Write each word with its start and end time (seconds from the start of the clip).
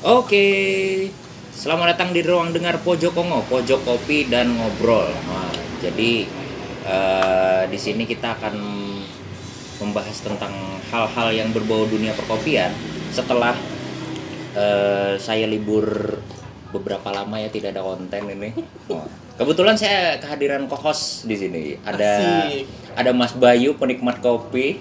Oke, 0.00 0.46
selamat 1.52 1.96
datang 1.96 2.16
di 2.16 2.20
ruang 2.24 2.52
dengar 2.52 2.80
Pojok 2.80 3.12
Kongo, 3.12 3.44
Pojok 3.48 3.84
Kopi 3.84 4.28
dan 4.28 4.56
Ngobrol. 4.56 5.12
Nah, 5.12 5.52
jadi 5.80 6.24
eh, 6.84 7.62
di 7.68 7.78
sini 7.80 8.08
kita 8.08 8.36
akan 8.36 8.56
membahas 9.80 10.16
tentang 10.20 10.52
hal-hal 10.92 11.28
yang 11.32 11.48
berbau 11.52 11.88
dunia 11.88 12.12
perkopian 12.12 12.72
setelah 13.12 13.56
eh, 14.56 15.16
saya 15.16 15.48
libur 15.48 16.16
beberapa 16.72 17.10
lama 17.12 17.36
ya 17.40 17.52
tidak 17.52 17.76
ada 17.76 17.82
konten 17.84 18.22
ini. 18.30 18.50
Oh, 18.88 19.04
Kebetulan 19.40 19.76
saya 19.76 20.20
kehadiran 20.20 20.68
co-host 20.68 21.24
di 21.24 21.36
sini. 21.36 21.76
Ada 21.80 22.12
Asik. 22.44 22.64
ada 22.92 23.10
Mas 23.16 23.32
Bayu 23.32 23.72
penikmat 23.80 24.20
kopi. 24.20 24.76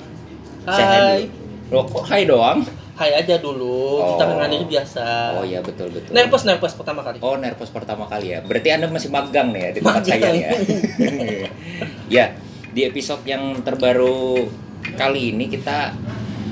Saya 0.68 1.16
Hai. 1.16 1.32
Loh, 1.72 1.86
kok 1.86 2.04
hai 2.10 2.28
doang? 2.28 2.66
Hai 3.00 3.16
aja 3.16 3.40
dulu, 3.40 4.04
kita 4.12 4.28
Oh. 4.28 4.30
mengalir 4.36 4.68
biasa. 4.68 5.40
Oh 5.40 5.48
iya 5.48 5.64
betul 5.64 5.88
betul. 5.88 6.12
Nervous 6.12 6.44
nervous 6.44 6.76
pertama 6.76 7.00
kali. 7.00 7.24
Oh, 7.24 7.40
nervous 7.40 7.72
pertama 7.72 8.04
kali 8.12 8.36
ya. 8.36 8.44
Berarti 8.44 8.76
Anda 8.76 8.92
masih 8.92 9.08
magang 9.08 9.56
nih 9.56 9.62
ya 9.64 9.70
di 9.72 9.80
tempat 9.80 10.04
Magang. 10.04 10.20
saya 10.20 10.32
ya. 10.36 10.52
ya, 12.20 12.26
di 12.76 12.82
episode 12.84 13.24
yang 13.24 13.64
terbaru 13.64 14.52
kali 15.00 15.32
ini 15.32 15.48
kita 15.48 15.96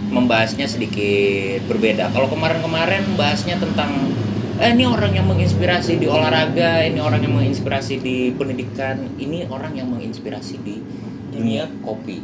membahasnya 0.07 0.71
sedikit 0.71 1.67
berbeda. 1.67 2.15
Kalau 2.15 2.31
kemarin-kemarin 2.31 3.03
bahasnya 3.19 3.59
tentang 3.59 4.15
eh, 4.63 4.71
ini 4.71 4.87
orang 4.87 5.19
yang 5.19 5.27
menginspirasi 5.27 5.99
di 5.99 6.07
olahraga, 6.07 6.79
ini 6.87 7.03
orang 7.03 7.27
yang 7.27 7.35
menginspirasi 7.35 7.99
di 7.99 8.31
pendidikan, 8.31 9.03
ini 9.19 9.43
orang 9.51 9.75
yang 9.75 9.91
menginspirasi 9.91 10.63
di 10.63 10.79
dunia 11.27 11.67
kopi. 11.83 12.23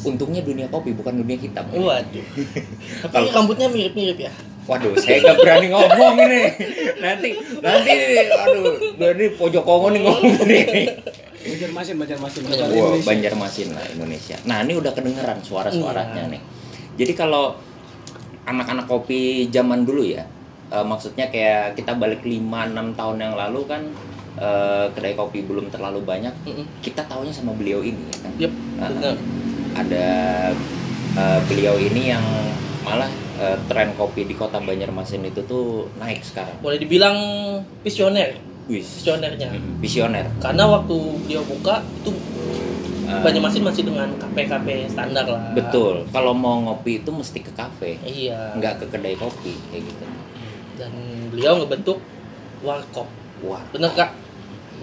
Untungnya 0.00 0.40
dunia 0.40 0.66
kopi 0.66 0.92
bukan 0.92 1.18
dunia 1.18 1.36
hitam. 1.36 1.64
Waduh. 1.68 2.24
Tapi 3.02 3.12
Kalau- 3.14 3.32
rambutnya 3.32 3.68
mirip-mirip 3.68 4.18
ya. 4.20 4.32
Waduh, 4.64 4.92
saya 4.94 5.24
gak 5.24 5.40
berani 5.40 5.72
ngomong 5.72 6.16
ini. 6.20 6.40
Nanti, 7.00 7.32
nanti, 7.58 7.92
aduh, 8.28 8.76
dari 8.94 9.32
pojok 9.32 9.64
kongo 9.64 9.88
nih 9.88 10.04
ngomong 10.04 10.44
nih. 10.44 10.64
Banjarmasin, 11.40 11.96
Banjarmasin. 11.96 12.40
Wah, 12.44 13.00
Banjarmasin 13.00 13.68
lah 13.72 13.84
Indonesia. 13.88 14.36
Nah, 14.44 14.60
ini 14.60 14.76
udah 14.76 14.92
kedengeran 14.92 15.40
suara-suaranya 15.40 16.28
Iya. 16.28 16.32
nih. 16.36 16.42
Jadi 17.00 17.12
kalau 17.14 17.56
anak-anak 18.44 18.84
kopi 18.84 19.48
zaman 19.48 19.88
dulu 19.88 20.04
ya, 20.04 20.28
eh, 20.68 20.84
maksudnya 20.84 21.28
kayak 21.28 21.72
kita 21.72 21.96
balik 21.96 22.20
5-6 22.20 22.92
tahun 22.92 23.16
yang 23.18 23.34
lalu 23.34 23.64
kan 23.64 23.82
eh, 24.36 24.86
kedai 24.92 25.16
kopi 25.16 25.42
belum 25.42 25.66
terlalu 25.66 26.04
banyak. 26.04 26.34
Mm-mm. 26.44 26.68
Kita 26.78 27.02
taunya 27.02 27.32
sama 27.32 27.50
beliau 27.50 27.80
ini 27.80 28.04
ya 28.04 28.16
kan. 28.20 28.32
Yep, 28.36 28.52
benar. 28.76 29.16
Ada 29.78 30.08
eh, 31.14 31.40
beliau 31.46 31.78
ini 31.78 32.10
yang 32.10 32.24
malah 32.82 33.10
eh, 33.38 33.56
tren 33.70 33.94
kopi 33.94 34.26
di 34.26 34.34
kota 34.34 34.58
Banjarmasin 34.58 35.22
itu 35.24 35.46
tuh 35.46 35.86
naik 35.98 36.22
sekarang. 36.22 36.58
Boleh 36.58 36.78
dibilang 36.82 37.16
visioner, 37.82 38.34
Wis. 38.66 39.02
visionernya. 39.02 39.54
Mm, 39.54 39.78
Visioner. 39.78 40.26
Karena 40.42 40.66
waktu 40.66 40.96
dia 41.30 41.40
buka 41.40 41.80
itu 42.02 42.10
Banjarmasin 43.08 43.64
masih 43.64 43.88
dengan 43.88 44.04
kafe-kafe 44.20 44.84
standar 44.84 45.24
lah. 45.24 45.56
Betul. 45.56 46.04
Kalau 46.12 46.36
mau 46.36 46.60
ngopi 46.60 47.00
itu 47.00 47.08
mesti 47.08 47.40
ke 47.40 47.48
kafe, 47.56 47.96
Iya. 48.04 48.52
nggak 48.60 48.84
ke 48.84 48.86
kedai 48.92 49.16
kopi 49.16 49.56
kayak 49.72 49.80
gitu. 49.88 50.04
Dan 50.76 50.92
beliau 51.32 51.56
ngebentuk 51.56 52.04
warkop. 52.60 53.08
Wah. 53.40 53.64
Bener 53.72 53.96
kak? 53.96 54.12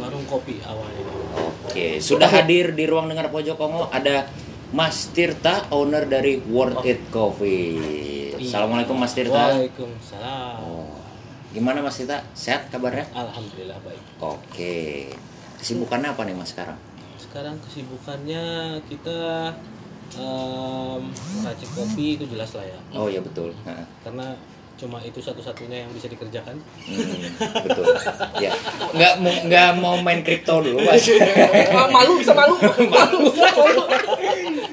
Warung 0.02 0.26
kopi 0.26 0.58
awalnya. 0.66 1.06
Oke, 1.70 2.02
sudah 2.02 2.26
hadir 2.26 2.74
di 2.74 2.90
ruang 2.90 3.08
dengar 3.08 3.30
pojok 3.30 3.56
Kongo 3.56 3.88
ada 3.94 4.26
Mas 4.76 5.08
Tirta, 5.16 5.72
owner 5.72 6.04
dari 6.04 6.36
World 6.52 6.84
It 6.84 7.08
Coffee. 7.08 8.36
Assalamualaikum 8.36 9.00
Mas 9.00 9.16
Tirta. 9.16 9.56
Waalaikumsalam. 9.56 10.68
Oh. 10.68 11.00
Gimana 11.56 11.80
Mas 11.80 11.95
Tirta? 11.95 12.28
Sehat 12.36 12.68
kabarnya? 12.68 13.08
Alhamdulillah 13.16 13.80
baik. 13.88 14.03
Oke. 14.20 15.16
Kesibukannya 15.64 16.12
apa 16.12 16.28
nih 16.28 16.36
Mas 16.36 16.52
sekarang? 16.52 16.76
Sekarang 17.16 17.56
kesibukannya 17.63 18.44
kita 18.91 19.56
racik 21.40 21.72
kopi 21.72 22.19
itu 22.19 22.28
jelas 22.28 22.52
lah 22.52 22.68
ya. 22.68 22.80
Oh 23.00 23.07
ya 23.07 23.24
betul. 23.24 23.56
Karena 24.03 24.36
cuma 24.75 25.00
itu 25.02 25.24
satu-satunya 25.24 25.88
yang 25.88 25.91
bisa 25.96 26.12
dikerjakan. 26.12 26.59
hmm, 26.59 27.31
betul. 27.63 27.86
Ya, 28.38 28.52
nggak 28.91 29.13
mau 29.24 29.36
nggak 29.47 29.69
mau 29.80 29.96
main 30.03 30.19
kripto 30.19 30.59
dulu 30.59 30.84
Mas. 30.84 31.08
Ah, 31.72 31.88
malu 31.96 32.19
bisa 32.19 32.36
malu. 32.36 32.56
malu 32.96 33.18
bisa 33.31 33.47
malu. 33.56 33.81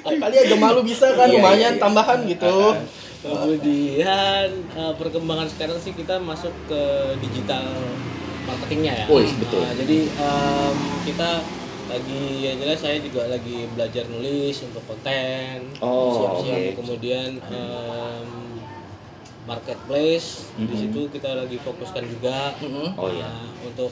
Kali 0.03 0.37
aja 0.39 0.57
malu 0.59 0.81
bisa 0.83 1.07
kan 1.15 1.31
Iya, 1.31 1.39
lumayan 1.39 1.59
iya, 1.59 1.71
iya. 1.75 1.81
tambahan 1.81 2.19
gitu. 2.27 2.75
Kemudian 3.23 4.49
eh, 4.75 4.93
perkembangan 4.99 5.47
sekarang 5.47 5.79
sih 5.79 5.95
kita 5.95 6.19
masuk 6.19 6.51
ke 6.67 6.83
digital 7.23 7.71
marketingnya 8.43 8.93
ya. 8.93 9.07
Oh, 9.07 9.23
iya, 9.23 9.31
betul. 9.39 9.63
Nah, 9.63 9.75
jadi 9.79 9.99
em, 10.11 10.77
kita 11.07 11.31
lagi 11.87 12.23
ya 12.41 12.53
jelas 12.59 12.79
saya 12.81 12.99
juga 12.99 13.31
lagi 13.31 13.67
belajar 13.71 14.05
nulis 14.11 14.57
untuk 14.67 14.83
konten. 14.87 15.71
Oh, 15.79 16.19
Siap-siap. 16.19 16.51
oke. 16.51 16.63
Kemudian 16.83 17.31
em, 17.39 18.27
marketplace 19.45 20.29
di 20.55 20.65
Mhm. 20.67 20.79
situ 20.79 21.01
kita 21.11 21.35
lagi 21.35 21.59
fokuskan 21.59 22.05
juga. 22.09 22.55
Mm-mm. 22.59 22.95
Oh 22.95 23.09
ya. 23.09 23.27
Nah, 23.27 23.47
untuk 23.61 23.91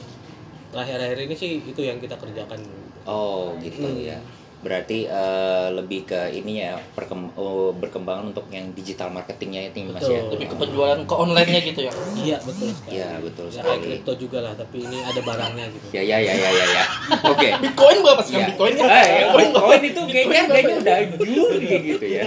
terakhir-akhir 0.69 1.19
ini 1.21 1.35
sih 1.35 1.59
itu 1.61 1.81
yang 1.81 1.97
kita 1.97 2.15
kerjakan. 2.15 2.59
Oh 3.03 3.55
gitu 3.57 3.83
Hmm. 3.83 3.99
ya. 3.99 4.19
Berarti 4.61 5.03
eh, 5.03 5.67
lebih 5.73 6.05
ke 6.05 6.29
ini 6.31 6.61
ya 6.61 6.77
perkem- 6.93 7.33
oh, 7.33 7.73
berkembangan 7.73 8.29
untuk 8.29 8.45
yang 8.47 8.69
digital 8.71 9.09
marketingnya 9.09 9.67
itu 9.67 9.89
Mas 9.89 10.05
ya. 10.05 10.21
Lebih 10.23 10.47
ke 10.47 10.55
penjualan 10.55 11.01
ke 11.01 11.15
online-nya 11.17 11.61
gitu 11.65 11.81
ya. 11.81 11.93
Iya 12.15 12.37
betul 12.39 12.69
sekali. 12.69 12.93
Iya 12.93 13.09
betul 13.19 13.45
Ya 13.47 13.53
sekali. 13.57 13.85
kripto 13.89 14.13
juga 14.15 14.37
lah, 14.39 14.53
tapi 14.53 14.77
ini 14.79 14.97
ada 15.01 15.17
barangnya 15.19 15.65
gitu. 15.67 15.85
Ya 15.91 16.03
ya 16.05 16.17
ya 16.21 16.33
ya 16.37 16.49
ya 16.53 16.65
ya. 16.69 16.83
Oke. 17.25 17.49
Bitcoin 17.65 17.97
berapa 17.99 18.21
sekarang 18.21 18.37
Ya. 18.39 18.47
Bitcoinnya? 18.47 18.83
Eh, 18.85 18.85
ya, 18.85 19.01
Bitcoin 19.01 19.49
Bitcoin 19.49 19.81
itu 19.81 20.01
kayaknya 20.05 20.21
Bitcoin 20.21 20.45
kayaknya 20.47 20.75
udah 20.77 20.97
jujur 21.19 21.49
kayak 21.59 21.81
gitu 21.83 22.05
ya. 22.07 22.23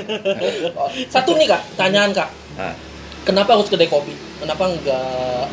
Oh, 0.75 0.89
Satu 1.07 1.31
nih 1.39 1.47
kak, 1.47 1.63
tanyaan 1.79 2.11
kak. 2.13 2.29
Ah, 2.57 2.75
Kenapa 3.25 3.57
harus 3.57 3.69
kedai 3.69 3.89
kopi? 3.89 4.13
Kenapa 4.37 4.69
enggak 4.69 5.49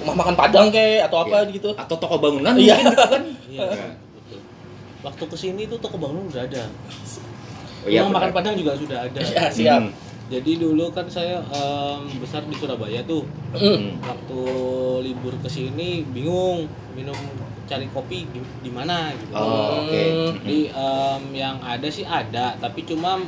rumah 0.00 0.16
makan 0.16 0.32
padang 0.32 0.68
kek 0.68 1.04
atau 1.04 1.24
apa 1.24 1.44
Iya. 1.44 1.52
gitu? 1.52 1.70
atau 1.76 1.96
toko 1.96 2.16
bangunan 2.16 2.56
Iya. 2.56 2.76
mungkin 2.76 2.84
gitu 2.86 2.96
kan? 2.98 3.22
Iya. 3.52 3.68
betul. 4.14 4.40
Waktu 5.00 5.24
ke 5.26 5.36
sini 5.36 5.62
tuh 5.66 5.76
toko 5.76 5.96
bangunan 5.96 6.24
udah 6.26 6.44
ada. 6.44 6.64
Oh, 7.80 7.88
iya, 7.88 8.04
Rumah 8.04 8.12
makan 8.14 8.30
padang 8.32 8.54
juga 8.54 8.76
sudah 8.76 9.08
ada. 9.08 9.20
Ya, 9.20 9.48
siap. 9.48 9.80
Hmm. 9.80 9.92
Jadi 10.30 10.62
dulu 10.62 10.94
kan 10.94 11.10
saya 11.10 11.42
em, 11.42 12.00
besar 12.20 12.44
di 12.44 12.54
Surabaya 12.54 13.02
tuh. 13.02 13.26
Mm. 13.50 13.58
Hmm. 13.58 13.84
Waktu 13.98 14.40
libur 15.02 15.34
ke 15.40 15.48
sini 15.50 16.06
bingung 16.06 16.70
minum 16.94 17.16
cari 17.66 17.90
kopi 17.90 18.28
di, 18.28 18.38
di 18.60 18.70
mana 18.70 19.10
gitu. 19.10 19.32
Oh, 19.34 19.82
oke. 19.82 19.90
Hmm. 19.90 20.30
Jadi 20.38 20.58
em, 20.70 21.22
yang 21.34 21.56
ada 21.58 21.88
sih 21.90 22.04
ada, 22.04 22.54
tapi 22.56 22.84
cuma 22.84 23.18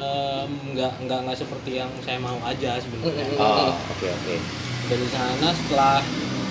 nggak 0.00 0.92
nggak 1.04 1.18
nggak 1.26 1.38
seperti 1.38 1.70
yang 1.76 1.90
saya 2.00 2.16
mau 2.16 2.38
aja 2.40 2.80
sebenarnya. 2.80 3.24
Oh, 3.36 3.74
oke 3.74 4.06
oke. 4.08 4.34
Dari 4.88 5.06
sana 5.08 5.48
setelah 5.52 6.00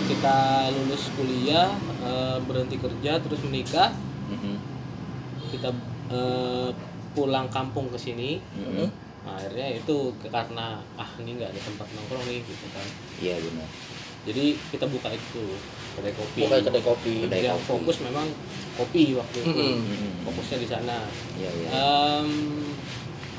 kita 0.06 0.38
lulus 0.74 1.10
kuliah, 1.14 1.70
eh, 2.02 2.38
berhenti 2.42 2.78
kerja, 2.78 3.20
terus 3.20 3.42
menikah, 3.44 3.94
Mhm. 4.30 4.56
kita 5.52 5.70
eh, 6.10 6.70
pulang 7.14 7.46
kampung 7.50 7.90
ke 7.90 7.98
sini. 7.98 8.42
Mhm. 8.58 8.86
Nah, 9.20 9.38
akhirnya 9.38 9.78
itu 9.78 9.98
karena 10.26 10.82
ah 10.96 11.10
ini 11.20 11.38
nggak 11.38 11.54
ada 11.54 11.62
tempat 11.62 11.88
nongkrong 11.94 12.26
nih 12.26 12.42
gitu 12.42 12.66
kan. 12.74 12.88
Iya 13.20 13.36
benar. 13.38 13.70
Jadi 14.26 14.46
kita 14.70 14.86
buka 14.86 15.10
itu 15.10 15.44
kedai 15.94 16.14
kopi. 16.14 16.40
Bukan 16.44 16.60
kedai 16.66 16.82
kopi. 16.82 17.14
Kedai 17.30 17.46
yang 17.46 17.62
kopi. 17.62 17.70
fokus 17.70 17.98
memang 18.02 18.26
kopi 18.74 19.14
waktu 19.14 19.38
itu. 19.38 19.54
Mm-mm. 19.54 19.78
Mhm. 19.86 20.10
Fokusnya 20.26 20.58
di 20.58 20.68
sana. 20.68 20.98
Iya 21.38 21.50
iya. 21.52 21.70
Em, 21.70 22.30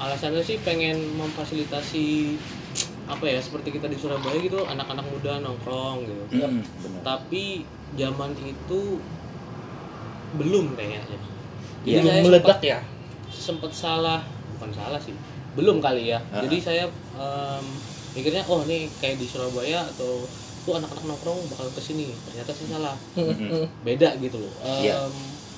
alasannya 0.00 0.40
sih 0.40 0.56
pengen 0.64 0.96
memfasilitasi 1.14 2.36
apa 3.04 3.26
ya 3.26 3.42
seperti 3.42 3.74
kita 3.74 3.84
di 3.84 3.98
Surabaya 3.98 4.38
gitu 4.38 4.64
anak-anak 4.64 5.04
muda 5.04 5.42
nongkrong 5.42 6.06
gitu. 6.06 6.22
Benar. 6.30 6.50
Tapi 7.02 7.66
zaman 7.98 8.32
itu 8.38 9.02
belum 10.38 10.78
kayaknya. 10.78 11.02
Jadi 11.04 11.26
Iya. 11.80 12.00
saya 12.04 12.20
Meledak 12.22 12.60
ya. 12.60 12.78
sempat 13.30 13.72
salah, 13.72 14.20
bukan 14.56 14.70
salah 14.72 15.00
sih. 15.00 15.16
Belum 15.56 15.80
kali 15.80 16.12
ya. 16.12 16.20
Ah. 16.30 16.44
Jadi 16.44 16.56
saya 16.60 16.84
em, 17.16 17.64
mikirnya 18.14 18.46
oh 18.46 18.62
nih 18.64 18.86
kayak 19.00 19.18
di 19.18 19.26
Surabaya 19.26 19.82
atau 19.84 20.22
tuh 20.60 20.76
anak-anak 20.76 21.02
nongkrong 21.02 21.40
bakal 21.50 21.66
ke 21.72 21.80
sini. 21.82 22.12
Ternyata 22.30 22.52
saya 22.52 22.68
salah. 22.78 22.96
Mm-mm. 23.16 23.64
Beda 23.82 24.14
gitu 24.16 24.38
loh. 24.38 24.52
Em, 24.62 24.86
Iya. 24.86 24.96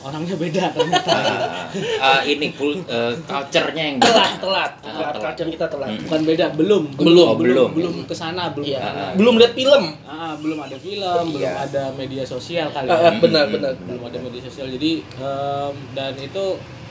Orangnya 0.02 0.34
beda 0.34 0.64
ternyata. 0.68 1.14
Ah, 1.14 1.70
ah, 2.02 2.20
ini 2.22 2.50
kul 2.52 2.74
eh, 2.82 3.14
culture-nya 3.22 3.82
yang 3.84 3.96
Telat, 3.96 4.36
telat. 4.36 4.72
Ah, 4.78 4.84
Telat, 4.84 5.08
telat. 5.08 5.22
culture 5.24 5.48
kita 5.48 5.66
telat. 5.68 5.88
Mm. 5.88 6.00
bukan 6.04 6.20
beda 6.24 6.46
belum 6.52 6.82
Belum. 6.92 7.26
Oh, 7.28 7.36
belum. 7.36 7.70
belum 7.72 7.94
ke 8.04 8.12
sana 8.12 8.50
belum. 8.50 8.66
Ah, 8.74 8.82
ah. 8.82 9.10
Belum 9.14 9.34
lihat 9.36 9.54
film. 9.54 9.84
Ah, 10.02 10.34
belum 10.36 10.58
ada 10.58 10.76
film 10.76 11.24
belum 11.30 11.40
Iya. 11.40 11.52
ada 11.64 11.82
media 11.92 12.24
sosial 12.24 12.66
kali 12.68 12.86
ya. 12.86 12.98
ah, 13.00 13.14
benar, 13.16 13.44
benar. 13.46 13.72
belum 13.78 14.02
ada 14.02 14.18
media 14.20 14.42
sosial 14.42 14.66
jadi 14.68 14.92
em, 15.00 15.74
dan 15.92 16.12
itu 16.14 16.44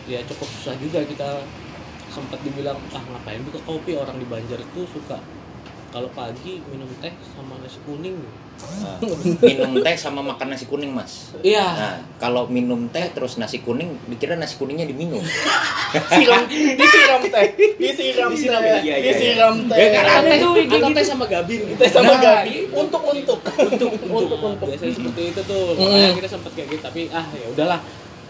ya 0.06 0.19
cukup 0.24 0.48
susah 0.52 0.75
juga 0.75 1.04
kita 1.04 1.44
sempat 2.08 2.40
dibilang 2.42 2.75
ah 2.90 3.04
ngapain 3.06 3.40
buka 3.42 3.60
kopi 3.62 3.94
orang 3.94 4.16
di 4.16 4.25
Banjar 4.25 4.58
itu 4.58 4.81
suka 4.86 5.16
kalau 5.90 6.08
pagi 6.10 6.60
minum 6.66 6.88
teh 6.98 7.12
sama 7.30 7.56
nasi 7.58 7.80
kuning 7.81 8.19
Nah, 8.62 8.98
minum 9.42 9.72
teh 9.81 9.96
sama 9.98 10.22
makan 10.22 10.54
nasi 10.54 10.66
kuning 10.69 10.94
mas. 10.94 11.34
Iya. 11.42 11.66
Nah 11.66 11.96
kalau 12.22 12.46
minum 12.46 12.86
teh 12.94 13.10
terus 13.10 13.42
nasi 13.42 13.62
kuning 13.62 13.98
dikira 14.06 14.38
nasi 14.38 14.58
kuningnya 14.62 14.86
diminum. 14.86 15.22
Siram 16.13 16.46
disiram 16.50 17.22
teh. 17.25 17.48
Disiram 17.81 18.30
Disiram, 18.31 18.62
teh 18.62 18.80
iya, 18.81 18.81
iya, 18.81 18.96
iya. 19.02 19.12
disiram 19.13 19.56
teh. 19.66 19.78
Ya, 19.78 19.88
kan 19.98 20.06
ada 20.22 20.31
tuh 20.38 20.54
gitu. 20.62 20.88
teh 20.94 21.06
sama 21.06 21.25
gabin 21.25 21.62
teh 21.75 21.90
sama 21.90 22.13
Nah, 22.13 22.22
gabi. 22.22 22.50
itu. 22.66 22.74
untuk 22.78 23.02
untuk. 23.02 23.40
Untuk 23.42 23.92
untuk. 23.98 24.40
Untuk 24.40 24.68
biasanya 24.69 24.94
seperti 24.94 25.22
itu 25.34 25.42
tuh. 25.46 25.63
Mm. 25.74 25.81
makanya 25.81 26.16
kita 26.22 26.30
sempat 26.30 26.52
kayak 26.54 26.68
gitu 26.69 26.81
tapi 26.86 27.02
ah 27.10 27.25
ya 27.34 27.48
udahlah. 27.50 27.80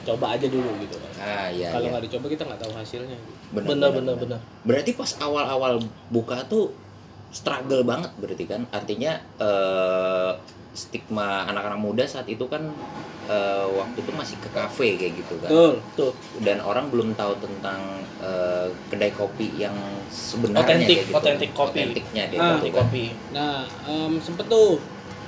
Coba 0.01 0.33
aja 0.33 0.47
dulu 0.49 0.69
gitu. 0.81 0.95
Kan 0.97 1.11
ah 1.21 1.47
iya 1.53 1.69
kalau 1.69 1.85
iya. 1.85 1.91
nggak 1.93 2.03
dicoba 2.09 2.25
kita 2.31 2.43
nggak 2.49 2.61
tahu 2.65 2.71
hasilnya. 2.73 3.17
Benar 3.53 3.89
benar. 3.93 4.15
benar. 4.17 4.39
Berarti 4.65 4.91
pas 4.97 5.11
awal-awal 5.21 5.77
buka 6.09 6.41
tuh 6.49 6.73
struggle 7.31 7.81
banget 7.81 8.11
berarti 8.15 8.43
kan 8.45 8.61
artinya 8.69 9.11
eh, 9.37 10.31
stigma 10.71 11.43
anak-anak 11.45 11.79
muda 11.79 12.03
saat 12.05 12.27
itu 12.27 12.43
kan 12.45 12.63
eh, 13.25 13.65
waktu 13.69 13.97
itu 13.99 14.11
masih 14.11 14.37
ke 14.39 14.49
kafe 14.49 14.95
kayak 14.95 15.13
gitu 15.17 15.35
kan 15.39 15.49
betul 15.49 15.71
tuh 15.95 16.11
dan 16.39 16.59
orang 16.59 16.87
belum 16.87 17.11
tahu 17.13 17.35
tentang 17.37 17.79
eh, 18.19 18.67
kedai 18.87 19.11
kopi 19.11 19.51
yang 19.55 19.75
sebenarnya 20.07 20.63
Otentik, 20.79 20.97
gitu. 21.01 21.11
otentik 21.13 21.51
kopi. 21.51 21.79
otentiknya 21.81 22.23
dia 22.27 22.39
Ah, 22.39 22.47
gitu 22.57 22.67
kan. 22.69 22.77
kopi 22.83 23.05
nah 23.31 23.55
em, 23.85 24.19
sempet 24.19 24.47
tuh 24.47 24.79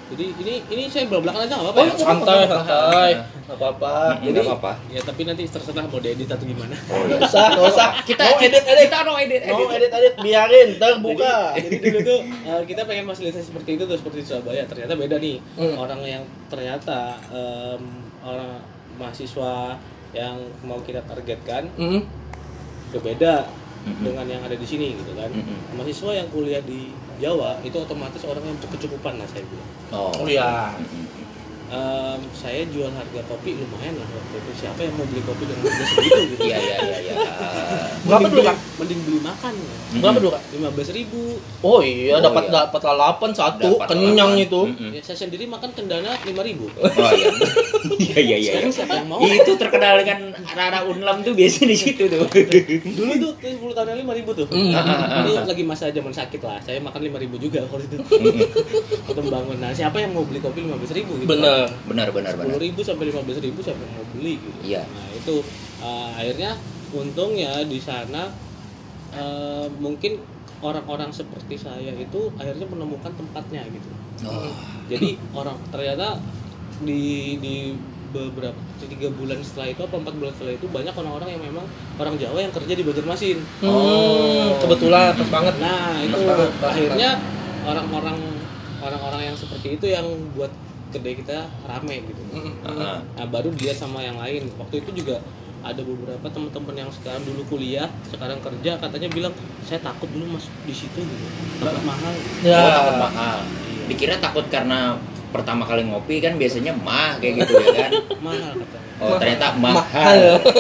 jadi 0.06 0.26
ini 0.36 0.54
ini 0.68 0.84
saya 0.86 1.08
belak-belakan 1.08 1.42
aja 1.42 1.54
nggak 1.54 1.66
apa-apa 1.66 1.80
oh 1.80 1.86
ya? 1.86 1.94
santai 1.96 2.38
apa-apa. 2.38 2.58
santai. 2.60 3.12
Nggak 3.44 3.58
apa-apa. 3.58 3.94
Jadi 4.14 4.26
Jadi- 4.26 4.42
apa 4.42 4.54
apa 4.54 4.72
ya 4.88 5.02
tapi 5.02 5.22
nanti 5.24 5.44
terserah 5.46 5.86
mau 5.86 6.00
diedit 6.00 6.28
atau 6.28 6.44
gimana. 6.44 6.76
Oh 6.88 7.00
nggak 7.08 7.20
usah 7.24 7.46
nggak 7.50 7.66
usah. 7.68 7.90
Kita 8.04 8.22
mau 8.24 8.38
edit 8.38 8.64
edit 8.64 8.86
kita 8.86 9.00
no 9.02 9.14
edit 9.16 9.42
mau 9.46 9.70
edit. 9.70 9.90
edit 9.90 10.14
biarin 10.20 10.70
terbuka. 10.78 11.36
Jadi 11.56 11.76
dulu 11.80 12.00
tuh 12.04 12.20
eh, 12.26 12.62
kita 12.64 12.82
pengen 12.84 13.06
fasilitasi 13.06 13.46
seperti 13.46 13.70
itu 13.74 13.84
tuh 13.84 13.96
seperti 13.96 14.18
di 14.20 14.26
Surabaya. 14.26 14.64
Ternyata 14.66 14.94
beda 14.94 15.16
nih. 15.18 15.38
Hmm. 15.56 15.76
orang 15.78 16.02
yang 16.02 16.24
ternyata 16.48 17.00
em, 17.30 17.82
orang 18.22 18.52
mahasiswa 18.96 19.80
yang 20.12 20.36
mau 20.62 20.78
kita 20.80 21.02
targetkan 21.02 21.66
Hmm. 21.74 22.06
berbeda 22.90 23.50
Mm-mm. 23.84 24.00
dengan 24.02 24.26
yang 24.30 24.42
ada 24.42 24.54
di 24.54 24.64
sini 24.64 24.96
gitu 24.96 25.12
kan. 25.14 25.28
Mm-mm. 25.28 25.76
mahasiswa 25.76 26.12
yang 26.14 26.28
kuliah 26.30 26.62
di 26.62 26.94
Jawa 27.24 27.56
itu 27.64 27.78
otomatis 27.80 28.20
orang 28.28 28.44
yang 28.44 28.58
berkecukupan 28.60 29.16
lah 29.16 29.28
saya 29.32 29.48
bilang. 29.48 29.70
Oh. 29.96 30.12
Oh 30.20 30.28
iya. 30.28 30.76
Em, 31.74 32.22
saya 32.32 32.62
jual 32.70 32.86
harga 32.88 33.22
kopi 33.26 33.58
lumayan 33.58 33.98
lah 33.98 34.06
waktu 34.06 34.38
itu. 34.38 34.52
Siapa 34.56 34.78
yang 34.80 34.94
mau 34.94 35.10
beli 35.10 35.22
kopi 35.22 35.44
dengan 35.44 35.66
harga 35.66 35.86
segitu 35.92 36.22
gitu? 36.30 36.44
Iya 36.46 36.58
iya 36.60 36.76
iya 36.80 36.98
iya. 37.02 37.14
Berapa 38.06 38.30
dulu 38.30 38.42
kak? 38.44 38.58
mending 38.74 39.02
beli 39.02 39.20
makan. 39.22 39.54
Berapa 39.98 40.18
dulu 40.18 40.32
kak? 40.32 40.44
lima 40.54 40.70
belas 40.70 40.90
ribu. 40.92 41.22
Oh 41.62 41.82
iya 41.82 42.14
Oh, 42.14 42.22
dapat 42.22 42.44
iya. 42.46 42.54
dapat 42.62 42.82
lalapan 42.84 43.32
satu 43.34 43.70
Dapat 43.74 43.88
kenyang 43.90 44.38
lalapan. 44.38 44.46
itu 44.46 44.62
Mm-mm. 44.70 44.90
ya 44.94 45.02
saya 45.02 45.18
sendiri 45.20 45.46
makan 45.46 45.70
cendana 45.74 46.14
lima 46.22 46.42
ribu. 46.42 46.70
Oh 46.70 46.86
iya. 47.10 47.30
Iya 47.94 48.18
iya 48.18 48.38
iya 48.40 48.52
sekarang 48.54 48.72
siapa 48.72 48.94
yang 48.96 49.08
mau? 49.08 49.20
Itu 49.20 49.52
terkenal 49.56 50.00
dengan 50.00 50.20
anak-anak 50.46 50.82
unlam 50.88 51.18
tuh 51.20 51.34
biasa 51.34 51.66
di 51.66 51.74
situ 51.74 52.06
tuh. 52.06 52.22
Dulu 52.98 53.12
tuh 53.18 53.32
sepuluh 53.40 53.74
tahun 53.74 53.88
yang 53.92 54.00
lima 54.06 54.14
ribu 54.14 54.30
tuh. 54.32 54.46
Hmm. 54.46 54.72
itu 55.24 55.32
lagi 55.42 55.64
masa 55.64 55.90
zaman 55.90 56.14
sakit 56.14 56.38
lah. 56.40 56.62
Saya 56.62 56.78
makan 56.80 57.02
lima 57.02 57.18
ribu 57.18 57.36
juga 57.36 57.66
waktu 57.66 57.90
itu. 57.90 57.98
Waktu 59.04 59.22
bangun 59.24 59.58
nah 59.58 59.72
siapa 59.72 59.98
yang 59.98 60.14
mau 60.14 60.22
beli 60.22 60.38
kopi 60.38 60.62
lima 60.62 60.78
belas 60.78 60.92
ribu 60.92 61.18
gitu? 61.18 61.28
Bener 61.28 61.63
benar 61.88 62.08
benar 62.14 62.34
benar. 62.38 62.46
sepuluh 62.48 62.62
ribu 62.62 62.80
sampai 62.82 63.06
lima 63.10 63.22
belas 63.26 63.40
ribu 63.44 63.60
siapa 63.60 63.82
yang 63.82 63.94
mau 63.96 64.06
beli 64.16 64.34
gitu. 64.40 64.60
Iya. 64.64 64.84
nah 64.88 65.08
itu 65.14 65.36
uh, 65.84 66.10
akhirnya 66.16 66.52
untungnya 66.94 67.52
di 67.66 67.80
sana 67.82 68.30
uh, 69.18 69.68
mungkin 69.82 70.22
orang-orang 70.64 71.12
seperti 71.12 71.60
saya 71.60 71.92
itu 71.92 72.32
akhirnya 72.40 72.66
menemukan 72.72 73.12
tempatnya 73.12 73.68
gitu. 73.68 73.90
Oh. 74.24 74.48
Jadi 74.88 75.20
orang 75.36 75.60
ternyata 75.70 76.18
di 76.82 77.36
di 77.44 77.56
beberapa 78.14 78.56
tiga 78.86 79.10
bulan 79.10 79.42
setelah 79.42 79.74
itu 79.74 79.82
apa 79.82 79.96
empat 79.98 80.14
bulan 80.22 80.34
setelah 80.38 80.54
itu 80.54 80.66
banyak 80.70 80.94
orang-orang 80.94 81.30
yang 81.34 81.42
memang 81.42 81.66
orang 81.98 82.16
Jawa 82.22 82.40
yang 82.46 82.54
kerja 82.54 82.74
di 82.78 82.84
Banjarmasin. 82.86 83.38
Hmm, 83.60 84.48
kebetulan 84.62 85.18
pas 85.18 85.30
banget. 85.34 85.56
Nah, 85.58 85.98
itu 86.00 86.14
Pas 86.14 86.24
banget, 86.30 86.50
pas 86.62 86.70
akhirnya 86.72 87.10
orang-orang 87.66 88.18
orang-orang 88.84 89.22
yang 89.34 89.36
seperti 89.36 89.82
itu 89.82 89.86
yang 89.90 90.06
buat 90.38 90.54
kedai 90.94 91.18
kita 91.18 91.50
rame 91.66 92.06
gitu. 92.06 92.22
Nah, 92.70 93.02
baru 93.28 93.50
dia 93.58 93.74
sama 93.74 94.06
yang 94.06 94.22
lain. 94.22 94.46
Waktu 94.56 94.86
itu 94.86 95.04
juga 95.04 95.18
ada 95.64 95.80
beberapa 95.80 96.28
teman-teman 96.28 96.76
yang 96.76 96.92
sekarang 96.92 97.24
dulu 97.24 97.42
kuliah, 97.50 97.88
sekarang 98.12 98.38
kerja 98.44 98.76
katanya 98.78 99.08
bilang, 99.10 99.34
"Saya 99.64 99.80
takut 99.80 100.12
dulu 100.12 100.38
masuk 100.38 100.52
di 100.68 100.76
situ 100.76 101.00
gitu. 101.02 101.26
Takut 101.58 101.84
mahal." 101.88 102.14
ya 102.44 102.60
oh 102.60 102.72
takut 102.72 102.98
mahal 103.00 103.38
dikira 103.88 104.16
takut 104.20 104.46
karena 104.48 104.96
pertama 105.34 105.66
kali 105.66 105.84
ngopi 105.90 106.22
kan 106.22 106.38
biasanya 106.38 106.72
mah 106.72 107.18
kayak 107.18 107.42
gitu 107.44 107.54
ya 107.58 107.68
kan 107.74 107.92
Mahal 108.22 108.54
katanya. 108.54 108.83
Oh 109.00 109.18
ternyata 109.18 109.48
mahal 109.56 109.76
mahal 109.80 110.18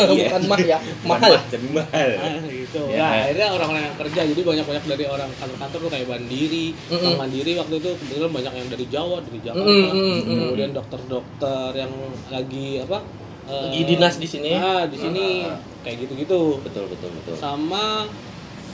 Iya. 0.10 0.18
bukan 0.26 0.42
mah 0.48 0.60
ya 0.60 0.78
Bukan 0.82 1.06
mahal 1.06 1.32
mah, 1.32 1.44
tapi 1.46 1.68
mahal 1.70 2.10
Nah, 2.14 2.50
gitu. 2.50 2.82
Ya. 2.90 2.98
Nah, 2.98 3.10
akhirnya 3.22 3.48
orang-orang 3.52 3.84
yang 3.84 3.96
kerja 4.00 4.20
jadi 4.26 4.42
banyak-banyak 4.42 4.84
dari 4.88 5.06
orang 5.06 5.30
kantor-kantor 5.38 5.80
tuh 5.80 5.92
kayak 5.92 6.08
Mandiri, 6.08 6.66
Mm-mm. 6.90 7.02
Bank 7.04 7.16
Mandiri 7.20 7.52
waktu 7.56 7.74
itu 7.78 7.90
kebetulan 7.96 8.32
banyak 8.32 8.54
yang 8.56 8.68
dari 8.70 8.86
Jawa, 8.88 9.18
dari 9.22 9.40
Jakarta. 9.40 9.70
Mm, 9.70 9.86
mm, 9.86 10.18
mm. 10.18 10.38
Kemudian 10.42 10.72
dokter-dokter 10.74 11.70
yang 11.76 11.94
lagi 12.28 12.68
apa? 12.80 12.98
eh, 13.44 13.60
lagi 13.68 13.82
dinas 13.86 14.16
di 14.16 14.26
sini 14.26 14.52
Ah, 14.56 14.88
di 14.88 14.96
sini 14.96 15.44
Ah. 15.44 15.60
kayak 15.84 15.98
gitu-gitu. 16.02 16.64
betul 16.64 16.88
betul 16.88 17.12
betul 17.12 17.36
Sama 17.36 18.08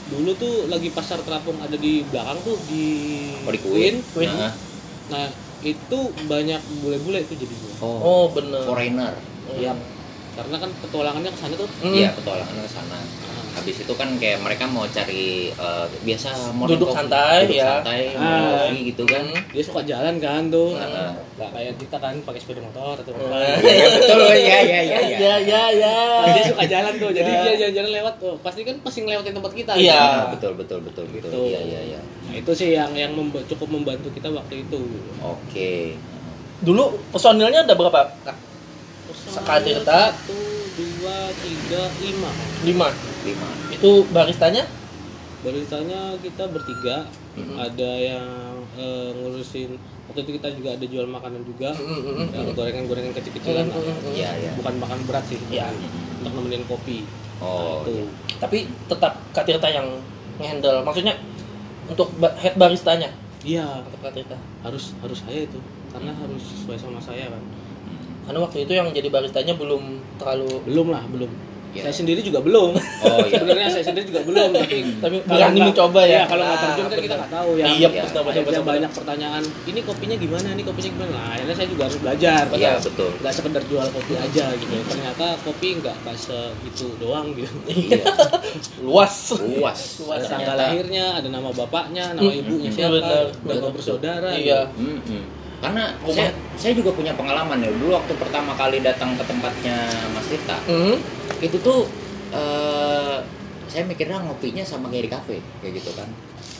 dulu 0.06 0.30
tuh 0.34 0.54
lagi 0.66 0.90
pasar 0.90 1.18
terapung 1.20 1.58
ada 1.58 1.74
di 1.74 2.02
belakang 2.04 2.38
tuh 2.40 2.54
di 2.66 2.86
oh 3.40 3.50
di 3.50 3.58
Queen 3.58 3.94
Queen. 4.10 4.30
Nah, 4.30 4.54
Nah, 5.10 5.26
itu 5.60 5.98
banyak 6.24 6.62
bule-bule 6.80 7.20
tuh 7.26 7.34
jadi 7.34 7.54
oh, 7.80 7.98
oh 7.98 8.24
bener 8.30 8.62
foreigner 8.62 9.12
Iya. 9.52 9.72
Karena 10.30 10.56
kan 10.56 10.70
petualangannya 10.78 11.30
ke 11.30 11.38
sana 11.38 11.54
tuh 11.54 11.68
Mm. 11.80 11.92
iya 11.92 12.08
petualangan 12.12 12.54
ke 12.56 12.70
sana 12.70 12.98
habis 13.50 13.76
itu 13.76 13.92
kan 13.92 14.06
kayak 14.14 14.38
mereka 14.38 14.62
mau 14.64 14.86
cari 14.86 15.50
eh, 15.50 15.86
biasa 16.00 16.54
morning 16.54 16.78
Duduk 16.78 16.86
coffee, 16.88 16.98
santai, 17.02 17.36
duduk 17.42 17.58
ya. 17.58 17.66
santai 17.76 18.00
Ah. 18.14 18.70
gitu 18.70 19.02
kan 19.04 19.24
Hmm. 19.26 19.42
dia 19.50 19.58
suka 19.60 19.82
jalan 19.82 20.14
kan 20.18 20.42
tuh. 20.48 20.78
Ah. 20.78 21.10
Nggak 21.34 21.50
kayak 21.50 21.72
kita 21.76 21.96
kan 21.98 22.14
pakai 22.22 22.38
sepeda 22.38 22.62
motor 22.62 22.94
atau 22.94 23.10
apa. 23.10 23.26
Ah. 23.28 23.58
Iya, 23.58 23.74
iya, 23.74 23.88
betul 23.92 24.18
ya 24.22 24.30
ya 24.30 24.58
ya 24.62 24.80
ya 24.80 25.00
ya 25.18 25.34
ya 25.42 25.62
ya 25.74 25.94
Nah, 26.22 26.30
dia 26.30 26.44
suka 26.46 26.64
jalan 26.64 26.94
tuh, 26.96 27.10
jadi 27.10 27.26
Ya. 27.28 27.40
dia 27.42 27.54
jalan-jalan 27.58 27.90
lewat 27.92 28.14
tuh. 28.16 28.34
Pasti 28.38 28.60
kan 28.62 28.76
pasti 28.80 28.98
ngelewatin 29.02 29.34
tempat 29.34 29.52
kita. 29.52 29.72
Iya. 29.74 29.98
gitu. 29.98 29.98
Ah, 30.14 30.26
betul 30.30 30.52
betul 30.54 30.78
betul 30.80 31.04
betul 31.10 31.26
Gitu. 31.26 31.38
iya 31.50 31.60
iya 31.60 31.80
iya 31.90 32.00
Nah, 32.22 32.34
itu 32.38 32.50
sih 32.54 32.70
yang 32.70 32.94
yang 32.94 33.10
memba- 33.10 33.42
cukup 33.44 33.66
membantu 33.68 34.14
kita 34.14 34.30
waktu 34.30 34.62
itu. 34.62 34.78
oke 35.20 35.72
dulu 36.60 36.84
personilnya 37.10 37.64
ada 37.64 37.74
berapa 37.74 37.98
Kak? 38.22 38.36
Sekali 39.30 39.62
Tirta. 39.64 40.10
Satu, 40.10 40.38
dua, 40.74 41.16
tiga, 41.36 41.82
lima. 41.98 42.30
lima 42.60 42.88
lima 43.22 43.48
itu 43.70 43.90
baristanya 44.08 44.64
Beritanya 45.40 46.20
kita 46.20 46.44
bertiga, 46.46 47.08
Mhm. 47.32 47.56
ada 47.56 47.90
yang 47.96 48.24
eh, 48.76 49.08
ngurusin 49.14 49.72
waktu 50.04 50.20
itu 50.20 50.32
kita 50.36 50.48
juga 50.52 50.68
ada 50.74 50.84
jual 50.84 51.06
makanan 51.06 51.42
juga, 51.42 51.72
Mm, 51.72 52.28
yang 52.28 52.46
gorengan-gorengan 52.52 53.12
kecil-kecilan 53.14 53.66
lah. 53.66 53.76
iya 54.10 54.30
iya 54.36 54.50
Bukan 54.52 54.76
makan 54.76 55.00
berat 55.08 55.24
sih, 55.24 55.40
Iya. 55.48 55.70
bukan 55.70 55.90
untuk 56.20 56.32
nemenin 56.36 56.64
kopi. 56.66 57.08
oh 57.40 57.80
Nah, 57.80 57.88
itu. 57.88 58.04
tapi 58.36 58.58
tetap 58.84 59.16
Kak 59.32 59.44
Tirta 59.44 59.64
yang 59.66 59.88
ngehandle 60.36 60.84
maksudnya 60.84 61.16
untuk 61.86 62.12
head 62.36 62.54
baristanya 62.54 63.08
Iya, 63.40 63.80
Tirta 64.12 64.36
harus 64.60 64.92
harus 64.98 65.18
saya 65.18 65.40
itu 65.40 65.56
karena 65.88 66.12
harus 66.12 66.42
sesuai 66.44 66.76
sama 66.76 67.00
saya 67.00 67.26
kan. 67.26 67.40
Karena 68.30 68.46
waktu 68.46 68.62
itu 68.62 68.72
yang 68.72 68.86
jadi 68.88 69.08
baristanya 69.10 69.58
belum 69.58 69.82
terlalu 70.14 70.62
Belum 70.62 70.86
lah, 70.88 71.02
belum. 71.04 71.26
Iya. 71.70 71.86
Saya 71.86 72.02
sendiri 72.02 72.18
juga 72.18 72.42
belum. 72.42 72.74
oh 72.74 73.18
iya 73.26 73.38
Sebenarnya 73.38 73.70
saya 73.70 73.84
sendiri 73.86 74.06
juga 74.06 74.22
belum, 74.22 74.50
tapi 74.54 74.76
tapi 74.98 75.16
berani 75.22 75.58
mencoba 75.62 76.02
ya 76.02 76.10
Iya, 76.10 76.22
kalau 76.26 76.42
nggak 76.42 76.58
terjun 76.60 76.82
kan 76.82 76.90
kita 76.90 76.98
bener. 76.98 77.18
nggak 77.18 77.30
tahu 77.30 77.50
ya. 77.54 77.64
iya 77.66 77.88
Iya. 77.90 78.02
Akhirnya 78.10 78.42
betul. 78.42 78.62
banyak 78.66 78.90
pertanyaan. 78.90 79.42
Ini 79.66 79.80
kopinya 79.82 80.16
gimana? 80.18 80.48
Ini 80.50 80.62
kopinya 80.62 80.90
gimana? 80.90 81.10
Nah, 81.10 81.26
akhirnya 81.30 81.54
saya 81.54 81.68
juga 81.70 81.82
harus 81.86 81.98
belajar. 81.98 82.42
iya 82.52 82.70
betul 82.76 83.10
Nggak 83.18 83.34
sekedar 83.34 83.62
jual 83.66 83.86
kopi 83.90 84.14
aja 84.14 84.44
gitu. 84.54 84.74
Ternyata 84.86 85.26
kopi 85.42 85.68
nggak 85.78 85.96
pas 86.02 86.22
itu 86.60 86.86
doang 86.98 87.26
gitu. 87.34 87.56
iya 87.66 88.02
luas 88.86 89.14
luas 89.38 89.78
Ada 90.02 90.26
tanggal 90.26 90.56
lahirnya, 90.56 91.18
ada 91.18 91.28
nama 91.30 91.50
bapaknya, 91.50 92.14
nama 92.14 92.30
ibunya 92.30 92.66
mm, 92.66 92.74
siapa, 92.74 92.98
berapa 93.42 93.70
bersaudara. 93.70 94.30
iya 94.34 94.66
gitu. 94.70 95.18
Karena 95.60 95.92
Rumah. 95.94 96.14
saya, 96.14 96.30
saya 96.56 96.72
juga 96.72 96.90
punya 96.90 97.12
pengalaman 97.12 97.60
ya. 97.60 97.68
Dulu 97.70 97.92
waktu 97.92 98.12
pertama 98.16 98.52
kali 98.52 98.80
datang 98.80 99.12
ke 99.12 99.22
tempatnya 99.22 99.76
Mas 100.10 100.26
Tirta 100.26 100.56
Hmm. 100.64 100.96
itu 101.38 101.56
tuh 101.56 101.84
eh 102.30 103.16
saya 103.66 103.84
mikirnya 103.84 104.18
ngopinya 104.18 104.62
sama 104.62 104.88
kayak 104.88 105.04
di 105.04 105.10
kafe 105.10 105.36
kayak 105.60 105.72
gitu 105.76 105.92
kan. 105.92 106.08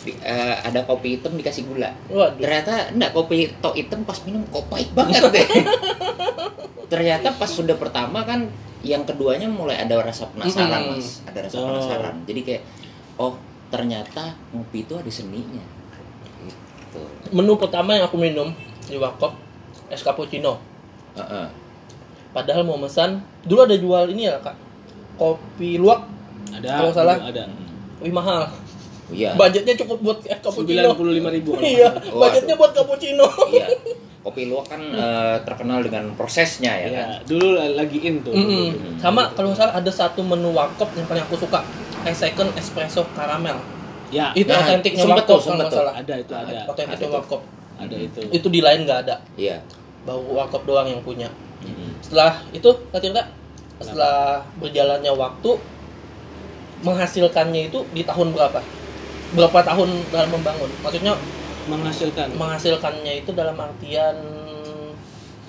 Di- 0.01 0.17
eh, 0.17 0.57
ada 0.59 0.81
kopi 0.83 1.17
hitam 1.17 1.35
dikasih 1.35 1.65
gula. 1.65 1.91
Waduh. 2.07 2.39
Ternyata 2.39 2.89
enggak 2.91 3.13
kopi 3.13 3.49
tok 3.59 3.75
hitam 3.75 4.01
pas 4.03 4.21
minum 4.23 4.45
kok 4.47 4.65
pahit 4.67 4.93
banget 4.93 5.21
deh. 5.27 5.49
Ternyata 6.93 7.33
pas 7.33 7.49
sudah 7.49 7.75
pertama 7.75 8.23
kan 8.23 8.49
yang 8.81 9.05
keduanya 9.05 9.47
mulai 9.47 9.77
ada 9.77 9.97
rasa 9.99 10.29
penasaran 10.29 10.69
Mm-mm. 10.83 10.97
mas. 10.97 11.21
Ada 11.25 11.39
rasa 11.45 11.57
Oh. 11.57 11.67
penasaran. 11.69 12.15
Jadi 12.25 12.41
kayak 12.43 12.63
oh 13.17 13.33
ternyata 13.69 14.23
ngopi 14.51 14.83
itu 14.83 14.95
ada 14.95 15.09
seninya. 15.09 15.65
Menu 17.31 17.55
pertama 17.55 17.95
yang 17.95 18.05
aku 18.05 18.19
minum 18.19 18.51
di 18.91 18.99
warkop 18.99 19.33
es 19.89 20.03
cappuccino. 20.03 20.59
Heeh. 21.15 21.47
Padahal 22.31 22.63
mau 22.63 22.79
pesan, 22.79 23.19
dulu 23.43 23.65
ada 23.65 23.75
jual 23.75 24.11
ini 24.11 24.27
ya 24.27 24.39
kak, 24.39 24.55
kopi 25.15 25.79
luwak 25.79 26.07
Ada. 26.51 26.83
Kalau 26.83 26.93
salah. 26.93 27.17
Ada. 27.21 27.47
lebih 28.01 28.15
mahal. 28.17 28.43
Oh, 28.47 28.69
Iya. 29.11 29.35
Budgetnya 29.35 29.75
cukup 29.77 29.99
buat 30.01 30.19
es 30.23 30.39
cappuccino. 30.39 30.87
Sembilan 30.87 30.95
puluh 30.95 31.13
lima 31.13 31.31
ribu. 31.31 31.59
Iya, 31.59 31.91
Oh, 32.11 32.23
budgetnya 32.23 32.55
buat 32.55 32.71
cappuccino. 32.71 33.27
Iya. 33.51 33.67
Kopi 34.21 34.47
luwak 34.47 34.69
kan 34.69 34.81
eh, 34.85 35.37
terkenal 35.43 35.81
dengan 35.81 36.13
prosesnya 36.15 36.77
ya 36.77 36.89
kan. 36.93 37.07
Ya, 37.09 37.17
dulu 37.25 37.49
lagi 37.57 37.99
in 38.01 38.21
tuh. 38.21 38.31
Mm-mm. 38.31 39.01
Sama 39.01 39.33
kalau 39.33 39.51
nggak 39.51 39.59
salah 39.59 39.75
ada 39.75 39.89
satu 39.89 40.21
menu 40.21 40.53
warkop 40.53 40.93
yang 40.95 41.09
paling 41.09 41.25
aku 41.25 41.41
suka, 41.41 41.65
es 42.05 42.15
second 42.15 42.53
espresso 42.55 43.03
karamel. 43.17 43.57
Ya, 44.11 44.31
Itu 44.35 44.51
Nah, 44.51 44.67
otentiknya 44.67 45.07
tuh, 45.23 45.39
kalau 45.39 45.71
salah. 45.71 45.95
ada 45.95 46.15
itu 46.19 46.33
ada. 46.35 46.67
Otentiknya 46.67 47.09
warkop. 47.11 47.41
Ada 47.81 47.97
itu. 47.97 48.21
Itu 48.29 48.47
di 48.53 48.61
lain 48.61 48.85
nggak 48.85 48.99
ada. 49.09 49.17
Iya. 49.35 49.65
Bau 50.05 50.21
warkop 50.37 50.69
doang 50.69 50.89
yang 50.89 51.01
punya. 51.01 51.29
Mm-mm. 51.61 51.97
Setelah 52.01 52.41
itu, 52.53 52.69
Tirta, 52.93 53.29
setelah 53.81 54.45
berjalannya 54.57 55.13
waktu, 55.13 55.51
menghasilkannya 56.81 57.69
itu 57.69 57.85
di 57.93 58.03
tahun 58.05 58.33
berapa? 58.33 58.61
Berapa 59.37 59.59
tahun 59.63 59.89
dalam 60.11 60.31
membangun? 60.33 60.71
Maksudnya 60.81 61.15
Menghasilkan. 61.69 62.35
menghasilkannya 62.35 63.21
itu 63.23 63.31
dalam 63.37 63.55
artian 63.55 64.17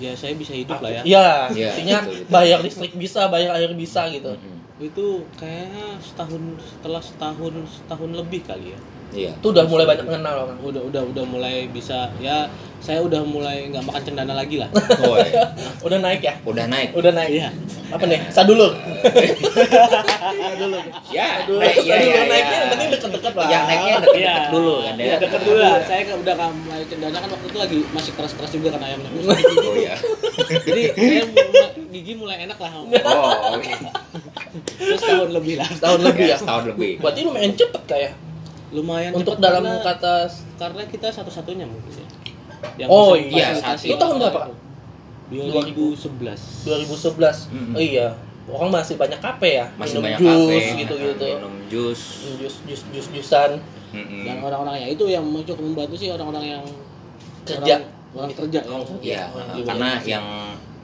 Ya 0.02 0.18
saya 0.18 0.34
bisa 0.34 0.50
hidup 0.50 0.82
lah 0.82 0.90
ya. 0.90 1.02
Iya, 1.06 1.30
Iya, 1.54 1.68
intinya 1.78 1.98
betul. 2.02 2.26
bayar 2.26 2.58
listrik 2.58 2.92
bisa, 2.98 3.30
bayar 3.30 3.54
air 3.54 3.70
bisa 3.72 4.10
gitu. 4.10 4.34
Mm-mm. 4.34 4.58
Itu 4.82 5.22
kayaknya 5.38 5.94
setahun 6.02 6.42
setelah 6.58 6.98
setahun 6.98 7.54
setahun 7.70 8.10
lebih 8.10 8.42
kali 8.42 8.74
ya. 8.74 8.80
Iya. 9.12 9.36
Itu 9.36 9.52
udah 9.52 9.68
mulai 9.68 9.84
banyak 9.84 10.08
mengenal 10.08 10.48
orang. 10.48 10.56
Udah 10.64 10.80
udah 10.88 11.02
udah 11.04 11.24
mulai 11.28 11.68
bisa 11.68 12.08
ya 12.18 12.48
saya 12.82 12.98
udah 12.98 13.22
mulai 13.22 13.70
nggak 13.70 13.86
makan 13.86 14.02
cendana 14.02 14.34
lagi 14.34 14.58
lah. 14.58 14.66
Oh, 15.06 15.14
iya. 15.22 15.54
Udah 15.84 15.98
naik 16.02 16.18
ya? 16.24 16.34
Udah 16.42 16.66
naik. 16.66 16.90
Udah 16.96 17.12
naik. 17.14 17.30
Iya. 17.30 17.48
Apa 17.92 18.08
nih? 18.08 18.24
Sadulur. 18.32 18.72
Sadulur. 18.74 19.12
Ya, 21.12 21.44
Sadulur. 21.44 21.60
naik, 21.60 21.76
iya, 21.84 21.94
Sadulur 22.00 22.16
iya, 22.16 22.24
naiknya 22.26 22.56
yang 22.56 22.70
penting 22.72 22.88
deket-deket 22.96 23.32
lah. 23.36 23.48
Yang 23.52 23.62
naiknya 23.68 23.92
deket-deket 24.00 24.22
Iya. 24.22 24.34
dulu 24.50 24.74
kan 24.80 24.94
ya. 24.96 25.04
Iya, 25.04 25.14
deket 25.20 25.40
dulu 25.44 25.58
lah. 25.60 25.76
Saya 25.84 26.00
kan 26.08 26.16
udah 26.18 26.34
nggak 26.34 26.50
mulai 26.64 26.84
cendana 26.88 27.18
kan 27.20 27.28
waktu 27.30 27.46
itu 27.46 27.58
lagi 27.60 27.78
masih 27.92 28.12
keras-keras 28.16 28.50
juga 28.50 28.68
kan 28.74 28.80
ayamnya. 28.82 29.10
Oh 29.12 29.76
iya. 29.76 29.94
Jadi 30.64 30.82
saya 30.96 31.22
gigi 31.92 32.16
mulai 32.16 32.48
enak 32.48 32.56
lah. 32.58 32.72
Oh, 32.72 32.80
oke. 33.60 33.72
Terus 34.80 35.04
tahun 35.04 35.30
lebih 35.36 35.60
lah. 35.60 35.68
Tahun 35.68 36.00
lebih 36.00 36.24
ya. 36.26 36.36
Setahun 36.40 36.64
lebih. 36.74 36.96
Berarti 36.98 37.20
lumayan 37.22 37.52
cepet 37.54 37.82
kayak 37.86 38.16
Lumayan 38.72 39.12
untuk 39.12 39.36
cepet 39.36 39.44
dalam 39.44 39.62
karena, 39.64 39.84
kata 39.84 40.14
karena 40.56 40.82
kita 40.88 41.06
satu-satunya 41.12 41.68
mungkin 41.68 41.92
ya. 41.92 42.06
Yang 42.80 42.88
Oh, 42.88 43.12
iya, 43.18 43.58
itu 43.58 43.96
tahun 43.98 44.16
berapa, 44.16 44.38
Kak? 44.48 44.54
2011. 45.32 46.64
2011. 46.68 47.52
Mm-mm. 47.52 47.76
Oh 47.76 47.82
iya. 47.82 48.08
Orang 48.48 48.70
masih 48.74 48.96
banyak 48.98 49.20
kafe 49.22 49.60
ya. 49.60 49.66
Masih 49.76 50.00
minum 50.00 50.04
banyak 50.08 50.20
jus 50.20 50.28
kafe, 50.28 50.58
gitu-gitu. 50.82 51.26
Minum 51.36 51.54
jus. 51.70 52.00
Jus 52.40 52.54
jus 52.66 52.82
jus 52.90 53.06
jusan 53.12 53.60
Mm-mm. 53.92 54.24
Dan 54.24 54.40
orang-orang 54.40 54.76
ya 54.80 54.88
itu 54.88 55.04
yang 55.04 55.24
cukup 55.44 55.62
membantu 55.62 55.94
sih 56.00 56.08
orang-orang 56.08 56.56
yang 56.58 56.64
kerja. 57.44 57.84
orang, 57.84 57.84
orang 58.16 58.30
kerja 58.32 58.60
yang 58.64 58.82
Iya, 59.04 59.22
Orang 59.28 59.64
karena 59.68 59.90
yang 60.08 60.26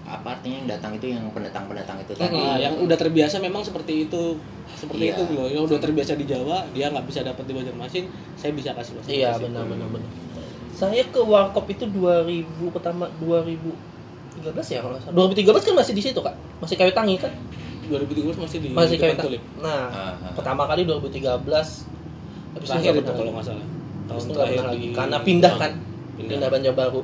apa 0.09 0.29
artinya 0.35 0.57
yang 0.59 0.69
datang 0.71 0.93
itu 0.95 1.07
yang 1.13 1.25
pendatang-pendatang 1.31 2.01
itu 2.01 2.13
tadi. 2.17 2.33
Nah, 2.33 2.57
yang 2.57 2.75
udah 2.77 2.97
terbiasa 2.97 3.37
memang 3.39 3.61
seperti 3.61 4.09
itu 4.09 4.41
seperti 4.73 5.05
Iya. 5.05 5.15
itu 5.15 5.23
loh 5.33 5.47
yang 5.47 5.63
udah 5.65 5.77
terbiasa 5.77 6.13
di 6.15 6.25
Jawa 6.25 6.65
dia 6.73 6.89
nggak 6.89 7.05
bisa 7.05 7.21
dapat 7.21 7.45
di 7.45 7.53
Banjarmasin 7.53 8.05
saya 8.35 8.53
bisa 8.53 8.73
kasih 8.73 8.97
bahasa 8.97 9.09
Iya 9.09 9.31
benar 9.37 9.65
benar 9.65 9.89
benar. 9.89 10.11
Saya 10.73 11.03
ke 11.05 11.19
Warkop 11.19 11.67
itu 11.67 11.85
2000 11.85 12.45
pertama 12.71 13.11
2013 13.19 13.75
ya 14.71 14.81
kalau 14.81 14.97
salah. 14.97 15.15
2013 15.29 15.45
kan 15.63 15.75
masih 15.77 15.93
di 15.93 16.03
situ 16.03 16.19
kak, 16.19 16.35
masih 16.59 16.77
kayu 16.79 16.93
tangi 16.93 17.19
kan? 17.19 17.33
2013 17.89 18.37
masih 18.37 18.59
di 18.61 18.69
Masih 18.71 18.97
kayu 18.97 19.15
tangi. 19.15 19.37
Tulip. 19.37 19.43
Nah, 19.59 19.89
Ah, 19.89 20.13
ah. 20.15 20.33
pertama 20.33 20.65
kali 20.65 20.85
2013. 20.85 21.89
Habis 22.55 22.69
itu 22.71 22.91
itu 22.97 23.13
kalau 23.13 23.33
nggak 23.35 23.45
salah 23.45 23.67
tahun 24.09 24.21
itu 24.21 24.33
terakhir 24.33 24.65
lagi 24.65 24.87
karena 24.93 25.17
pindah 25.21 25.55
kan, 25.57 25.73
pindah, 26.17 26.31
pindah 26.33 26.49
Banjarbaru. 26.49 27.03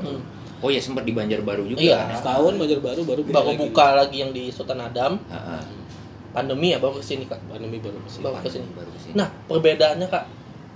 Hmm. 0.00 0.20
Oh 0.64 0.72
ya 0.72 0.80
sempat 0.80 1.04
di 1.04 1.12
Banjarbaru 1.12 1.68
juga. 1.68 1.76
Iya. 1.78 2.16
setahun 2.16 2.56
Banjarbaru 2.56 3.00
baru 3.04 3.20
Baru 3.22 3.52
lagi. 3.52 3.60
buka 3.60 3.86
lagi 3.94 4.16
yang 4.18 4.32
di 4.32 4.48
Sultan 4.48 4.80
Adam. 4.80 5.20
Ah, 5.28 5.60
ah. 5.60 5.64
Pandemi 6.32 6.72
ya 6.72 6.80
baru 6.80 6.96
ke 6.96 7.04
sini 7.04 7.24
kak. 7.24 7.36
pandemi 7.46 7.76
baru 7.78 8.00
ke 8.00 8.08
sini 8.08 8.22
Baru 8.24 8.40
ke 8.40 8.48
sini. 8.48 8.66
Baru 8.72 8.88
ke 8.88 8.98
sini. 8.98 9.12
Nah 9.12 9.28
perbedaannya 9.44 10.08
kak 10.08 10.24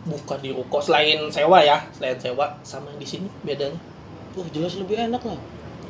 buka 0.04 0.36
di 0.38 0.50
ruko 0.50 0.78
selain 0.78 1.18
sewa 1.28 1.58
ya, 1.60 1.82
selain 1.90 2.16
sewa 2.16 2.46
sama 2.62 2.88
yang 2.88 3.00
di 3.00 3.08
sini 3.08 3.26
bedanya 3.42 3.76
wah 4.30 4.46
jelas 4.48 4.76
lebih 4.76 4.94
enak 4.94 5.18
lah 5.20 5.34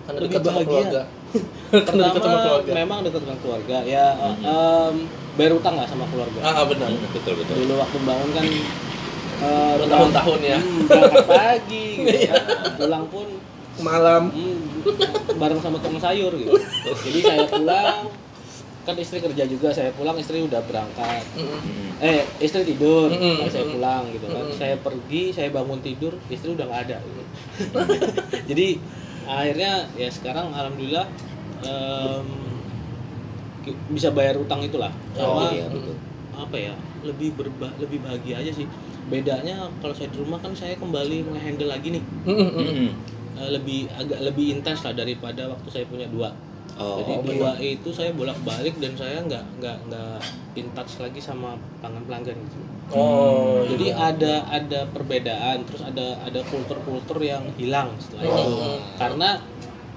karena 0.06 0.18
Lebih 0.18 0.30
dekat 0.32 0.42
sama 0.42 0.54
bahagia. 0.56 0.72
keluarga. 0.72 1.02
karena 1.86 2.02
dekat 2.08 2.22
sama 2.22 2.38
keluarga. 2.40 2.70
memang 2.72 2.98
dekat 3.04 3.20
dengan 3.20 3.38
keluarga 3.38 3.76
ya 3.84 4.06
em, 4.40 4.94
bayar 5.36 5.52
utang 5.52 5.74
lah 5.76 5.84
sama 5.84 6.04
keluarga 6.08 6.38
Ah 6.40 6.64
benar. 6.64 6.88
Hmm, 6.88 7.04
betul 7.12 7.34
betul. 7.36 7.54
dulu 7.60 7.74
waktu 7.76 7.98
bangun 8.00 8.30
kan 8.32 8.44
eh, 9.38 9.72
Bertahun-tahun 9.76 10.40
ya. 10.40 10.58
hmm, 10.58 10.86
pagi 11.28 11.84
gitu 12.00 12.18
kan. 12.26 12.42
pulang 12.80 13.04
pun 13.12 13.26
Malam. 13.78 14.23
hmm, 14.28 14.58
bareng 15.35 15.61
sama 15.61 15.78
tukang 15.78 15.99
sayur 15.99 16.32
gitu 16.32 16.50
jadi 17.04 17.18
saya 17.20 17.42
pulang 17.47 18.11
kan 18.82 18.97
istri 18.97 19.18
kerja 19.18 19.44
juga 19.44 19.68
saya 19.70 19.92
pulang 19.92 20.16
istri 20.16 20.40
udah 20.40 20.58
berangkat 20.61 21.23
Mm. 21.30 21.44
Mm. 21.44 21.90
eh 22.00 22.20
istri 22.38 22.64
tidur 22.64 23.06
nah, 23.08 23.47
saya 23.47 23.66
pulang 23.66 24.08
gitu 24.08 24.26
kan 24.26 24.42
Mm-mm. 24.42 24.54
saya 24.54 24.75
pergi 24.76 25.30
saya 25.30 25.49
bangun 25.49 25.78
tidur 25.78 26.16
istri 26.26 26.50
udah 26.50 26.64
nggak 26.64 26.82
ada 26.85 26.97
gitu. 26.99 27.23
jadi 28.50 28.66
akhirnya 29.25 29.73
ya 29.94 30.08
sekarang 30.08 30.50
alhamdulillah 30.50 31.04
ki- 33.61 33.78
bisa 33.88 34.08
bayar 34.11 34.37
utang 34.37 34.61
itulah 34.61 34.90
Oh 35.14 35.37
sama 35.38 35.52
iya 35.52 35.66
betul. 35.68 35.94
apa 36.35 36.56
ya 36.56 36.73
lebih 37.00 37.35
berba 37.35 37.68
lebih 37.76 37.99
bahagia 38.00 38.38
aja 38.38 38.52
sih 38.52 38.66
bedanya 39.06 39.68
kalau 39.78 39.92
saya 39.92 40.08
di 40.08 40.18
rumah 40.18 40.38
kan 40.38 40.52
saya 40.52 40.75
kembali 40.75 41.28
ngehandle 41.28 41.68
lagi 41.68 41.88
nih 41.92 42.02
Mm, 42.25 42.49
mm, 42.49 42.90
Eh, 43.38 43.50
lebih 43.50 43.87
agak 43.92 44.18
lebih 44.21 44.47
intens 44.52 44.83
lah 44.83 44.90
daripada 44.92 45.47
waktu 45.47 45.68
saya 45.68 45.85
punya 45.87 46.07
dua 46.07 46.30
Oh, 46.75 47.02
jadi 47.02 47.12
oke. 47.18 47.26
dua 47.33 47.50
itu 47.59 47.90
saya 47.90 48.11
bolak 48.12 48.38
balik 48.42 48.78
dan 48.78 48.95
saya 48.95 49.18
nggak 49.21 49.42
nggak 49.59 49.76
nggak 49.88 50.18
in 50.54 50.66
touch 50.73 50.99
lagi 50.99 51.18
sama 51.18 51.54
pelanggan 51.78 52.02
pelanggan 52.04 52.37
gitu 52.40 52.59
Oh, 52.88 53.62
jadi 53.64 53.87
iya. 53.88 54.11
ada 54.11 54.35
ada 54.49 54.80
perbedaan 54.87 55.62
terus 55.62 55.83
ada 55.83 56.18
ada 56.18 56.40
kultur-kultur 56.45 57.18
yang 57.21 57.42
hilang 57.54 57.90
setelah 57.99 58.23
itu 58.25 58.42
Hmm. 58.54 58.78
karena 58.95 59.28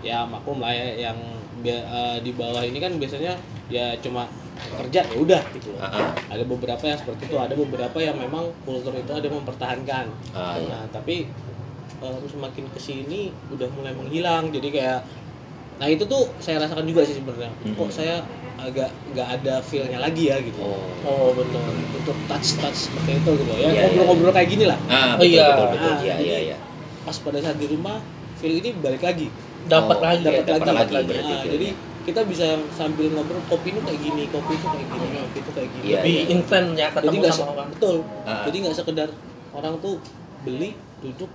ya 0.01 0.21
maklum 0.23 0.57
lah 0.57 0.69
ya 0.69 1.07
yang 1.07 1.17
eh, 1.63 2.17
di 2.19 2.31
bawah 2.31 2.61
ini 2.61 2.77
kan 2.77 2.97
biasanya 2.97 3.37
ya 3.67 3.93
cuma 3.97 4.25
kerja 4.73 5.01
ya 5.03 5.15
udah 5.15 5.41
gitu 5.53 5.77
Ah, 5.77 5.85
ah. 5.87 6.09
ada 6.27 6.43
beberapa 6.43 6.81
yang 6.83 6.97
seperti 6.97 7.25
itu 7.25 7.37
ada 7.37 7.53
beberapa 7.53 7.97
yang 7.97 8.17
memang 8.17 8.49
kultur 8.61 8.93
itu 8.93 9.11
ada 9.11 9.27
mempertahankan 9.27 10.05
Ah, 10.31 10.57
iya. 10.57 10.65
nah 10.67 10.83
tapi 10.89 11.29
eh, 12.01 12.17
semakin 12.25 12.63
ke 12.67 12.79
sini 12.79 13.21
udah 13.47 13.67
mulai 13.71 13.93
menghilang 13.93 14.49
jadi 14.49 14.67
kayak 14.69 14.99
nah 15.77 15.87
itu 15.87 16.03
tuh 16.03 16.29
saya 16.37 16.59
rasakan 16.59 16.83
juga 16.83 17.01
sih 17.01 17.15
sebenarnya 17.15 17.49
Mhm. 17.63 17.73
kok 17.73 17.89
saya 17.89 18.21
agak 18.55 18.85
nggak 19.11 19.27
ada 19.35 19.57
feelnya 19.59 19.97
lagi 19.97 20.27
ya 20.27 20.37
gitu 20.37 20.61
Oh. 20.61 20.77
Oh 21.01 21.29
benar. 21.31 21.65
untuk 21.91 22.13
touch 22.27 22.49
touch 22.55 22.79
seperti 22.87 23.17
itu 23.17 23.31
gitu 23.35 23.53
ya 23.55 23.67
Iya, 23.67 23.81
ngobrol-ngobrol 23.87 24.31
kayak 24.31 24.49
gini 24.51 24.65
lah 24.65 24.77
Ah, 24.83 24.93
Oh, 25.11 25.17
betul, 25.19 25.29
iya. 25.31 25.45
betul 25.47 25.67
betul. 25.71 25.89
Ah, 25.89 25.97
Iya 25.99 26.13
jadi 26.15 26.23
iya 26.23 26.39
iya. 26.43 26.57
pas 27.01 27.17
pada 27.17 27.39
saat 27.39 27.57
di 27.57 27.67
rumah 27.67 27.97
feel 28.35 28.53
ini 28.55 28.69
balik 28.75 29.01
lagi 29.01 29.27
Dapat 29.63 29.93
Oh, 29.95 30.01
lagi. 30.03 30.21
iya, 30.23 30.31
ya, 30.35 30.41
dapat 30.43 30.73
lagi 30.73 30.89
lagi. 30.91 31.07
berarti. 31.07 31.31
Nah, 31.31 31.45
jadi 31.47 31.67
kita 32.01 32.21
bisa 32.23 32.45
sambil 32.71 33.07
ngobrol 33.11 33.41
kopi 33.47 33.69
itu 33.69 33.79
kayak 33.79 33.99
gini 33.99 34.23
kopi 34.27 34.53
itu 34.55 34.67
kayak 34.67 34.87
gini 34.87 35.07
kopi 35.15 35.37
itu 35.39 35.51
kayak 35.51 35.69
gini 35.71 35.85
Iya, 35.87 35.99
Lebih 35.99 36.13
iya. 36.15 36.23
intens 36.31 36.69
ya 36.71 36.87
jadi 36.87 36.93
ketemu 36.95 37.13
nggak 37.15 37.29
sama 37.31 37.37
se- 37.39 37.49
orang. 37.51 37.67
betul 37.71 37.95
Ah. 38.23 38.41
jadi 38.43 38.57
nggak 38.59 38.75
sekedar 38.75 39.09
orang 39.51 39.73
tuh 39.79 39.95
beli 40.39 40.69
duduk 40.99 41.29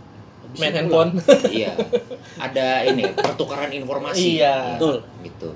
Main 0.56 0.74
handphone. 0.74 1.10
Iya. 1.52 1.72
Ada 2.44 2.84
ini 2.86 3.02
pertukaran 3.12 3.70
informasi. 3.70 4.36
Iya. 4.36 4.76
betul 4.76 5.00
Gitu. 5.20 5.50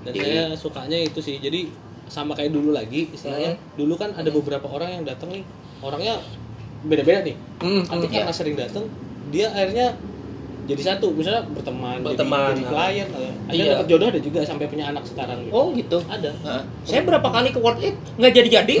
dan 0.00 0.12
Jadi- 0.12 0.20
saya 0.24 0.44
sukanya 0.54 0.96
itu 0.96 1.20
sih 1.20 1.36
jadi 1.38 1.68
sama 2.06 2.32
kayak 2.32 2.50
dulu 2.50 2.72
lagi 2.72 3.06
istilahnya 3.08 3.52
Hmm. 3.52 3.76
dulu 3.76 3.94
kan 3.94 4.10
ada 4.10 4.26
beberapa 4.26 4.64
orang 4.64 4.90
yang 4.92 5.04
datang 5.04 5.28
nih 5.30 5.44
orangnya 5.78 6.16
beda-beda 6.82 7.20
nih 7.22 7.36
Mm, 7.60 7.84
tapi 7.84 8.04
mm. 8.04 8.10
karena 8.10 8.32
sering 8.32 8.56
datang 8.56 8.88
dia 9.28 9.46
akhirnya 9.46 9.94
jadi 10.70 10.82
satu 10.86 11.10
misalnya 11.10 11.42
berteman, 11.48 11.96
jadi- 11.96 12.06
Berteman, 12.06 12.52
jadi, 12.52 12.62
ah. 12.62 12.70
klien 12.70 13.06
ada 13.08 13.18
ada 13.20 13.50
Iya. 13.50 13.58
yang 13.60 13.70
dapat 13.74 13.86
jodoh 13.86 14.06
ada 14.08 14.20
juga 14.20 14.38
sampai 14.42 14.66
punya 14.66 14.84
anak 14.86 15.02
sekarang 15.02 15.38
gitu. 15.42 15.52
Oh 15.52 15.66
gitu. 15.70 15.98
ada 16.06 16.30
Ah, 16.40 16.62
saya 16.82 17.02
berapa 17.02 17.26
kali 17.26 17.48
ke 17.48 17.58
World 17.58 17.80
Eat 17.80 17.96
nggak 18.14 18.32
jadi-jadi 18.32 18.74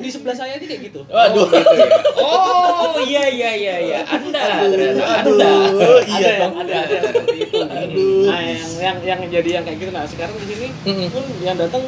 di 0.00 0.08
sebelah 0.08 0.34
saya 0.34 0.52
ini 0.54 0.66
kayak 0.66 0.80
gitu 0.86 1.00
Waduh. 1.06 1.46
gitu 1.46 1.74
ya. 1.74 1.88
Oh 2.16 2.94
iya 3.00 3.24
iya 3.26 3.50
iya 3.54 3.74
iya. 3.80 3.98
Anda 4.06 4.40
ternyata 4.62 5.04
Anda. 5.18 5.48
Aduh, 5.48 6.00
iya 6.06 6.16
ada 6.20 6.28
yang 6.30 6.40
dong. 6.42 6.54
ada 6.58 6.74
ada 6.76 6.92
yang 6.92 7.04
seperti 7.06 7.36
itu 7.40 7.56
Aduh. 7.60 8.22
nah 8.26 8.40
yang 8.42 8.68
yang 8.76 8.96
yang 9.00 9.20
jadi 9.32 9.50
yang 9.52 9.64
kayak 9.64 9.78
gitu 9.78 9.90
nah 9.90 10.04
sekarang 10.04 10.34
di 10.36 10.46
sini 10.46 10.66
pun 11.08 11.24
yang 11.40 11.56
datang 11.56 11.82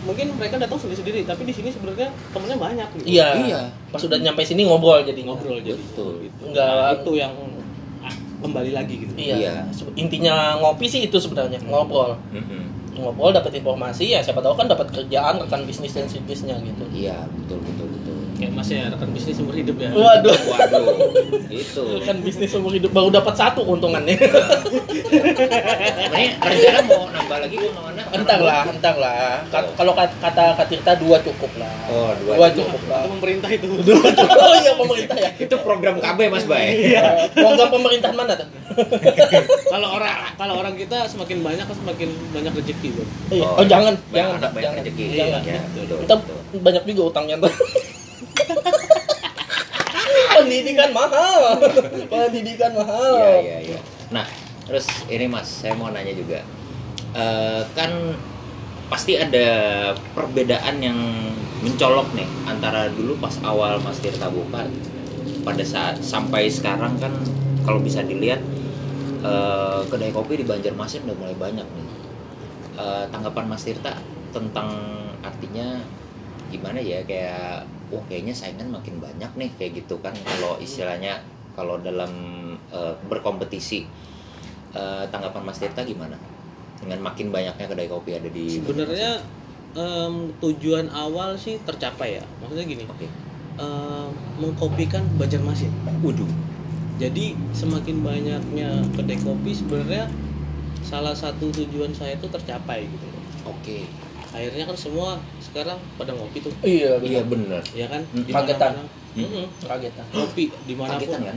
mungkin 0.00 0.32
mereka 0.34 0.56
datang 0.56 0.76
sendiri 0.76 0.96
sendiri 0.98 1.20
tapi 1.22 1.44
di 1.44 1.52
sini 1.52 1.68
sebenarnya 1.68 2.08
temennya 2.32 2.56
banyak 2.56 2.88
gitu 2.96 3.04
Iya. 3.06 3.28
Iya. 3.38 3.60
Pas 3.88 4.00
udah 4.00 4.18
nyampe 4.18 4.42
sini 4.42 4.64
ngobrol 4.64 5.00
jadi 5.02 5.20
ngobrol 5.22 5.60
jadi 5.60 5.76
Betul. 5.76 6.24
gitu. 6.24 6.42
Enggak. 6.46 6.72
Nah, 6.72 6.92
itu 6.94 7.12
yang 7.16 7.32
kembali 8.40 8.70
lagi 8.72 8.94
gitu 9.06 9.12
Iya. 9.16 9.36
Iya. 9.36 9.54
Intinya 9.96 10.58
ngopi 10.58 10.88
sih 10.88 11.06
itu 11.06 11.16
sebenarnya 11.20 11.60
ngobrol. 11.68 12.16
Mm-mm. 12.32 12.96
Ngobrol 13.00 13.30
dapat 13.32 13.54
informasi 13.56 14.12
ya 14.12 14.20
siapa 14.20 14.40
tahu 14.42 14.56
kan 14.58 14.66
dapat 14.66 14.90
kerjaan 14.92 15.40
rekan 15.40 15.62
bisnis 15.68 15.94
dan 15.94 16.08
bisnisnya 16.08 16.56
gitu. 16.64 16.84
Iya, 16.92 17.28
betul 17.28 17.60
betul 17.62 17.86
kayak 18.40 18.50
masnya 18.50 18.88
rekan 18.88 19.08
bisnis 19.10 19.34
seumur 19.36 19.52
hidup 19.52 19.76
ya 19.76 19.88
Waduh. 19.92 20.36
Waduh, 20.48 20.84
itu. 21.46 21.82
Kan 22.00 22.16
bisnis 22.20 22.48
seumur 22.48 22.70
hidup 22.70 22.90
baru 22.90 23.08
dapat 23.10 23.34
satu 23.34 23.62
keuntungannya. 23.62 24.16
Ini 24.16 24.24
rencana 26.36 26.78
mau 26.86 27.06
nambah 27.06 27.36
lagi 27.38 27.54
keuntungannya? 27.54 28.02
entar 28.10 28.38
lah, 28.40 28.60
entar 28.66 28.94
lah. 28.96 29.44
Ka- 29.46 29.70
Kalau 29.72 29.92
kat- 29.92 30.16
kata 30.18 30.42
Kak 30.54 30.66
Tirta 30.66 30.92
dua 30.96 31.16
cukup 31.20 31.50
lah. 31.56 31.70
Oh, 31.86 32.10
dua 32.16 32.32
Dua 32.34 32.46
cukup. 32.50 32.74
cukup 32.74 32.82
lah. 32.86 33.00
itu 33.00 33.08
pemerintah 33.12 33.48
itu 33.50 33.64
oh 33.70 34.52
iya 34.56 34.72
pemerintah 34.74 35.16
ya. 35.16 35.30
Itu 35.36 35.54
program 35.60 35.94
KB 35.96 36.18
Mas 36.26 36.44
Bay. 36.44 36.90
Iya. 36.90 37.30
Program 37.30 37.68
pemerintahan 37.70 38.14
mana 38.14 38.32
tuh? 38.34 38.46
kalau 39.72 39.88
orang 39.92 40.12
kalau 40.34 40.54
orang 40.56 40.72
kita 40.74 41.04
semakin 41.04 41.38
banyak 41.40 41.62
kan 41.62 41.76
semakin 41.76 42.08
banyak 42.30 42.52
rezeki 42.54 42.86
bro 42.90 43.04
Iya. 43.30 43.44
Oh, 43.44 43.56
Oh, 43.56 43.64
jangan, 43.64 43.92
banyak 44.04 44.12
jangan, 44.16 44.36
anak, 44.36 44.50
banyak 44.50 44.64
jangan. 44.64 44.78
rezeki. 44.80 45.04
Jangan. 45.12 45.40
Ya, 45.44 45.60
betul, 45.68 45.96
Kita 46.00 46.14
betul. 46.16 46.36
banyak 46.58 46.82
juga 46.88 47.02
utangnya 47.06 47.34
tuh. 47.38 47.52
Pendidikan 50.40 50.90
mahal. 50.90 51.60
Pendidikan 52.08 52.72
mahal. 52.74 53.14
Iya, 53.20 53.36
iya, 53.40 53.58
iya. 53.74 53.78
Nah, 54.10 54.26
terus 54.66 54.86
ini 55.06 55.26
Mas, 55.30 55.46
saya 55.46 55.76
mau 55.76 55.92
nanya 55.92 56.14
juga. 56.14 56.42
Eh, 57.14 57.62
kan 57.74 57.90
pasti 58.90 59.14
ada 59.18 59.46
perbedaan 60.14 60.82
yang 60.82 60.98
mencolok 61.62 62.10
nih 62.16 62.26
antara 62.48 62.90
dulu 62.90 63.14
pas 63.22 63.34
awal 63.46 63.78
Mas 63.84 64.02
Tirta 64.02 64.26
buka 64.32 64.66
pada 65.46 65.62
saat 65.62 66.02
sampai 66.02 66.50
sekarang 66.50 66.98
kan 66.98 67.14
kalau 67.62 67.78
bisa 67.78 68.02
dilihat 68.02 68.42
eh, 69.22 69.80
kedai 69.86 70.10
kopi 70.10 70.42
di 70.42 70.44
Banjarmasin 70.46 71.06
udah 71.06 71.16
mulai 71.18 71.36
banyak 71.38 71.66
nih. 71.66 71.86
Eh, 72.80 73.04
tanggapan 73.10 73.46
Mas 73.50 73.66
Tirta 73.66 73.98
tentang 74.30 74.70
artinya 75.20 75.82
gimana 76.50 76.82
ya 76.82 77.02
kayak 77.06 77.66
wah 77.90 78.02
kayaknya 78.06 78.32
saingan 78.32 78.70
makin 78.70 79.02
banyak 79.02 79.30
nih 79.36 79.50
kayak 79.58 79.84
gitu 79.84 79.98
kan. 80.00 80.14
Kalau 80.14 80.56
istilahnya 80.62 81.20
kalau 81.58 81.76
dalam 81.82 82.10
eh, 82.70 82.94
berkompetisi 83.10 83.86
Eh, 84.70 85.04
tanggapan 85.10 85.42
Mas 85.42 85.58
Tirta 85.58 85.82
gimana? 85.82 86.14
Dengan 86.78 87.02
makin 87.02 87.34
banyaknya 87.34 87.66
kedai 87.66 87.90
kopi 87.90 88.14
ada 88.14 88.30
di 88.30 88.54
sebenarnya 88.62 89.18
em, 89.74 90.30
tujuan 90.38 90.86
awal 90.94 91.34
sih 91.34 91.58
tercapai 91.66 92.22
ya. 92.22 92.24
Maksudnya 92.38 92.64
gini 92.70 92.84
oke. 92.86 93.06
em, 93.58 94.08
mengkopikan 94.38 95.02
Banjarmasin 95.18 95.74
waduh. 96.06 96.30
Jadi 97.02 97.34
semakin 97.50 97.98
banyaknya 98.06 98.86
kedai 98.94 99.18
kopi 99.18 99.50
sebenarnya 99.50 100.06
salah 100.86 101.18
satu 101.18 101.50
tujuan 101.50 101.90
saya 101.90 102.14
itu 102.14 102.30
tercapai 102.30 102.86
gitu. 102.86 103.06
Oke 103.50 103.90
akhirnya 104.30 104.64
kan 104.64 104.76
semua 104.76 105.08
sekarang 105.40 105.78
pada 105.94 106.12
ngopi 106.12 106.38
tuh 106.40 106.52
Iya, 106.60 106.98
iya 107.00 107.22
benar. 107.22 107.62
ya 107.70 107.86
kan 107.86 108.02
Hmm. 108.06 108.24
Kagetan. 108.24 108.72
Hmm. 109.10 109.46
Kagetan. 109.60 110.06
kopi 110.08 110.54
di 110.64 110.74
mana 110.74 110.94
pun 110.94 111.02
kagetan 111.02 111.20
kan 111.24 111.36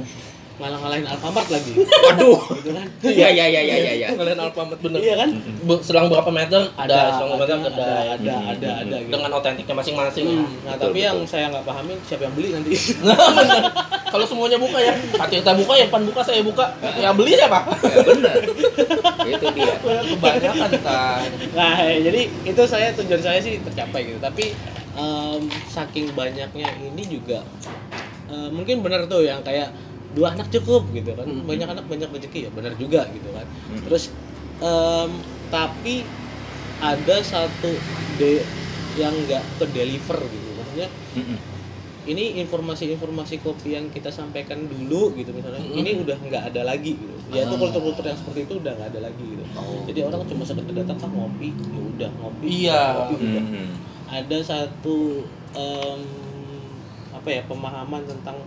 ngalah-ngalahin 0.53 1.05
Alfamart 1.05 1.47
lagi 1.49 1.73
waduh 1.81 2.39
gitu 2.53 2.69
kan 2.71 2.87
iya 3.03 3.27
iya 3.29 3.45
iya 3.49 3.61
iya 3.63 3.93
iya 3.95 4.07
Kalian 4.13 4.37
Alfamart 4.37 4.79
bener. 4.79 4.99
iya 5.01 5.15
kan 5.17 5.29
Bu- 5.65 5.81
Selang 5.81 6.07
berapa 6.07 6.29
meter 6.29 6.61
ada 6.75 7.17
selang 7.17 7.35
berapa 7.35 7.45
ada 7.47 7.55
meter 7.57 7.73
ada 7.73 7.85
ada, 7.89 8.13
ada 8.13 8.33
ada, 8.53 8.69
hmm, 8.69 8.81
ada 8.83 8.97
gitu. 9.01 9.11
dengan 9.11 9.31
otentiknya 9.33 9.75
masing-masing. 9.75 10.25
ya. 10.25 10.35
Hmm, 10.35 10.45
nah 10.61 10.73
Betul, 10.73 10.83
tapi 10.83 10.93
betul. 10.93 11.07
yang 11.09 11.17
saya 11.25 11.45
nggak 11.49 11.65
pahamin 11.65 11.97
siapa 12.05 12.21
yang 12.23 12.33
beli 12.35 12.49
nanti. 12.53 12.71
Kalau 14.13 14.25
semuanya 14.29 14.61
buka 14.61 14.77
ya, 14.77 14.93
Katirta 14.93 15.57
buka 15.57 15.73
ya, 15.73 15.89
Pan 15.89 16.05
buka 16.05 16.21
saya 16.21 16.45
buka. 16.45 16.65
Ya 17.01 17.09
beli 17.09 17.33
siapa? 17.33 17.59
ya, 17.81 17.97
bener 18.05 18.37
itu 19.23 19.45
dia 19.55 19.73
Kebanyakan 19.79 20.71
kan. 20.83 21.29
nah 21.55 21.73
jadi 21.79 22.21
itu 22.43 22.61
saya 22.67 22.91
tujuan 22.93 23.21
saya 23.23 23.39
sih 23.39 23.59
tercapai 23.61 24.03
gitu 24.05 24.19
tapi 24.19 24.51
em, 24.93 25.41
saking 25.65 26.11
banyaknya 26.11 26.67
ini 26.77 27.03
juga 27.03 27.39
eh, 28.27 28.49
mungkin 28.51 28.83
benar 28.83 29.07
tuh 29.07 29.23
yang 29.23 29.39
kayak 29.41 29.71
dua 30.13 30.27
anak 30.31 30.47
cukup 30.49 30.85
gitu 30.89 31.11
kan 31.11 31.25
Hmm. 31.25 31.43
banyak 31.43 31.67
anak 31.67 31.85
banyak 31.85 32.07
rezeki 32.07 32.39
ya 32.45 32.49
benar 32.49 32.73
juga 32.75 33.05
gitu 33.09 33.29
kan 33.29 33.45
Hmm. 33.45 33.81
terus 33.83 34.03
em, 34.59 35.11
tapi 35.49 36.05
ada 36.79 37.17
satu 37.19 37.71
de 38.15 38.43
yang 38.93 39.13
nggak 39.19 39.41
ke 39.57 39.65
deliver 39.67 40.19
gitu 40.21 40.49
maksudnya 40.53 40.89
Mm-mm. 41.15 41.37
ini 42.03 42.37
informasi-informasi 42.37 43.39
kopi 43.39 43.73
yang 43.73 43.87
kita 43.87 44.07
sampaikan 44.07 44.59
dulu 44.61 45.13
gitu 45.13 45.31
misalnya 45.31 45.57
Mm-mm. 45.59 45.79
ini 45.79 45.91
udah 45.97 46.17
nggak 46.19 46.43
ada 46.49 46.61
lagi 46.63 46.93
gitu 46.93 47.13
ya 47.31 47.41
itu 47.41 47.49
Ah. 47.49 47.59
kultur-kultur 47.59 48.03
yang 48.03 48.13
seperti 48.15 48.39
itu 48.43 48.53
udah 48.55 48.71
nggak 48.71 48.89
ada 48.91 48.99
lagi 49.01 49.23
gitu 49.25 49.43
Oh. 49.53 49.81
jadi 49.83 49.99
orang 50.03 50.21
cuma 50.23 50.43
sekedar 50.43 50.73
datang 50.75 50.97
kan 50.99 51.09
ngopi 51.09 51.49
ya 51.49 51.81
udah 51.87 52.09
ngopi 52.13 52.45
Iya. 52.45 52.81
ngopi 52.93 53.13
udah 53.17 53.43
Mm-mm. 53.43 53.67
ada 54.07 54.37
satu 54.39 54.97
em, 55.53 56.01
apa 57.11 57.29
ya 57.29 57.41
pemahaman 57.43 58.03
tentang 58.03 58.37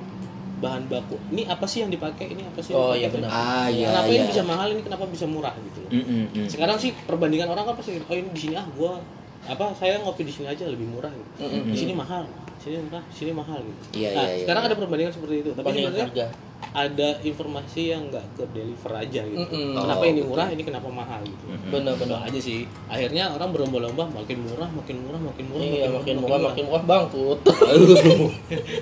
bahan 0.56 0.82
baku 0.86 1.20
ini 1.28 1.44
apa 1.44 1.64
sih 1.64 1.80
yang 1.80 1.90
dipakai 1.90 2.32
ini 2.32 2.42
apa 2.42 2.58
sih 2.58 2.72
yang 2.72 2.80
Oh, 2.80 2.84
dipakai? 2.88 2.98
iya 2.98 3.08
benar. 3.12 3.28
ah 3.28 3.66
iya 3.68 3.86
kenapa 3.86 4.06
iya 4.06 4.16
ini 4.16 4.26
bisa 4.28 4.42
mahal 4.42 4.66
ini 4.70 4.80
kenapa 4.80 5.04
bisa 5.06 5.26
murah 5.26 5.54
gitu 5.54 5.78
loh. 5.80 5.90
Mm-mm, 5.92 6.22
mm. 6.32 6.48
sekarang 6.48 6.76
sih 6.76 6.90
perbandingan 7.02 7.48
orang 7.48 7.64
kan 7.64 7.74
pasti 7.76 7.98
oh 7.98 8.14
ini 8.14 8.28
di 8.30 8.40
sini 8.40 8.54
ah 8.54 8.66
gua 8.72 8.96
apa 9.44 9.70
saya 9.72 10.00
ngopi 10.00 10.22
di 10.22 10.32
sini 10.32 10.46
aja 10.46 10.64
lebih 10.64 10.88
murah 10.88 11.12
gitu 11.12 11.30
Mm-mm. 11.44 11.68
di 11.68 11.76
sini 11.76 11.92
mahal 11.92 12.24
di 12.56 12.62
sini 12.64 12.76
murah 12.82 13.02
di 13.04 13.14
sini 13.14 13.30
mahal 13.30 13.58
gitu 13.60 13.82
Iya, 13.94 14.08
nah 14.10 14.24
iya, 14.24 14.32
iya, 14.32 14.42
sekarang 14.42 14.62
iya. 14.62 14.68
ada 14.68 14.76
perbandingan 14.76 15.12
seperti 15.12 15.34
itu 15.38 15.50
tapi 15.52 15.66
sebenarnya 15.70 16.04
harga. 16.08 16.26
Ada 16.72 17.16
informasi 17.20 17.88
yang 17.88 18.08
nggak 18.08 18.24
ke 18.32 18.44
deliver 18.50 18.92
aja 18.92 19.22
gitu 19.22 19.40
Mm-mm. 19.42 19.72
kenapa 19.74 19.96
Oh, 19.98 20.04
ini 20.04 20.20
betul. 20.20 20.28
murah 20.28 20.48
ini 20.48 20.62
kenapa 20.62 20.88
mahal 20.88 21.20
gitu 21.22 21.44
Mm-mm. 21.46 21.70
Benar-benar. 21.72 22.20
Benar 22.20 22.28
aja 22.28 22.38
sih. 22.38 22.60
Akhirnya 22.86 23.24
orang 23.30 23.48
berlomba-lomba 23.50 24.04
makin 24.12 24.38
murah, 24.42 24.68
makin 24.68 24.96
murah, 25.00 25.20
makin 25.22 25.44
murah, 25.46 25.64
Iya, 25.64 25.86
makin 25.88 26.14
murah, 26.18 26.38
makin 26.42 26.64
murah 26.64 26.84
bangkrut. 26.84 27.38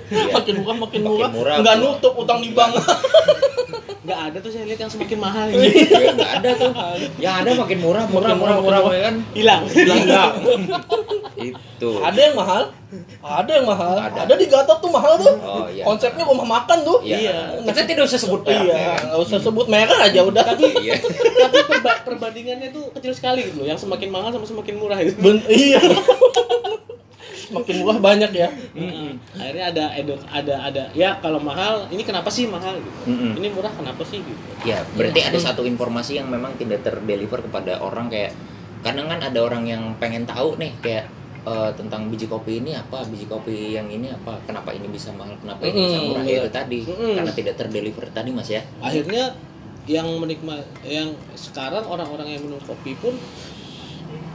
Iya. 0.05 0.33
makin 0.33 0.53
murah, 0.59 0.77
makin 0.77 0.99
Makin 1.01 1.09
murah. 1.09 1.29
murah, 1.31 1.55
Nggak 1.59 1.75
murah. 1.77 1.93
nutup 1.93 2.13
utang 2.15 2.39
di 2.39 2.49
bank. 2.51 2.73
Nggak 4.05 4.19
ada 4.21 4.37
tuh 4.37 4.51
saya 4.53 4.69
lihat 4.69 4.79
yang 4.79 4.91
semakin 4.91 5.17
mahal 5.17 5.47
ini. 5.49 5.65
Ya, 5.81 6.13
nggak 6.13 6.31
ada 6.37 6.49
tuh 6.53 6.71
yang 7.17 7.35
ada 7.41 7.49
makin 7.57 7.79
murah 7.81 8.05
murah 8.05 8.29
Makin 8.29 8.37
murah 8.37 8.55
murah, 8.55 8.61
murah, 8.61 8.81
makin 8.85 9.01
kan 9.01 9.15
Hilang. 9.33 9.61
Hilang. 9.65 10.31
itu 11.49 11.89
Ada 11.99 12.19
yang 12.21 12.35
mahal, 12.37 12.63
ada 13.19 13.51
yang 13.51 13.65
mahal. 13.65 13.95
Ada. 13.99 14.19
Ada, 14.23 14.33
di 14.37 14.47
Gatot 14.47 14.77
tuh 14.79 14.87
mahal 14.87 15.17
tuh. 15.17 15.35
Oh, 15.35 15.67
iya. 15.67 15.83
Konsepnya 15.83 16.23
rumah 16.23 16.47
makan 16.47 16.77
tuh. 16.81 17.01
Iya. 17.01 17.64
Kita 17.65 17.81
tidak 17.83 18.03
usah 18.05 18.19
sebut 18.21 18.41
merek, 18.41 18.61
ya 18.61 18.63
Iya, 18.65 18.85
kan? 18.85 19.01
nggak 19.09 19.21
usah 19.25 19.39
sebut 19.41 19.65
merek 19.65 19.97
aja 19.97 20.19
udah. 20.21 20.43
Tapi 20.45 20.65
iya 20.79 20.93
tapi 21.35 21.57
perba- 21.65 22.01
perbandingannya 22.05 22.69
tuh 22.69 22.93
kecil 22.95 23.13
sekali 23.17 23.41
gitu 23.49 23.63
loh. 23.63 23.67
Yang 23.67 23.89
semakin 23.89 24.09
mahal 24.13 24.29
sama 24.29 24.45
semakin 24.45 24.75
murah 24.77 24.99
gitu. 25.01 25.17
Ben 25.19 25.37
iya. 25.49 25.81
Makin 27.45 27.75
murah 27.85 27.99
banyak 28.01 28.31
ya. 28.33 28.49
Mm-mm. 28.73 29.21
Akhirnya 29.37 29.65
ada 29.69 29.85
edu- 29.93 30.25
ada 30.27 30.55
ada 30.65 30.83
ya 30.97 31.21
kalau 31.21 31.37
mahal 31.37 31.85
ini 31.93 32.01
kenapa 32.01 32.33
sih 32.33 32.49
mahal 32.49 32.77
gitu. 32.81 32.99
Mm-mm. 33.05 33.37
Ini 33.37 33.47
murah 33.53 33.69
kenapa 33.69 34.01
sih 34.01 34.21
gitu. 34.21 34.41
Ya, 34.65 34.81
berarti 34.97 35.21
ada 35.21 35.37
satu 35.37 35.61
informasi 35.61 36.17
yang 36.17 36.27
memang 36.27 36.57
tidak 36.57 36.81
terdeliver 36.81 37.45
kepada 37.45 37.77
orang 37.81 38.09
kayak 38.09 38.33
kadang 38.81 39.09
kan 39.09 39.21
ada 39.21 39.39
orang 39.41 39.65
yang 39.65 39.93
pengen 39.97 40.25
tahu 40.25 40.57
nih 40.57 40.73
kayak 40.81 41.05
eh, 41.45 41.71
tentang 41.77 42.09
biji 42.09 42.25
kopi 42.25 42.59
ini 42.59 42.73
apa, 42.73 43.05
biji 43.05 43.29
kopi 43.29 43.77
yang 43.77 43.87
ini 43.87 44.09
apa, 44.09 44.41
kenapa 44.49 44.73
ini 44.73 44.89
bisa 44.89 45.13
mahal, 45.13 45.37
kenapa 45.37 45.61
ini 45.65 45.77
bisa 45.77 45.99
murah 46.01 46.25
iya. 46.25 46.41
itu 46.41 46.49
tadi 46.49 46.79
Mm-mm. 46.83 47.13
karena 47.21 47.31
tidak 47.31 47.53
terdeliver 47.61 48.05
tadi 48.09 48.29
Mas 48.33 48.49
ya. 48.49 48.61
Akhirnya 48.81 49.37
yang 49.85 50.09
menikmat 50.17 50.65
yang 50.81 51.13
sekarang 51.37 51.85
orang-orang 51.85 52.33
yang 52.33 52.41
minum 52.41 52.57
kopi 52.65 52.97
pun 52.97 53.13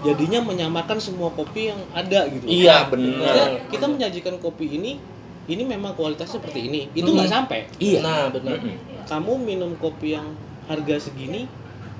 jadinya 0.06 0.40
menyamakan 0.40 1.02
semua 1.02 1.34
kopi 1.34 1.74
yang 1.74 1.80
ada 1.92 2.30
gitu. 2.30 2.46
Iya, 2.46 2.86
benar. 2.86 3.66
Kita 3.68 3.90
menyajikan 3.90 4.38
kopi 4.38 4.78
ini 4.78 5.02
ini 5.50 5.62
memang 5.66 5.98
kualitasnya 5.98 6.38
seperti 6.38 6.70
ini. 6.70 6.80
Itu 6.94 7.10
nggak 7.10 7.30
sampai. 7.30 7.66
Iya. 7.82 8.00
Nah, 8.00 8.24
benar. 8.30 8.62
Mm-mm. 8.62 8.76
Kamu 9.10 9.32
minum 9.42 9.74
kopi 9.82 10.14
yang 10.14 10.30
harga 10.70 11.10
segini, 11.10 11.50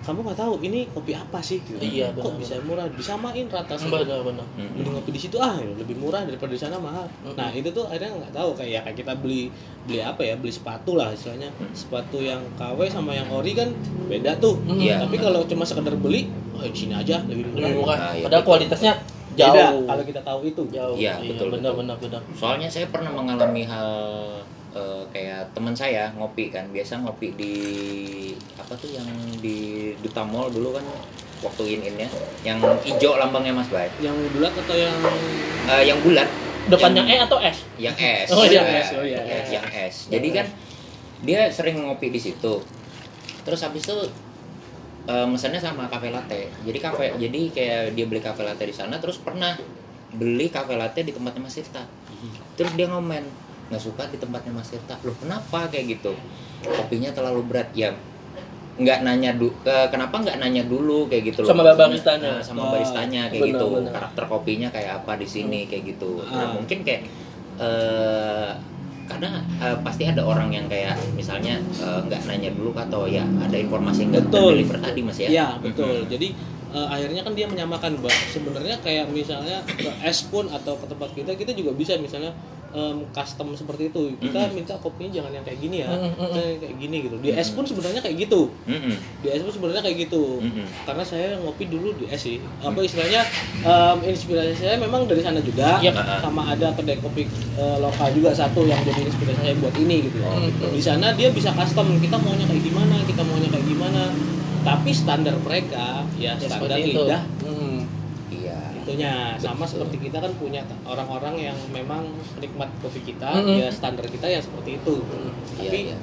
kamu 0.01 0.19
nggak 0.23 0.39
tahu 0.39 0.55
ini 0.61 0.89
kopi 0.89 1.13
apa 1.13 1.39
sih? 1.39 1.61
Gitu. 1.61 1.77
Iya, 1.77 2.11
Kok 2.13 2.25
benar. 2.25 2.41
bisa 2.41 2.55
murah? 2.61 2.87
Disamain 2.89 3.45
rata 3.47 3.75
semua. 3.75 4.01
Benar, 4.01 4.21
benar. 4.23 4.47
Mending 4.57 4.93
ngopi 4.93 5.11
di 5.11 5.21
situ 5.21 5.37
ah 5.37 5.55
lebih 5.57 5.95
murah 5.95 6.23
daripada 6.23 6.51
di 6.51 6.59
sana 6.59 6.77
mahal. 6.77 7.05
Mhm. 7.23 7.35
Nah 7.35 7.49
itu 7.51 7.69
tuh 7.69 7.85
akhirnya 7.85 8.17
nggak 8.17 8.33
tahu 8.33 8.51
kayak 8.55 8.71
ya, 8.71 8.81
kayak 8.83 8.97
kita 8.99 9.13
beli 9.15 9.53
beli 9.83 10.01
apa 10.01 10.23
ya 10.23 10.35
beli 10.35 10.51
sepatu 10.51 10.95
lah 10.95 11.11
istilahnya 11.11 11.53
Mhm. 11.53 11.73
sepatu 11.73 12.19
yang 12.19 12.41
KW 12.55 12.79
sama 12.87 13.13
yang 13.13 13.29
ori 13.29 13.53
kan 13.53 13.69
beda 14.07 14.37
tuh. 14.37 14.57
Mhm. 14.59 14.79
Iya. 14.79 14.95
Tapi 15.01 15.17
kalau 15.17 15.45
cuma 15.45 15.63
sekedar 15.63 15.93
beli, 15.95 16.27
oh 16.51 16.63
di 16.63 16.75
sini 16.75 16.93
aja 16.93 17.21
lebih 17.23 17.45
murah. 17.47 17.61
Lebih 17.63 17.77
murah. 17.79 17.97
Nah, 17.99 18.13
iya, 18.13 18.25
Padahal 18.25 18.41
betul. 18.41 18.51
kualitasnya 18.51 18.93
Beda 19.31 19.47
jauh. 19.71 19.85
kalau 19.87 20.03
kita 20.03 20.21
tahu 20.21 20.41
itu. 20.45 20.63
jauh. 20.71 20.97
Iya, 20.97 21.15
betul, 21.23 21.49
benar, 21.51 21.71
betul. 21.71 21.79
benar, 21.79 21.97
benar. 21.99 22.21
Soalnya 22.35 22.67
saya 22.67 22.89
pernah 22.89 23.09
mengalami 23.11 23.63
hal 23.63 23.89
eh, 24.71 25.03
kayak 25.09 25.51
teman 25.51 25.73
saya 25.73 26.11
ngopi 26.13 26.49
kan, 26.49 26.67
biasa 26.69 27.01
ngopi 27.01 27.35
di 27.35 27.55
apa 28.55 28.73
tuh 28.75 28.89
yang 28.89 29.07
di 29.39 29.59
Duta 29.99 30.23
Mall 30.23 30.49
dulu 30.49 30.73
kan 30.73 30.85
waktu 31.41 31.63
in 31.71 31.81
innya 31.87 32.09
yang 32.41 32.61
hijau 32.81 33.17
lambangnya 33.17 33.51
Mas 33.53 33.69
Bay. 33.69 33.89
Yang 33.99 34.17
bulat 34.31 34.53
atau 34.55 34.77
yang 34.77 34.97
Eh, 35.67 35.83
yang 35.85 35.99
bulat. 36.01 36.27
Depannya 36.67 37.03
Yang- 37.03 37.15
E 37.15 37.25
atau 37.25 37.39
S? 37.41 37.59
yang 37.77 37.97
es 38.17 38.29
Oh, 38.29 38.45
iya, 38.45 38.61
Ya, 38.61 38.79
es. 38.79 38.89
Oh, 38.93 39.03
iya, 39.03 39.19
ya, 39.19 39.37
es. 39.39 39.49
yang 39.51 39.67
es 39.67 39.95
jadi 40.09 40.29
kan 40.33 40.47
dia 41.21 41.41
sering 41.49 41.81
ngopi 41.81 42.09
di 42.09 42.19
situ. 42.19 42.61
Terus 43.41 43.61
habis 43.61 43.83
itu 43.83 43.97
eh, 45.05 45.27
mesennya 45.27 45.59
sama 45.59 45.87
cafe 45.87 46.09
latte. 46.09 46.53
Jadi 46.61 46.79
kafe 46.79 47.17
jadi 47.17 47.41
kayak 47.49 47.81
dia 47.93 48.05
beli 48.05 48.21
cafe 48.21 48.43
latte 48.43 48.63
di 48.63 48.73
sana 48.73 48.97
terus 48.97 49.17
pernah 49.17 49.57
beli 50.11 50.47
cafe 50.47 50.75
latte 50.75 51.01
di 51.01 51.11
tempatnya 51.11 51.41
Mas 51.41 51.55
Tirta 51.55 51.87
terus 52.53 52.75
dia 52.75 52.85
ngomen 52.85 53.23
nggak 53.71 53.79
suka 53.81 54.03
di 54.07 54.19
tempatnya 54.19 54.51
Mas 54.51 54.69
Tirta 54.69 54.99
loh 55.01 55.15
kenapa? 55.15 55.71
Kayak 55.71 55.97
gitu. 55.97 56.13
Kopinya 56.61 57.11
terlalu 57.11 57.41
berat. 57.47 57.71
Ya 57.73 57.95
nggak 58.75 58.99
nanya 59.01 59.31
du 59.33 59.53
ke- 59.61 59.89
kenapa 59.89 60.19
nggak 60.19 60.37
nanya 60.37 60.63
dulu? 60.65 61.07
Kayak 61.07 61.31
gitu 61.31 61.39
loh 61.45 61.49
Sama 61.49 61.63
baristanya. 61.69 62.31
nah, 62.31 62.41
sama 62.41 62.61
Oh, 62.63 62.71
baristanya 62.73 63.29
kayak 63.29 63.43
benar, 63.43 63.53
gitu. 63.55 63.67
benar. 63.71 63.93
karakter 63.95 64.25
kopinya 64.27 64.69
kayak 64.69 64.93
apa 64.99 65.13
di 65.15 65.27
sini 65.27 65.61
kayak 65.65 65.85
gitu. 65.89 66.21
Nah 66.25 66.45
Ah. 66.45 66.51
mungkin 66.51 66.81
kayak 66.81 67.03
eh 67.59 68.51
karena 69.05 69.29
eh, 69.59 69.77
pasti 69.83 70.07
ada 70.07 70.23
orang 70.23 70.49
yang 70.49 70.67
kayak 70.67 70.95
misalnya 71.13 71.59
eh, 71.59 72.01
nggak 72.01 72.25
nanya 72.25 72.51
dulu 72.51 72.71
atau 72.73 73.05
ya 73.05 73.23
ada 73.39 73.55
informasi 73.55 74.07
nggak 74.09 74.31
deliver 74.31 74.79
tadi 74.79 75.01
mas 75.01 75.19
ya? 75.19 75.29
Iya 75.29 75.47
betul. 75.61 75.91
Mhm. 76.01 76.09
Jadi 76.09 76.29
eh, 76.71 76.87
akhirnya 76.89 77.21
kan 77.21 77.33
dia 77.35 77.47
menyamakan 77.47 77.99
bah 77.99 78.15
sebenarnya 78.31 78.79
kayak 78.81 79.11
misalnya 79.11 79.61
ke 79.67 79.91
es 80.01 80.25
pun 80.25 80.47
atau 80.49 80.75
ke 80.75 80.87
tempat 80.87 81.11
kita 81.13 81.31
kita 81.35 81.53
juga 81.53 81.75
bisa 81.75 81.99
misalnya 81.99 82.31
em, 82.71 83.03
custom 83.11 83.51
seperti 83.53 83.89
itu. 83.89 84.03
Kita 84.17 84.41
Mhm. 84.41 84.53
minta 84.55 84.75
kopinya 84.77 85.11
jangan 85.13 85.33
yang 85.33 85.43
kayak 85.43 85.59
gini 85.59 85.77
ya, 85.81 85.91
Mhm, 85.91 86.11
mhm. 86.13 86.31
kayak 86.31 86.55
kayak 86.59 86.75
gini 86.79 86.97
gitu. 87.03 87.17
Di 87.19 87.31
es 87.33 87.49
pun 87.51 87.65
sebenarnya 87.65 88.01
kayak 88.01 88.17
gitu. 88.21 88.41
Mm-mm. 88.65 88.95
Di 89.21 89.29
es 89.29 89.41
pun 89.41 89.53
sebenarnya 89.53 89.83
kayak 89.83 89.97
gitu. 90.05 90.25
Mm-mm. 90.39 90.67
Karena 90.85 91.03
saya 91.03 91.29
ngopi 91.37 91.65
dulu 91.67 91.89
di 91.95 92.07
es 92.07 92.21
sih. 92.21 92.39
Apa 92.61 92.79
istilahnya 92.81 93.21
em, 93.61 93.99
inspirasi 94.07 94.55
saya 94.57 94.77
memang 94.77 95.05
dari 95.05 95.21
sana 95.21 95.41
juga. 95.41 95.81
Yap. 95.81 95.95
Sama 96.21 96.43
ada 96.49 96.71
kedai 96.73 96.99
kopi 96.99 97.27
eh, 97.57 97.77
lokal 97.79 98.13
juga 98.13 98.31
satu 98.31 98.63
yang 98.65 98.79
jadi 98.81 99.03
inspirasi 99.03 99.41
saya 99.41 99.55
buat 99.57 99.75
ini 99.75 100.07
gitu. 100.07 100.19
Oh, 100.23 100.39
gitu. 100.39 100.67
Di 100.71 100.81
sana 100.81 101.13
dia 101.13 101.29
bisa 101.31 101.51
custom 101.51 101.99
kita 101.99 102.17
maunya 102.17 102.47
kayak 102.47 102.63
gimana, 102.63 102.97
kita 103.03 103.23
maunya 103.23 103.49
kayak 103.49 103.67
gimana. 103.67 104.03
Tapi 104.61 104.93
standar 104.93 105.33
mereka 105.41 106.05
ya 106.21 106.37
Ya, 106.37 106.37
standar 106.37 106.77
lidah 106.77 107.25
Hmm. 109.01 109.03
iya 109.03 109.17
itunya 109.33 109.41
sama 109.41 109.65
seperti 109.65 109.97
kita 110.03 110.19
kan 110.19 110.33
punya 110.35 110.61
orang-orang 110.85 111.35
yang 111.43 111.57
memang 111.69 112.05
penikmat 112.35 112.69
kopi 112.79 113.01
kita 113.03 113.33
Mm-mm. 113.33 113.57
ya 113.57 113.69
standar 113.69 114.05
kita 114.05 114.27
ya 114.27 114.39
seperti 114.39 114.77
itu 114.77 114.95
iya 115.57 115.65
tapi 115.65 115.79
iya 115.87 115.97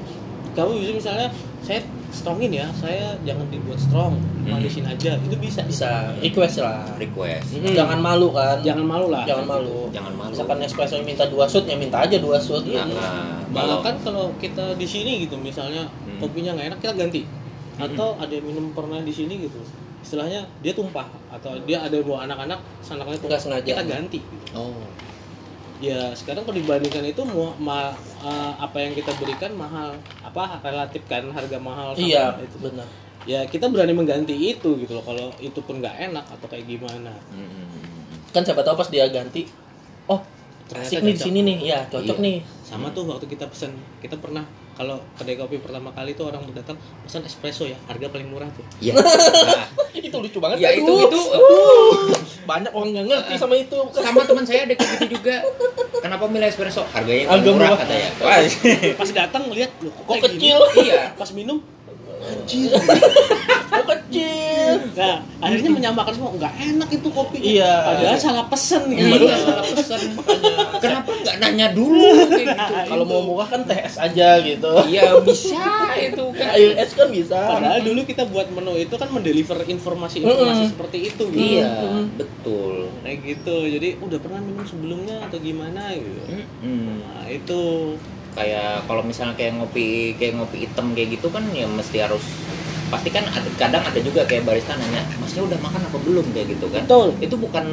kamu 0.52 0.70
bisa 0.74 0.94
misalnya 0.98 1.28
saya 1.62 1.80
strongin 2.10 2.50
ya 2.52 2.66
saya 2.74 3.14
jangan 3.22 3.46
dibuat 3.48 3.78
strong 3.78 4.18
manisin 4.42 4.82
aja 4.84 5.14
itu 5.20 5.36
bisa 5.38 5.62
Bisa 5.62 6.18
request 6.18 6.58
lah. 6.58 6.82
request 6.98 7.54
Mm. 7.54 7.76
Jangan 7.76 8.00
malu 8.00 8.32
kan? 8.32 8.58
jangan 8.64 8.82
malu 8.84 9.08
lah 9.08 9.22
Jangan 9.22 9.46
malu. 9.46 9.92
jangan 9.92 10.14
malu 10.16 10.32
Misalkan 10.34 10.58
espresso 10.60 10.98
minta 11.04 11.28
dua 11.28 11.46
shoot, 11.46 11.64
ya 11.64 11.76
minta 11.76 12.02
aja 12.02 12.18
dua 12.18 12.40
shoot. 12.40 12.64
Iya. 12.64 12.90
Nah, 12.90 13.44
kalau 13.48 13.78
bahkan 13.78 13.96
kalau 14.02 14.26
kita 14.40 14.74
di 14.74 14.88
sini 14.88 15.22
gitu 15.22 15.38
misalnya 15.38 15.86
Hmm. 16.08 16.18
kopinya 16.18 16.58
nggak 16.58 16.68
enak 16.74 16.80
kita 16.80 16.94
ganti 16.96 17.22
atau 17.78 18.18
ada 18.18 18.32
yang 18.32 18.46
minum 18.48 18.66
pernah 18.72 18.98
di 19.00 19.12
sini 19.12 19.38
gitu 19.40 19.62
istilahnya 20.08 20.40
dia 20.58 20.72
tumpah 20.72 21.04
atau 21.28 21.60
dia 21.62 21.78
ada 21.78 22.00
bawa 22.00 22.24
anak-anak 22.24 22.56
sanaknya 22.80 23.20
tumpah 23.20 23.36
sengaja. 23.38 23.68
kita 23.68 23.84
ganti 23.84 24.20
gitu. 24.20 24.46
oh 24.56 24.88
ya 25.78 26.10
sekarang 26.12 26.42
kalau 26.42 26.56
dibandingkan 26.56 27.06
itu 27.06 27.22
mu- 27.22 27.54
ma- 27.60 27.94
apa 28.58 28.78
yang 28.80 28.92
kita 28.92 29.12
berikan 29.14 29.54
mahal 29.54 29.94
apa 30.20 30.58
relatif 30.60 31.06
kan 31.06 31.28
harga 31.30 31.60
mahal 31.60 31.92
sama 31.92 32.02
Iya, 32.02 32.26
itu 32.42 32.58
benar. 32.58 32.88
ya 33.24 33.44
kita 33.44 33.68
berani 33.68 33.94
mengganti 33.94 34.34
itu 34.34 34.74
gitu 34.76 34.92
loh 34.92 35.04
kalau 35.04 35.30
itu 35.38 35.60
pun 35.60 35.78
nggak 35.78 36.10
enak 36.10 36.26
atau 36.26 36.48
kayak 36.48 36.66
gimana. 36.66 37.14
Kan 38.28 38.42
siapa 38.42 38.62
tahu 38.62 38.74
pas 38.76 38.88
dia 38.88 39.06
ganti, 39.08 39.46
oh 40.06 40.24
Ternyata 40.66 40.88
asik 40.90 41.00
nih 41.00 41.14
di 41.14 41.22
sini 41.22 41.40
nih, 41.44 41.58
ya 41.64 41.80
cocok 41.86 42.18
Iya. 42.18 42.26
nih. 42.26 42.38
sama 42.60 42.88
tuh 42.90 43.04
waktu 43.06 43.24
kita 43.26 43.46
pesen 43.46 43.72
kita 44.00 44.18
pernah 44.18 44.44
kalau 44.78 45.02
kedai 45.14 45.34
kopi 45.34 45.58
pertama 45.58 45.90
kali 45.90 46.14
tuh 46.14 46.30
orang 46.30 46.46
datang 46.52 46.78
pesan 47.02 47.26
espresso 47.26 47.66
ya 47.66 47.76
harga 47.86 48.08
paling 48.08 48.30
murah 48.30 48.46
tuh 48.50 48.62
Iya. 48.78 48.94
Nah, 48.94 49.66
itu 49.98 50.14
lucu 50.14 50.38
banget. 50.38 50.58
ya 50.60 50.70
itu 50.72 50.86
aduh. 50.86 51.10
itu 51.10 51.22
Banyak 52.46 52.72
orang 52.72 52.90
nggak 52.94 53.06
ngerti 53.08 53.34
sama 53.36 53.56
itu. 53.56 53.80
sama 53.92 54.22
teman 54.24 54.46
saya 54.46 54.64
ada 54.64 54.74
kayak 54.74 54.90
gitu 54.96 55.06
juga. 55.18 55.36
Kenapa 55.98 56.24
milih 56.26 56.48
espresso? 56.48 56.86
Harganya 56.88 57.28
Harga 57.28 57.50
murah 57.50 57.68
murah. 57.68 57.80
katanya. 57.82 58.10
Wah, 58.22 58.38
pas 58.96 59.10
datang 59.12 59.44
lihat 59.50 59.72
loh 59.82 59.92
kok, 59.92 60.04
Kok 60.08 60.18
kecil? 60.24 60.58
iya. 60.86 61.12
pas 61.12 61.30
minum 61.32 61.58
Oh 62.28 63.84
kecil. 63.98 64.78
nah 64.94 65.20
akhirnya 65.38 65.70
menyamakan 65.70 66.12
semua 66.12 66.32
nggak 66.34 66.54
enak 66.58 66.90
itu 66.92 67.08
kopi 67.10 67.38
Iya. 67.56 67.74
padahal 67.86 68.18
salah 68.18 68.46
pesen 68.48 68.84
gitu 68.90 69.06
Iya, 69.22 69.36
salah 69.38 69.64
pesan 69.66 70.02
makanya. 70.14 70.54
Kenapa 70.78 71.10
nggak 71.14 71.36
nanya 71.38 71.68
dulu 71.72 72.10
gitu? 72.34 72.52
Kalau 72.84 73.06
mau 73.06 73.22
murah 73.22 73.48
kan 73.48 73.62
teh 73.64 73.78
es 73.78 73.96
aja 73.96 74.40
gitu. 74.40 74.72
Iya 74.86 75.22
bisa 75.22 75.62
itu 75.96 76.24
kan. 76.32 76.48
Air 76.52 76.74
es 76.76 76.92
kan 76.92 77.08
bisa. 77.10 77.38
Padahal 77.38 77.80
dulu 77.82 78.02
kita 78.04 78.26
buat 78.26 78.48
menu 78.50 78.76
itu 78.76 78.96
kan 78.96 79.10
mendeliver 79.10 79.60
informasi-informasi 79.62 80.36
Mm-mm. 80.58 80.72
seperti 80.72 80.98
itu 81.06 81.24
gitu. 81.28 81.38
Iya, 81.58 81.70
Hmm. 81.78 82.06
betul. 82.16 82.76
Kayak 83.02 83.18
gitu. 83.26 83.56
Jadi 83.70 83.88
udah 84.00 84.20
pernah 84.20 84.42
minum 84.42 84.66
sebelumnya 84.66 85.22
atau 85.22 85.38
gimana 85.38 85.94
gitu. 85.94 86.22
Mm-mm. 86.28 87.02
Nah, 87.02 87.26
itu 87.28 87.62
Kayak 88.38 88.86
kalau 88.86 89.02
misalnya 89.02 89.34
kayak 89.34 89.58
ngopi 89.58 90.14
kayak 90.16 90.38
ngopi 90.38 90.58
hitam 90.64 90.94
kayak 90.94 91.18
gitu 91.18 91.28
kan 91.28 91.44
ya 91.52 91.66
mesti 91.66 91.98
harus 92.00 92.22
pasti 92.88 93.10
kan 93.10 93.26
ada, 93.28 93.50
kadang 93.58 93.84
ada 93.84 94.00
juga 94.00 94.24
kayak 94.24 94.46
barista 94.46 94.78
nanya 94.78 95.04
masnya 95.20 95.44
udah 95.44 95.60
makan 95.60 95.82
apa 95.84 95.98
belum 96.00 96.26
kayak 96.32 96.56
gitu 96.56 96.72
kan 96.72 96.88
betul. 96.88 97.12
itu 97.20 97.36
bukan 97.36 97.66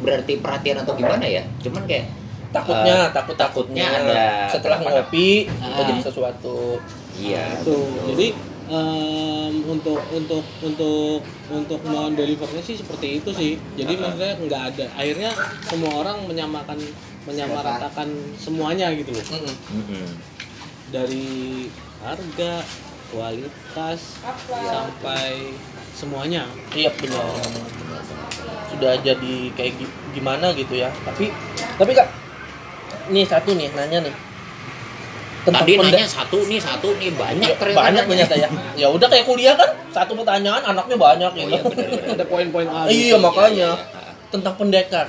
berarti 0.00 0.36
perhatian 0.36 0.84
atau 0.84 0.92
gimana 0.92 1.24
ya 1.24 1.40
cuman 1.62 1.86
kayak 1.86 2.10
Takutnya, 2.50 3.06
Eh, 3.06 3.08
takut 3.14 3.36
takutnya 3.38 3.86
ada 3.86 4.50
setelah 4.50 4.82
ngopi 4.82 5.46
Ah. 5.62 5.70
terjadi 5.78 6.10
sesuatu. 6.10 6.82
iya 7.14 7.46
Itu. 7.62 7.78
betul. 7.78 8.10
Jadi 8.10 8.26
em, 8.66 9.54
untuk 9.66 10.02
untuk 10.10 10.42
untuk 10.58 11.22
untuk 11.46 11.80
mendelivernya 11.80 12.58
sih 12.60 12.74
seperti 12.74 13.22
itu 13.22 13.30
sih. 13.30 13.52
Jadi 13.78 13.92
Ah. 13.94 13.98
maksudnya 14.02 14.34
nggak 14.36 14.62
ada. 14.66 14.86
Akhirnya 14.98 15.30
semua 15.62 15.92
orang 15.96 16.26
menyamakan 16.26 16.78
menyamaratakan 17.30 18.08
semuanya 18.36 18.90
gitu 18.92 19.10
loh. 19.10 19.24
Mm-mm. 19.30 19.54
Mm-mm. 19.72 20.06
Dari 20.90 21.28
harga, 22.00 22.52
kualitas 23.08 24.18
sampai 24.44 25.54
semuanya. 25.92 26.46
Iya 26.70 26.90
benar. 26.92 27.30
Sudah 28.68 28.94
jadi 28.98 29.34
kayak 29.52 29.72
gi- 29.76 29.94
gimana 30.12 30.50
gitu 30.52 30.74
ya. 30.74 30.90
Tapi 31.04 31.30
tapi 31.76 31.90
kak, 31.92 32.08
nih 33.08 33.24
satu 33.24 33.54
nih 33.54 33.70
nanya 33.70 34.00
nih. 34.02 34.14
tadi 35.40 35.72
penda- 35.72 35.96
nanya 35.96 36.04
satu 36.04 36.44
nih 36.44 36.60
satu 36.60 37.00
nih 37.00 37.16
banyak 37.16 37.48
Ya, 37.48 37.56
ternyata 37.56 37.80
banyak 37.80 38.04
ternyata 38.04 38.34
ya. 38.36 38.48
Ya 38.76 38.86
udah 38.86 39.08
kayak 39.08 39.24
kuliah 39.24 39.56
kan, 39.56 39.72
satu 39.88 40.12
pertanyaan 40.12 40.60
anaknya 40.62 41.00
banyak 41.00 41.30
oh 41.32 41.38
gitu. 41.38 41.48
iya 41.48 41.60
benar 41.64 41.88
benar 41.88 42.14
Ada 42.14 42.24
poin-poin 42.28 42.66
A. 42.68 42.80
Iya, 42.86 42.92
gitu. 42.92 43.16
makanya. 43.18 43.70
Iya, 43.72 43.88
iya. 43.88 44.12
Tentang 44.28 44.54
pendekar. 44.54 45.06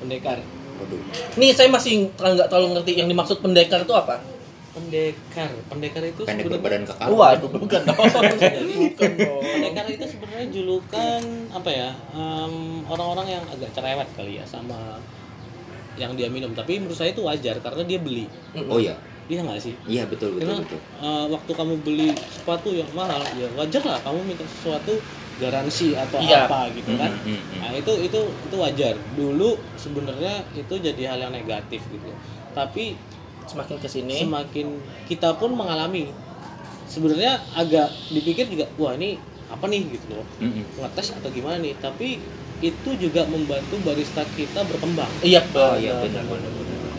Pendekar. 0.00 0.38
Waduh. 0.78 1.00
Nih 1.36 1.50
saya 1.52 1.68
masih 1.68 2.08
terlalu 2.14 2.34
nggak 2.38 2.48
terlalu 2.48 2.68
ngerti 2.74 2.92
yang 2.94 3.08
dimaksud 3.08 3.38
pendekar 3.38 3.82
itu 3.82 3.94
apa. 3.94 4.22
Pendekar. 4.68 5.50
Pendekar 5.66 6.02
itu 6.04 6.22
pendek 6.22 6.46
sebenarnya 6.46 6.62
berbadan 6.62 6.82
kekar 6.86 7.06
Waduh, 7.10 7.50
bukan 7.50 7.80
dong. 7.82 7.98
bukan 8.86 9.10
dong. 9.18 9.42
Pendekar 9.42 9.86
itu 9.90 10.04
sebenarnya 10.06 10.46
julukan 10.48 11.22
apa 11.50 11.70
ya? 11.70 11.90
em, 12.14 12.52
orang-orang 12.86 13.26
yang 13.28 13.44
agak 13.48 13.70
cerewet 13.74 14.08
kali 14.14 14.38
ya 14.38 14.44
sama 14.46 15.02
yang 15.98 16.14
dia 16.14 16.30
minum. 16.30 16.54
Tapi 16.54 16.78
menurut 16.78 16.94
saya 16.94 17.10
itu 17.10 17.26
wajar 17.26 17.58
karena 17.58 17.82
dia 17.82 17.98
beli. 17.98 18.30
oh 18.54 18.78
iya 18.78 18.94
Iya 19.28 19.44
nggak 19.44 19.60
sih? 19.60 19.76
iya 19.84 20.08
betul 20.08 20.40
betul 20.40 20.48
Karena 20.48 20.64
betul 20.64 20.80
eh, 20.80 21.24
waktu 21.28 21.52
kamu 21.52 21.74
beli 21.84 22.08
sepatu 22.32 22.72
yang 22.72 22.88
mahal, 22.96 23.20
ya 23.36 23.44
wajar 23.60 23.82
lah 23.84 24.00
kamu 24.00 24.24
minta 24.24 24.40
sesuatu 24.48 24.96
garansi 25.38 25.94
atau 25.94 26.18
Iya. 26.18 26.44
apa 26.44 26.68
gitu 26.72 26.90
kan. 26.94 27.10
Mm, 27.16 27.30
mm, 27.30 27.38
mm. 27.38 27.58
Nah 27.60 27.70
itu 27.72 27.92
itu 28.00 28.20
itu 28.26 28.56
wajar. 28.56 28.94
Dulu 29.14 29.50
sebenarnya 29.74 30.34
itu 30.52 30.74
jadi 30.76 31.02
hal 31.08 31.18
yang 31.20 31.32
negatif 31.32 31.80
gitu. 31.84 32.10
Tapi 32.52 32.98
Semakin 33.44 33.80
ke 33.80 33.88
sini, 33.88 34.12
semakin 34.18 34.76
kita 35.08 35.32
pun 35.34 35.48
mengalami 35.50 36.12
sebenarnya 36.84 37.40
agak 37.54 37.88
dipikir 38.08 38.44
juga 38.44 38.68
wah 38.76 38.92
ini 38.92 39.16
apa 39.48 39.64
nih 39.64 39.88
gitu 39.88 40.12
loh 40.12 40.26
Mm, 40.36 40.52
mm. 40.52 40.64
ngetes 40.78 41.16
atau 41.16 41.28
gimana 41.28 41.56
nih 41.56 41.72
tapi 41.78 42.20
itu 42.60 42.90
juga 42.98 43.24
membantu 43.24 43.80
barista 43.80 44.20
kita 44.30 44.60
berkembang 44.62 45.08
iya 45.22 45.40
oh 45.48 45.72
iya 45.74 45.96
benar 45.96 46.24
benar 46.24 46.50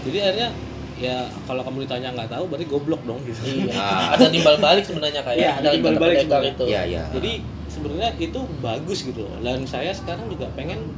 jadi 0.02 0.18
akhirnya 0.24 0.50
ya 0.98 1.16
kalau 1.46 1.62
kamu 1.62 1.86
ditanya 1.86 2.10
nggak 2.12 2.30
tahu 2.32 2.44
berarti 2.46 2.66
goblok 2.66 3.02
dong 3.04 3.22
gitu 3.24 3.40
Iya. 3.46 3.74
Ah. 3.78 4.18
Ada 4.18 4.26
timbal 4.28 4.58
balik 4.58 4.84
sebenarnya 4.84 5.22
kayak 5.22 5.38
Iya, 5.38 5.52
ada 5.54 5.62
dari 5.64 5.76
timbal 5.78 5.96
balik 5.96 6.18
sebenarnya. 6.20 6.52
itu. 6.52 6.64
iya 6.66 6.82
iya 6.84 7.04
jadi 7.10 7.32
sebenarnya 7.80 8.12
itu 8.20 8.40
bagus 8.60 9.00
gitu 9.02 9.24
loh 9.24 9.40
dan 9.40 9.64
saya 9.64 9.90
sekarang 9.90 10.28
juga 10.28 10.52
pengen 10.54 10.92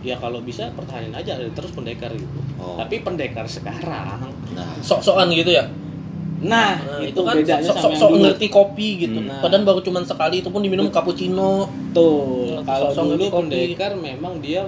ya 0.00 0.14
kalau 0.14 0.38
bisa 0.40 0.74
pertahanin 0.74 1.10
aja 1.10 1.38
terus 1.48 1.70
pendekar 1.70 2.10
gitu 2.10 2.26
Oh. 2.58 2.74
tapi 2.74 2.98
pendekar 3.00 3.46
sekarang 3.46 4.18
nah 4.50 4.74
Sok-sokan 4.82 5.30
gitu 5.30 5.54
ya. 5.54 5.70
Nah, 6.38 6.74
Nah, 6.78 7.02
itu, 7.02 7.14
itu 7.14 7.20
kan 7.22 7.34
bedanya 7.34 7.66
sok 7.66 7.78
sok 7.78 7.92
sok 7.94 8.10
ngerti 8.14 8.46
kopi 8.46 8.88
gitu. 8.96 9.18
Hmm. 9.22 9.38
Padahal 9.38 9.62
baru 9.62 9.78
cuman 9.78 10.02
sekali 10.02 10.38
itu 10.38 10.50
pun 10.50 10.62
diminum 10.62 10.86
cappuccino. 10.86 11.66
Tuh, 11.90 12.58
Nah, 12.58 12.62
kalau 12.62 13.14
dulu 13.14 13.26
kopi. 13.26 13.34
pendekar 13.46 13.94
memang 13.94 14.38
dia 14.38 14.66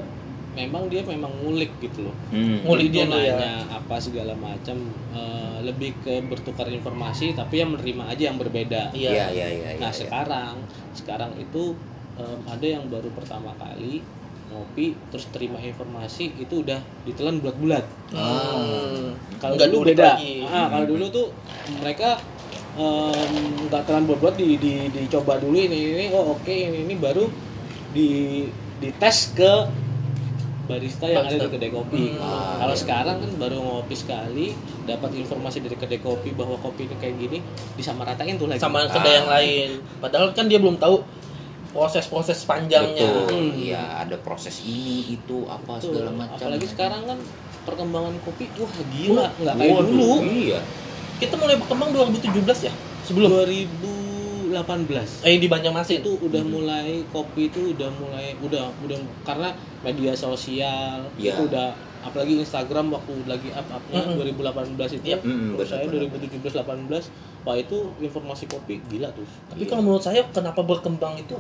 memang 0.57 0.91
dia 0.91 1.03
memang 1.07 1.31
ngulik 1.43 1.71
gitu 1.79 2.11
loh. 2.11 2.17
Hmm. 2.35 2.67
Ngulik 2.67 2.91
dia 2.91 3.07
ya. 3.07 3.11
nanya 3.11 3.53
apa 3.71 3.97
segala 4.03 4.35
macam 4.35 4.77
eh, 5.15 5.59
lebih 5.63 5.95
ke 6.03 6.25
bertukar 6.27 6.67
informasi 6.69 7.33
tapi 7.39 7.63
yang 7.63 7.75
menerima 7.77 8.05
aja 8.11 8.23
yang 8.33 8.39
berbeda. 8.39 8.91
Iya, 8.91 9.11
Iya. 9.11 9.27
iya, 9.31 9.47
iya. 9.49 9.69
Nah, 9.79 9.93
iya. 9.93 9.95
sekarang 9.95 10.55
sekarang 10.97 11.33
itu 11.39 11.79
em, 12.19 12.41
ada 12.51 12.67
yang 12.67 12.85
baru 12.91 13.09
pertama 13.15 13.55
kali 13.57 14.03
ngopi 14.51 14.99
terus 15.15 15.31
terima 15.31 15.63
informasi 15.63 16.35
itu 16.43 16.67
udah 16.67 16.83
ditelan 17.07 17.39
bulat-bulat. 17.39 17.87
Hmm. 18.11 19.15
Kalau 19.39 19.55
dulu 19.55 19.95
beda. 19.95 20.19
lagi. 20.19 20.43
Ah, 20.51 20.67
kalau 20.67 20.87
dulu 20.91 21.05
tuh 21.15 21.27
mereka 21.79 22.19
nggak 23.71 23.83
telan 23.87 24.07
buat-buat 24.07 24.35
di, 24.39 24.57
di, 24.57 24.73
dicoba 24.91 25.37
dulu 25.43 25.59
ini 25.59 25.79
ini 25.95 26.07
oh 26.15 26.39
oke 26.39 26.51
ini 26.55 26.87
ini 26.87 26.95
baru 26.97 27.27
di 27.91 28.47
dites 28.79 29.35
ke 29.35 29.53
barista 30.71 31.05
yang 31.05 31.27
ada 31.27 31.35
Barista. 31.35 31.45
di 31.45 31.53
kedai 31.59 31.71
kopi. 31.71 32.03
Hmm. 32.15 32.23
Nah, 32.23 32.55
kalau 32.63 32.77
sekarang 32.79 33.17
kan 33.19 33.31
baru 33.35 33.59
ngopi 33.59 33.95
sekali, 33.95 34.47
dapat 34.87 35.11
informasi 35.13 35.59
dari 35.61 35.75
kedai 35.75 35.99
kopi 35.99 36.31
bahwa 36.31 36.55
kopi 36.57 36.87
ini 36.87 36.95
kayak 36.97 37.15
gini, 37.19 37.39
disamaratain 37.75 38.39
tuh 38.39 38.47
lagi. 38.47 38.63
Sama 38.63 38.81
Ah. 38.81 38.89
kedai 38.89 39.15
yang 39.19 39.29
lain. 39.29 39.69
Padahal 39.99 40.31
kan 40.31 40.47
dia 40.47 40.63
belum 40.63 40.79
tahu 40.79 41.03
proses-proses 41.71 42.43
panjangnya. 42.43 43.07
Betul. 43.07 43.31
Hmm. 43.31 43.51
Iya, 43.55 43.83
ada 44.03 44.17
proses 44.19 44.63
ini, 44.63 45.11
itu, 45.11 45.47
apa 45.47 45.79
Tuh, 45.79 45.91
segala 45.91 46.11
macam. 46.15 46.39
Apalagi 46.39 46.67
sekarang 46.67 47.03
kan 47.07 47.19
perkembangan 47.61 48.15
kopi 48.25 48.49
wah 48.57 48.73
gila, 48.91 49.27
nggak 49.37 49.55
kayak 49.59 49.83
dulu. 49.85 50.13
Iya. 50.25 50.59
Kita 51.21 51.35
mulai 51.37 51.61
berkembang 51.61 51.91
2017 51.93 52.65
ya? 52.65 52.73
Sebelum 53.05 53.29
2018. 54.53 55.23
eh 55.23 55.37
di 55.37 55.47
Banjarmasin. 55.47 55.99
itu 56.01 56.13
udah 56.19 56.43
mulai 56.43 56.89
kopi 57.09 57.47
itu 57.47 57.73
udah 57.73 57.91
mulai 57.93 58.35
udah 58.39 58.67
udah 58.81 58.99
karena 59.23 59.49
media 59.81 60.13
sosial 60.13 61.07
Iya. 61.15 61.33
itu 61.33 61.47
udah 61.47 61.71
apalagi 62.01 62.39
Instagram 62.39 62.91
waktu 62.91 63.13
lagi 63.25 63.49
up 63.51 63.67
upnya 63.71 64.01
Mm-mm. 64.03 64.19
2018 64.19 64.97
itu 64.97 65.07
Yap. 65.07 65.21
Mm-mm, 65.21 65.53
menurut 65.53 65.69
saya 65.69 65.85
benar, 65.85 66.09
2017 66.09 66.65
18 67.05 67.13
wah 67.41 67.57
itu 67.57 67.77
informasi 67.99 68.45
kopi 68.47 68.81
gila 68.87 69.09
tuh 69.11 69.25
Tapi 69.47 69.65
kalau 69.65 69.83
menurut 69.83 70.01
saya 70.01 70.25
kenapa 70.27 70.61
berkembang 70.61 71.17
itu 71.17 71.37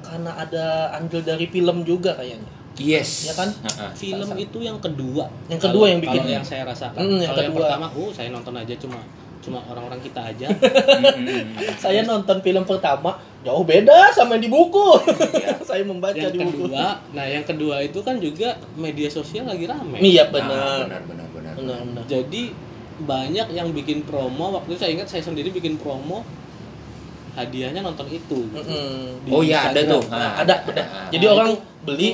karena 0.00 0.32
ada 0.34 0.64
andil 0.92 1.20
dari 1.20 1.44
film 1.44 1.84
juga 1.84 2.12
kayaknya. 2.14 2.48
Yes. 2.74 3.28
Ya 3.28 3.34
kan? 3.34 3.52
Ha-ha. 3.60 3.92
film 3.92 4.24
itu 4.34 4.58
yang 4.58 4.78
kedua 4.78 5.28
Yang 5.46 5.60
kedua 5.62 5.74
Kalau- 5.76 5.90
yang 5.90 6.00
bikin- 6.00 6.22
kalau 6.22 6.32
yang 6.32 6.46
saya 6.46 6.62
rasakan 6.64 6.96
Mm, 6.96 7.18
yang 7.18 7.28
kalau 7.28 7.40
yang 7.40 7.52
kedua. 7.52 7.66
pertama 7.68 7.86
oh 7.92 8.10
saya 8.10 8.28
nonton 8.30 8.54
aja 8.56 8.74
cuma 8.76 8.98
cuma 9.40 9.64
orang-orang 9.64 10.00
kita 10.00 10.20
aja 10.22 10.48
Mm-mm. 11.00 11.56
Saya 11.76 12.02
nonton 12.02 12.38
film 12.38 12.62
pertama 12.62 13.16
jauh 13.40 13.62
beda 13.62 14.10
sama 14.10 14.36
yang 14.36 14.44
di 14.44 14.50
buku. 14.50 15.00
saya 15.68 15.80
membaca 15.82 16.12
yang 16.14 16.28
di 16.30 16.38
buku. 16.38 16.68
kedua 16.68 17.00
nah 17.10 17.24
yang 17.24 17.40
kedua 17.42 17.80
itu 17.80 17.98
kan 17.98 18.16
juga 18.16 18.52
media 18.74 19.08
sosial 19.08 19.44
lagi 19.44 19.64
rame 19.64 19.96
Iya 19.98 20.22
Ah, 20.22 20.28
benar. 20.28 20.78
benar, 20.84 21.02
benar, 21.02 21.26
benar. 21.30 21.52
Benar, 21.54 21.78
benar. 21.82 22.04
Jadi 22.04 22.42
banyak 23.00 23.46
yang 23.50 23.68
bikin 23.70 24.02
promo 24.02 24.52
waktu 24.54 24.68
itu 24.70 24.78
saya 24.78 24.92
ingat 24.92 25.08
saya 25.08 25.22
sendiri 25.22 25.48
bikin 25.50 25.74
promo 25.74 26.20
hadiahnya 27.32 27.80
nonton 27.80 28.04
itu. 28.08 28.44
Mm-mm. 28.46 29.24
Di 29.24 29.28
Oh 29.30 29.40
iya, 29.40 29.70
ada 29.70 29.80
tuh. 29.82 30.02
Nah, 30.04 30.18
Ah, 30.36 30.42
ada, 30.42 30.54
ada. 30.60 30.68
ada. 30.68 30.82
Ah. 30.84 31.08
Jadi 31.08 31.24
Nah, 31.24 31.32
orang 31.32 31.48
itu- 31.50 31.62
beli 31.80 32.08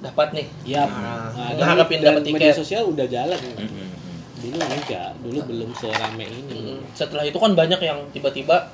dapat 0.00 0.28
nih. 0.32 0.46
Iya. 0.66 0.82
Ah, 0.82 1.30
Nah, 1.52 1.66
ngarepin 1.68 1.98
dan 2.00 2.06
dapat 2.10 2.22
media 2.26 2.50
tiket. 2.50 2.58
sosial 2.58 2.82
udah 2.84 3.06
jalan. 3.06 3.38
Mm-mm. 3.38 3.81
Dulu 4.42 4.58
enggak, 4.58 5.10
dulu 5.22 5.38
belum 5.46 5.70
serame 5.72 6.26
ini. 6.26 6.74
Mm, 6.74 6.78
Setelah 6.92 7.22
itu 7.22 7.38
kan 7.38 7.54
banyak 7.54 7.78
yang 7.78 7.98
tiba-tiba 8.10 8.68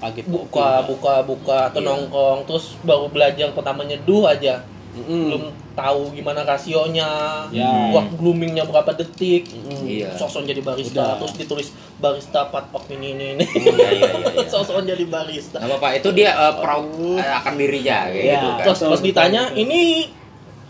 Kaget 0.00 0.32
buka, 0.32 0.80
buka, 0.88 1.14
buka 1.28 1.58
atau 1.68 1.84
nongkrong 1.84 2.48
terus 2.48 2.72
baru 2.80 3.12
belajar 3.12 3.52
pertama 3.52 3.84
nyeduh 3.84 4.32
aja. 4.32 4.64
Mm-mm. 4.90 5.22
Belum 5.28 5.44
tahu 5.76 6.10
gimana 6.16 6.42
rasionya, 6.42 7.06
Ya. 7.52 7.68
waktu 7.94 8.16
bloomingnya 8.16 8.64
berapa 8.64 8.96
detik. 8.96 9.52
Mm-mm. 9.52 9.84
Iya. 9.86 10.16
Sosok 10.16 10.48
jadi 10.48 10.64
barista, 10.64 11.04
Udah. 11.04 11.14
terus 11.20 11.34
ditulis 11.36 11.68
barista 12.00 12.48
part 12.48 12.72
of 12.72 12.82
ini 12.88 13.12
ini 13.12 13.26
ini. 13.38 13.44
Iya, 13.44 13.88
iya, 13.92 14.10
iya. 14.40 14.44
Sosok 14.56 14.82
jadi 14.82 15.04
barista. 15.04 15.60
Nggak 15.60 15.68
apa-apa, 15.78 15.88
itu 16.00 16.08
dia 16.16 16.32
uh, 16.32 16.54
proud 16.58 16.88
uh, 17.20 17.32
akan 17.44 17.54
dirinya 17.60 18.08
kayak 18.08 18.24
Iya. 18.24 18.32
gitu 18.34 18.46
kan. 18.50 18.64
Terus 18.66 18.80
pas 18.88 19.02
ditanya, 19.04 19.42
ini 19.52 19.80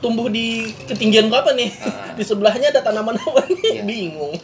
tumbuh 0.00 0.26
di 0.32 0.72
ketinggian 0.88 1.28
berapa 1.28 1.52
nih? 1.54 1.70
Ah. 1.84 2.16
Di 2.16 2.24
sebelahnya 2.24 2.72
ada 2.72 2.80
tanaman 2.80 3.16
apa 3.20 3.44
nih? 3.46 3.80
Iya. 3.80 3.82
Bingung. 3.84 4.34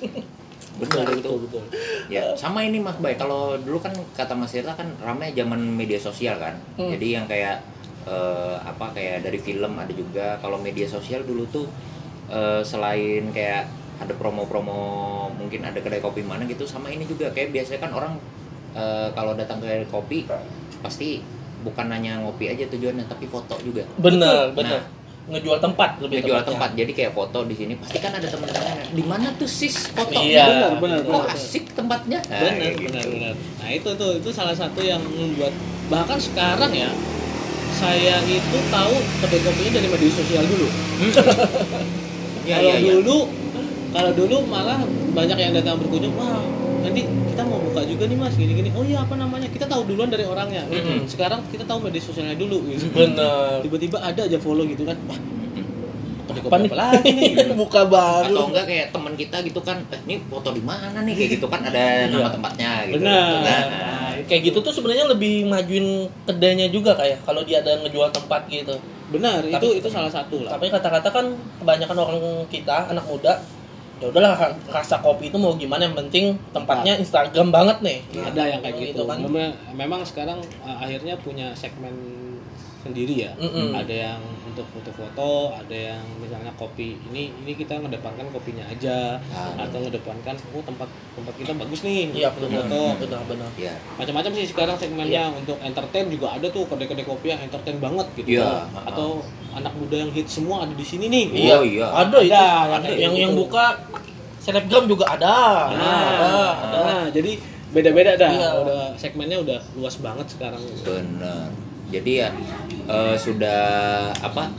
Betul, 0.77 1.09
Betul, 1.09 1.17
betul, 1.17 1.37
betul. 1.49 1.65
Ya, 2.13 2.37
sama 2.37 2.61
ini 2.61 2.77
Mas 2.77 3.01
Bay. 3.01 3.17
Kalau 3.17 3.57
dulu 3.57 3.81
kan 3.81 3.97
kata 4.13 4.37
Mas 4.37 4.53
Irta 4.53 4.77
kan 4.77 4.93
ramai 5.01 5.33
zaman 5.33 5.57
media 5.57 5.97
sosial 5.97 6.37
kan. 6.37 6.61
Hmm. 6.77 6.93
Jadi 6.93 7.17
yang 7.17 7.25
kayak 7.25 7.65
eh, 8.05 8.57
apa 8.61 8.93
kayak 8.93 9.25
dari 9.25 9.41
film 9.41 9.73
ada 9.81 9.93
juga. 9.97 10.37
Kalau 10.45 10.61
media 10.61 10.85
sosial 10.85 11.25
dulu 11.25 11.49
tuh 11.49 11.67
eh, 12.29 12.61
selain 12.61 13.33
kayak 13.33 13.65
ada 13.97 14.13
promo-promo 14.13 15.33
mungkin 15.33 15.65
ada 15.65 15.81
kedai 15.81 16.05
kopi 16.05 16.21
mana 16.21 16.45
gitu 16.45 16.69
sama 16.69 16.93
ini 16.93 17.09
juga 17.09 17.33
kayak 17.33 17.57
biasanya 17.57 17.81
kan 17.81 17.93
orang 17.97 18.13
eh, 18.77 19.09
kalau 19.17 19.33
datang 19.33 19.65
ke 19.65 19.89
kopi 19.89 20.29
pasti 20.85 21.25
bukan 21.65 21.89
hanya 21.89 22.21
ngopi 22.21 22.53
aja 22.53 22.69
tujuannya 22.69 23.09
tapi 23.09 23.25
foto 23.27 23.57
juga. 23.65 23.83
Bener, 23.97 24.53
Betul. 24.53 24.61
bener. 24.61 24.81
Ngejual 25.27 25.59
tempat 25.59 25.99
lebih 25.99 26.17
Ngejual 26.21 26.43
tempat 26.45 26.71
jadi 26.73 26.87
kayak 26.89 27.13
foto 27.13 27.39
di 27.43 27.53
sini 27.53 27.75
pasti 27.75 27.99
kan 27.99 28.13
ada 28.13 28.25
teman-teman 28.25 28.87
di 28.89 29.03
mana 29.03 29.29
tuh 29.35 29.49
sis 29.49 29.91
foto 29.91 30.15
Iya. 30.15 30.47
Benar, 30.47 30.71
benar, 30.79 30.99
kok 31.01 31.11
benar. 31.19 31.35
asik 31.35 31.65
tempatnya 31.73 32.19
Nah, 32.23 32.39
benar 32.39 32.53
kayak 32.57 32.75
gitu. 32.77 32.87
benar 32.89 33.05
benar 33.09 33.35
nah 33.57 33.69
itu 33.69 33.91
tuh 33.93 34.11
itu 34.17 34.29
salah 34.31 34.55
satu 34.55 34.81
yang 34.81 35.03
membuat 35.03 35.51
bahkan 35.87 36.15
sekarang 36.17 36.71
ya 36.71 36.91
saya 37.73 38.23
itu 38.25 38.59
tahu 38.67 38.95
kedai 39.21 39.41
kopinya 39.41 39.71
dari 39.75 39.89
media 39.89 40.11
sosial 40.11 40.45
dulu 40.45 40.69
Iya, 42.43 42.55
kalau 42.55 42.71
iya, 42.71 42.77
iya. 42.79 42.93
dulu 42.95 43.19
kalau 43.91 44.11
dulu 44.13 44.37
malah 44.47 44.79
banyak 45.11 45.35
yang 45.37 45.53
datang 45.53 45.75
berkunjung 45.77 46.15
wah 46.15 46.39
nanti 46.87 47.03
kita 47.03 47.43
mau 47.43 47.59
buka 47.61 47.83
juga 47.83 48.05
nih 48.05 48.17
mas 48.17 48.35
gini 48.35 48.53
gini 48.55 48.71
oh 48.71 48.81
iya 48.81 48.99
apa 49.01 49.15
namanya 49.15 49.49
kita 49.49 49.67
tahu 49.67 49.83
duluan 49.85 50.07
dari 50.07 50.23
orangnya 50.25 50.63
Mm-mm. 50.65 51.05
sekarang 51.05 51.43
kita 51.47 51.63
tahu 51.63 51.79
media 51.81 51.99
sosialnya 51.99 52.35
dulu 52.35 52.63
gitu 52.67 52.87
Bener. 52.91 53.59
tiba-tiba 53.61 53.99
ada 54.01 54.23
aja 54.23 54.39
follow 54.39 54.63
gitu 54.65 54.83
kan 54.83 54.95
wah 55.05 55.19
Apa 56.37 56.59
nih? 56.59 56.71
lagi 56.71 57.11
nih 57.11 57.33
Buka 57.57 57.83
baru. 57.85 58.31
atau 58.31 58.45
enggak 58.47 58.65
kayak 58.65 58.87
teman 58.91 59.15
kita 59.15 59.43
gitu 59.43 59.59
kan 59.61 59.83
eh 59.89 59.99
ini 60.05 60.23
foto 60.25 60.51
di 60.51 60.61
mana 60.61 61.01
nih 61.01 61.15
kayak 61.17 61.31
gitu 61.33 61.47
kan 61.47 61.59
ada 61.61 62.07
nama 62.07 62.31
tempatnya 62.31 62.71
gitu 62.87 63.03
Benar. 63.03 63.31
Nah, 63.41 63.63
Nah, 63.67 64.13
kayak 64.25 64.43
gitu 64.45 64.59
tuh 64.61 64.71
sebenarnya 64.71 65.07
lebih 65.09 65.45
majuin 65.45 65.87
kedainya 66.23 66.67
juga 66.69 66.95
kayak 66.95 67.23
kalau 67.23 67.43
dia 67.43 67.61
ada 67.61 67.81
ngejual 67.81 68.11
tempat 68.11 68.47
gitu. 68.47 68.75
benar 69.07 69.39
itu 69.41 69.55
Tapi- 69.55 69.79
itu 69.79 69.89
salah 69.89 70.09
satu 70.09 70.43
lah 70.43 70.55
Tapi 70.55 70.67
kata-kata 70.69 71.09
kan 71.09 71.27
kebanyakan 71.57 71.97
orang 71.97 72.19
kita 72.47 72.91
anak 72.91 73.07
muda 73.07 73.39
ya 73.97 74.13
udahlah 74.13 74.37
rasa 74.69 75.01
kopi 75.01 75.33
itu 75.33 75.41
mau 75.41 75.57
gimana 75.57 75.89
yang 75.89 75.97
penting 75.97 76.37
tempatnya 76.53 77.01
Instagram 77.01 77.49
banget 77.49 77.81
nih. 77.81 77.99
ada 78.21 78.43
yang 78.45 78.61
kayak 78.61 78.77
gitu, 78.93 79.09
kan. 79.09 79.25
Memang, 79.25 79.53
memang 79.73 80.01
sekarang 80.05 80.39
uh, 80.65 80.77
akhirnya 80.85 81.17
punya 81.21 81.57
segmen 81.57 81.97
sendiri 82.87 83.27
ya 83.27 83.33
Mm-mm. 83.35 83.75
ada 83.75 83.91
yang 83.95 84.21
untuk 84.57 84.65
foto-foto 84.73 85.53
ada 85.53 85.77
yang 85.93 86.01
misalnya 86.17 86.49
kopi 86.57 86.97
ini 87.05 87.29
ini 87.37 87.53
kita 87.53 87.77
ngedepankan 87.77 88.25
kopinya 88.31 88.65
aja 88.65 89.21
Ah. 89.29 89.53
atau 89.61 89.79
ngedepankan 89.79 90.33
oh 90.51 90.63
tempat 90.63 90.89
tempat 91.13 91.35
kita 91.37 91.53
bagus 91.53 91.85
nih 91.85 92.09
Iya 92.17 92.33
untuk 92.33 92.49
benar. 92.49 92.65
foto 92.65 92.81
Benar 93.05 93.23
benar. 93.29 93.51
ya 93.55 93.77
macam-macam 93.95 94.33
sih 94.33 94.47
sekarang 94.49 94.75
segmennya 94.75 95.29
Iya. 95.29 95.37
untuk 95.37 95.61
entertain 95.61 96.09
juga 96.09 96.33
ada 96.33 96.49
tuh 96.49 96.65
kedai-kedai 96.65 97.05
kopi 97.05 97.27
yang 97.29 97.41
entertain 97.43 97.77
banget 97.77 98.07
gitu 98.17 98.41
Iya. 98.41 98.65
atau 98.83 99.21
anak 99.53 99.77
muda 99.77 99.97
yang 99.99 100.11
hit 100.11 100.25
semua 100.27 100.65
ada 100.65 100.73
di 100.73 100.83
sini 100.83 101.07
nih 101.07 101.25
Iya, 101.31 101.57
iya. 101.63 101.87
Ada, 101.93 102.17
itu. 102.19 102.33
Ada, 102.33 102.45
Ada. 102.75 102.89
yang 102.89 102.97
Yang 102.97 103.15
yang 103.19 103.33
gitu. 103.33 103.41
buka 103.45 103.65
selebgram 104.39 104.85
juga 104.87 105.05
ada. 105.11 105.37
nah, 105.69 106.05
ada, 106.09 106.33
ada. 106.57 106.79
nah, 106.81 107.05
jadi 107.11 107.37
beda-beda 107.69 108.17
dah 108.17 108.31
Iya. 108.31 108.51
udah 108.63 108.83
segmennya 108.97 109.37
udah 109.39 109.59
luas 109.75 109.99
banget 109.99 110.27
sekarang 110.31 110.63
benar 110.81 111.51
jadi 111.89 112.11
ya 112.17 112.29
eh, 112.85 113.17
sudah 113.17 113.61
apa 114.17 114.51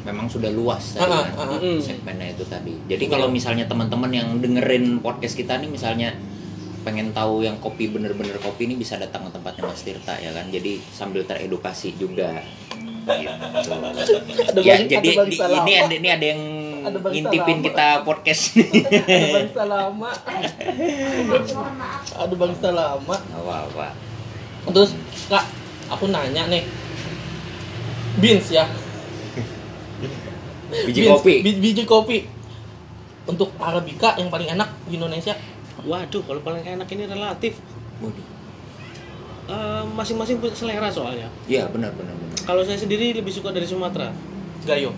memang 0.00 0.26
sudah 0.26 0.48
luas 0.48 0.96
Ah, 0.96 1.04
kan 1.04 1.28
ah, 1.36 1.54
ah. 1.54 1.78
segmennya 1.78 2.32
itu 2.32 2.44
tadi 2.44 2.74
jadi 2.86 3.04
kalau 3.06 3.28
misalnya 3.28 3.64
teman-teman 3.64 4.10
yang 4.10 4.28
dengerin 4.38 4.98
podcast 4.98 5.34
kita 5.34 5.56
nih 5.56 5.68
misalnya 5.68 6.16
pengen 6.80 7.12
tahu 7.12 7.44
yang 7.44 7.58
kopi 7.58 7.86
bener-bener 7.86 8.34
kopi 8.38 8.64
ini 8.64 8.74
bisa 8.74 8.96
datang 8.96 9.22
ke 9.22 9.36
tempatnya 9.36 9.62
Mas 9.62 9.84
Tirta 9.84 10.16
ya 10.16 10.32
kan 10.32 10.48
jadi 10.48 10.80
sambil 10.88 11.22
teredukasi 11.22 11.92
juga 11.94 12.40
gitu. 13.10 14.60
Ya 14.60 14.80
jadi 14.80 14.98
di- 15.20 15.36
ini 15.36 15.72
ada 15.74 15.94
ini 15.94 16.08
ada 16.08 16.26
yang 16.26 16.42
Ada 16.80 16.96
ngintipin 17.02 17.60
lama. 17.60 17.66
kita 17.66 17.86
podcast 18.00 18.42
nih 18.56 18.68
ada 18.80 19.26
barista 19.30 19.64
lama. 19.66 20.10
ada 22.16 22.34
barista 22.34 22.70
lama. 22.70 23.16
apa 23.20 23.54
apa 23.66 23.86
Terus 24.66 24.90
kak, 25.26 25.44
aku 25.90 26.06
nanya 26.06 26.46
nih, 26.46 26.62
beans 28.16 28.48
ya. 28.48 28.64
biji 30.86 31.02
Beans, 31.02 31.10
kopi 31.12 31.32
bi- 31.40 31.58
biji 31.58 31.82
kopi. 31.84 32.18
Untuk 33.22 33.52
arabica 33.56 34.16
yang 34.16 34.26
paling 34.26 34.48
enak 34.48 34.66
di 34.86 34.96
Indonesia 34.96 35.32
Waduh, 35.80 36.20
kalau 36.22 36.40
paling 36.40 36.60
enak 36.60 36.84
ini 36.88 37.04
relatif. 37.04 37.56
Waduh. 37.98 38.24
Eh, 39.46 39.82
masing-masing 39.90 40.36
punya 40.36 40.52
selera 40.52 40.88
soalnya. 40.88 41.24
Iya 41.44 41.66
benar 41.66 41.90
benar 41.94 42.12
benar. 42.12 42.36
Kalau 42.38 42.60
saya 42.60 42.76
sendiri 42.76 43.10
lebih 43.10 43.28
suka 43.28 43.48
dari 43.48 43.64
Sumatera. 43.64 44.10
Gayo. 44.62 44.92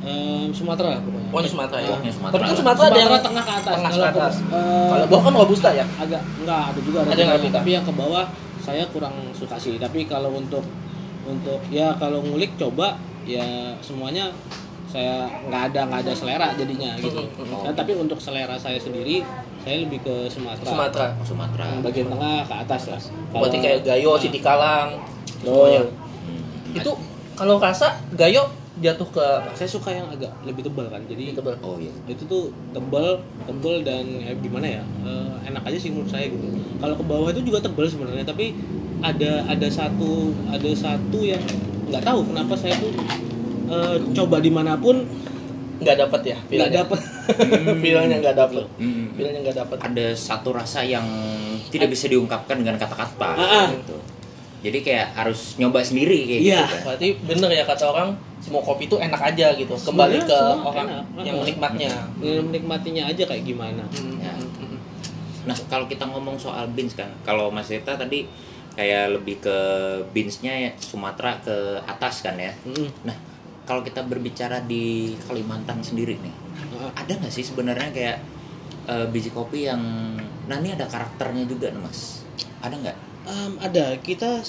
Eh, 0.00 0.44
Sumatera 0.50 0.96
pokoknya. 0.98 1.28
Pokoknya 1.28 1.50
Sumatera 1.50 1.78
ya. 1.80 1.88
Sumatera. 2.08 2.32
Tapi 2.32 2.44
kan 2.44 2.54
Sumatera 2.56 2.84
ada 2.84 2.94
yang 2.94 3.04
Sumatera 3.04 3.24
tengah 3.24 3.42
ke 3.42 3.52
atas. 3.52 3.74
Tengah 3.74 3.90
ke 3.90 3.96
Kalau 3.96 4.08
atas. 4.14 4.34
eh, 4.38 4.88
Kalau 4.88 5.04
bawah 5.08 5.22
kan 5.22 5.32
robusta 5.36 5.68
ya. 5.72 5.84
agak 5.96 6.20
enggak 6.36 6.60
ada 6.64 6.78
juga 6.80 6.96
Ada 6.98 7.02
yang 7.02 7.18
juga, 7.18 7.32
Arabica. 7.34 7.54
tapi 7.56 7.70
yang 7.72 7.84
ke 7.84 7.92
bawah 7.92 8.24
saya 8.62 8.86
kurang 8.94 9.12
suka 9.34 9.58
sih 9.58 9.76
tapi 9.76 10.06
kalau 10.06 10.30
untuk 10.38 10.62
untuk 11.26 11.58
ya 11.68 11.94
kalau 11.98 12.22
ngulik 12.22 12.54
coba 12.54 12.94
ya 13.26 13.74
semuanya 13.82 14.30
saya 14.92 15.24
nggak 15.48 15.62
ada 15.72 15.80
nggak 15.88 16.00
ada 16.04 16.12
selera 16.12 16.48
jadinya 16.52 16.92
gitu 17.00 17.24
mhm. 17.24 17.64
Nah, 17.64 17.72
tapi 17.72 17.96
untuk 17.96 18.20
selera 18.20 18.54
saya 18.60 18.76
sendiri 18.76 19.24
saya 19.62 19.86
lebih 19.86 20.02
ke 20.02 20.14
Sumatera, 20.26 20.66
Sumatera. 20.68 21.06
Oh, 21.14 21.24
Sumatera. 21.24 21.64
Yang 21.70 21.82
bagian 21.86 22.08
tengah 22.10 22.36
ke 22.44 22.54
atas 22.66 22.82
lah 22.90 23.00
Berarti 23.30 23.58
kayak 23.62 23.78
Gayo, 23.86 24.18
Nah, 24.18 24.20
Siti 24.20 24.40
Kalang, 24.42 24.88
semuanya. 25.38 25.86
Hmm. 25.86 26.74
Itu 26.74 26.98
kalau 27.38 27.62
rasa 27.62 27.94
Gayo 28.18 28.50
jatuh 28.80 29.04
ke 29.12 29.26
saya 29.52 29.68
suka 29.68 29.92
yang 29.92 30.08
agak 30.08 30.32
lebih 30.48 30.64
tebal 30.64 30.88
kan 30.88 31.04
jadi 31.04 31.36
tebal. 31.36 31.52
Oh 31.60 31.76
iya. 31.76 31.92
itu 32.08 32.24
tuh 32.24 32.48
tebal 32.72 33.20
tebal 33.44 33.84
dan 33.84 34.08
ya, 34.24 34.32
gimana 34.40 34.80
ya 34.80 34.82
eh, 35.04 35.52
enak 35.52 35.62
aja 35.68 35.76
sih 35.76 35.92
menurut 35.92 36.08
saya 36.08 36.32
gitu 36.32 36.46
kalau 36.80 36.94
ke 36.96 37.04
bawah 37.04 37.28
itu 37.28 37.44
juga 37.44 37.60
tebal 37.60 37.84
sebenarnya 37.84 38.24
tapi 38.24 38.56
ada 39.04 39.44
ada 39.44 39.68
satu 39.68 40.32
ada 40.48 40.70
satu 40.72 41.20
yang 41.20 41.42
nggak 41.92 42.00
tahu 42.00 42.24
kenapa 42.32 42.54
saya 42.56 42.74
tuh 42.80 42.92
eh, 43.68 43.96
coba 44.16 44.40
di 44.40 44.48
mana 44.48 44.80
pun 44.80 45.04
Nggak 45.82 45.98
dapat 45.98 46.20
ya? 46.22 46.38
nggak 46.46 46.70
dapet 46.70 47.00
Feelnya 47.82 48.16
nggak 48.22 48.36
dapat. 48.38 48.64
Feelnya 49.18 49.38
nggak 49.42 49.56
dapat. 49.66 49.78
Ada 49.82 50.06
satu 50.14 50.54
rasa 50.54 50.86
yang 50.86 51.02
tidak 51.74 51.90
bisa 51.90 52.06
diungkapkan 52.06 52.62
dengan 52.62 52.78
kata-kata. 52.78 53.30
Ah, 53.34 53.42
ah. 53.42 53.68
Gitu. 53.74 53.96
Jadi 54.62 54.78
kayak 54.80 55.06
harus 55.14 55.54
nyoba 55.56 55.82
sendiri 55.82 56.18
kayak 56.22 56.40
Iya. 56.40 56.56
gitu 56.56 56.66
kan. 56.68 56.82
Berarti 56.86 57.08
bener 57.20 57.50
ya 57.52 57.64
kata 57.64 57.84
orang 57.84 58.08
semua 58.38 58.58
kopi 58.60 58.86
itu 58.86 58.96
enak 58.96 59.18
aja 59.20 59.46
gitu. 59.52 59.74
Kembali 59.76 60.16
Sebenarnya 60.16 60.22
ke 60.24 60.38
orang 60.64 60.86
enak. 60.88 61.04
yang 61.20 61.36
menikmatnya. 61.36 61.90
Ya, 62.18 62.38
menikmatinya 62.40 63.02
aja 63.06 63.22
kayak 63.24 63.42
gimana 63.42 63.82
Hmm, 63.88 64.18
Ya. 64.18 64.32
hmm, 64.32 64.50
hmm. 64.56 64.78
Nah, 65.42 65.56
kalau 65.66 65.86
kita 65.86 66.06
ngomong 66.06 66.34
soal 66.36 66.66
beans 66.68 66.94
kan, 66.94 67.10
kalau 67.20 67.50
Mas 67.50 67.66
Rita 67.66 67.94
tadi 67.94 68.26
kayak 68.72 69.12
lebih 69.12 69.36
ke 69.38 69.56
beansnya 70.08 70.54
ya 70.56 70.70
Sumatera 70.76 71.36
ke 71.38 71.54
atas 71.82 72.22
kan 72.22 72.34
ya. 72.34 72.54
Mm-mm. 72.62 72.88
Nah, 73.02 73.16
kalau 73.62 73.82
kita 73.82 74.00
berbicara 74.00 74.58
di 74.60 75.12
Kalimantan 75.20 75.82
sendiri 75.82 76.16
nih, 76.16 76.34
ada 76.92 77.12
nggak 77.12 77.28
sih 77.28 77.42
sebenarnya 77.42 77.90
kayak 77.90 78.18
eh, 78.84 79.06
biji 79.06 79.30
kopi 79.30 79.62
yang, 79.64 79.82
nah 80.44 80.56
ini 80.56 80.72
ada 80.72 80.82
karakternya 80.84 81.44
juga 81.44 81.70
nih 81.70 81.78
mas, 81.78 82.26
ada 82.58 82.74
nggak? 82.74 82.98
Em, 83.24 83.52
ada 83.58 83.96
kita 83.98 84.42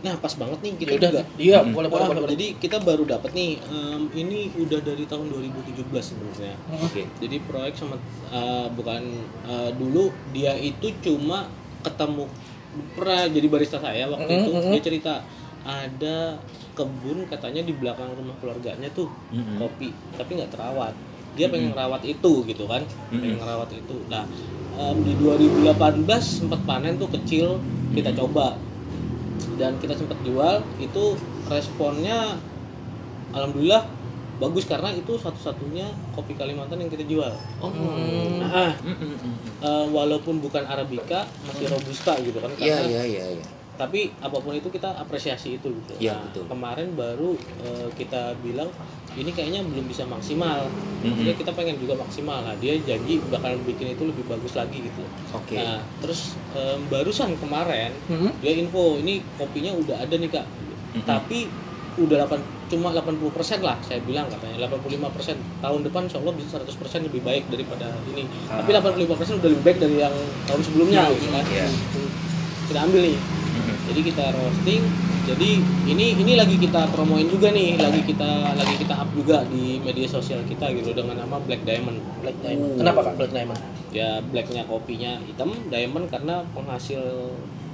nah 0.00 0.16
pas 0.16 0.32
banget 0.32 0.58
nih 0.60 0.72
kita 0.78 0.90
Ya 0.90 0.96
udah, 0.96 1.10
juga 1.10 1.22
iya 1.36 1.58
Hmm. 1.60 1.72
boleh 1.72 1.88
boleh 1.88 2.00
Ah, 2.00 2.08
boleh. 2.08 2.22
boleh. 2.22 2.32
jadi 2.32 2.46
kita 2.56 2.76
baru 2.80 3.04
dapat 3.04 3.30
nih 3.30 3.60
em, 3.60 4.02
ini 4.14 4.38
udah 4.54 4.80
dari 4.80 5.04
tahun 5.04 5.28
2017 5.28 5.84
sebenarnya 6.06 6.56
Oke. 6.80 7.04
jadi 7.18 7.36
proyek 7.42 7.74
sama 7.74 8.00
uh, 8.26 8.64
bukan 8.70 9.02
uh, 9.44 9.68
dulu 9.72 10.08
dia 10.30 10.54
itu 10.54 10.88
cuma 11.00 11.52
ketemu 11.80 12.24
pernah 12.94 13.26
jadi 13.26 13.46
barista 13.46 13.76
saya 13.76 14.06
waktu 14.06 14.24
Mhm, 14.26 14.40
itu 14.40 14.50
mhm. 14.54 14.70
dia 14.70 14.80
cerita 14.82 15.14
ada 15.60 16.40
kebun 16.72 17.28
katanya 17.28 17.60
di 17.60 17.74
belakang 17.74 18.08
rumah 18.10 18.32
keluarganya 18.40 18.88
tuh 18.90 19.12
Mhm. 19.28 19.58
kopi 19.58 19.88
tapi 20.16 20.30
nggak 20.34 20.48
terawat 20.50 20.96
dia 21.32 21.46
pengen 21.48 21.72
Mhm. 21.72 21.78
rawat 21.78 22.02
itu 22.02 22.32
gitu 22.44 22.64
kan 22.64 22.82
Mhm. 23.10 23.20
pengen 23.20 23.40
rawat 23.40 23.70
itu 23.70 23.96
nah 24.06 24.24
em, 24.76 24.96
di 25.02 25.12
2018 25.14 26.40
sempat 26.40 26.60
panen 26.64 26.96
tuh 26.96 27.10
kecil 27.10 27.60
kita 27.92 28.10
coba 28.12 28.56
dan 29.56 29.76
kita 29.78 29.92
sempat 29.92 30.16
jual 30.22 30.62
itu 30.78 31.04
responnya 31.46 32.38
alhamdulillah 33.30 33.84
bagus 34.40 34.64
karena 34.64 34.88
itu 34.90 35.20
satu-satunya 35.20 35.84
kopi 36.16 36.32
Kalimantan 36.32 36.80
yang 36.80 36.88
kita 36.88 37.04
jual. 37.04 37.28
Oh. 37.60 37.68
Hmm. 37.68 38.40
Nah, 38.40 38.72
eh, 39.60 39.84
walaupun 39.92 40.40
bukan 40.40 40.64
arabica 40.64 41.28
masih 41.44 41.68
robusta 41.68 42.16
gitu 42.24 42.40
kan 42.40 42.48
Iya 42.56 42.80
karena 42.80 42.88
iya 42.88 43.02
iya. 43.04 43.24
iya. 43.36 43.46
Tapi 43.80 44.00
apa 44.18 44.36
pun 44.36 44.52
itu 44.52 44.68
kita 44.68 44.92
apresiasi 44.94 45.56
itu 45.56 45.72
gitu. 45.72 45.92
Iya, 45.98 46.12
Nah, 46.12 46.28
betul. 46.28 46.44
Kemarin 46.46 46.88
baru 46.92 47.30
eh, 47.64 47.88
kita 47.94 48.36
bilang 48.38 48.68
ini 49.10 49.30
kayaknya 49.30 49.64
belum 49.64 49.84
bisa 49.84 50.04
maksimal. 50.04 50.68
Mhm. 51.00 51.08
Maksudnya 51.08 51.34
kita 51.34 51.50
pengen 51.50 51.76
juga 51.76 51.96
maksimal. 51.96 52.44
Nah, 52.44 52.54
dia 52.54 52.76
janji 52.78 53.18
bakal 53.26 53.56
bikin 53.64 53.96
itu 53.96 54.04
lebih 54.04 54.22
bagus 54.24 54.52
lagi 54.54 54.78
gitu. 54.80 55.02
Oke. 55.32 55.56
Nah, 55.56 55.80
terus 55.98 56.36
em, 56.52 56.78
barusan 56.86 57.34
kemarin 57.34 57.90
Hmm. 58.06 58.30
dia 58.38 58.52
info 58.54 58.94
ini 58.96 59.24
kopinya 59.34 59.72
udah 59.72 59.96
ada 59.98 60.14
nih 60.14 60.28
kak 60.28 60.46
Mhm. 60.92 61.02
tapi 61.04 61.48
udah 61.96 62.22
8 62.22 62.38
cuma 62.66 62.90
80% 62.90 63.60
lah 63.60 63.74
saya 63.80 63.98
bilang 64.00 64.24
katanya 64.26 64.62
85% 64.62 65.34
tahun 65.58 65.80
depan 65.82 66.06
insya 66.06 66.18
Allah 66.18 66.32
bisa 66.32 66.54
100% 66.54 67.02
lebih 67.02 67.18
baik 67.20 67.50
daripada 67.50 67.82
ini 68.06 68.22
Ah. 68.46 68.62
tapi 68.62 68.70
85% 68.72 69.36
udah 69.36 69.50
lebih 69.50 69.64
baik 69.64 69.78
dari 69.80 69.96
yang 69.98 70.14
tahun 70.46 70.60
sebelumnya 70.62 71.02
gitu 71.10 71.28
kan 71.28 71.44
Iya. 71.44 71.66
kita 72.66 72.78
ambil 72.80 73.00
nih. 73.04 73.18
Jadi 73.90 74.00
kita 74.04 74.24
roasting 74.30 74.82
jadi 75.22 75.50
ini 75.84 76.06
ini 76.16 76.32
lagi 76.34 76.56
kita 76.56 76.88
promoin 76.88 77.26
juga 77.26 77.50
nih 77.50 77.74
lagi 77.76 78.00
kita 78.02 78.30
lagi 78.52 78.74
kita 78.76 78.94
up 78.96 79.10
juga 79.10 79.42
di 79.44 79.78
media 79.78 80.06
sosial 80.06 80.40
kita 80.44 80.70
gitu 80.72 80.90
dengan 80.92 81.20
nama 81.20 81.36
Black 81.38 81.62
Diamond 81.62 81.98
Black 82.20 82.38
Diamond. 82.40 82.72
Kenapa 82.76 82.98
kak 83.02 83.14
Black 83.16 83.32
Diamond? 83.32 83.60
ya 83.90 84.22
blacknya 84.22 84.62
kopinya 84.64 85.18
hitam 85.20 85.50
diamond 85.66 86.06
karena 86.06 86.46
penghasil 86.48 87.02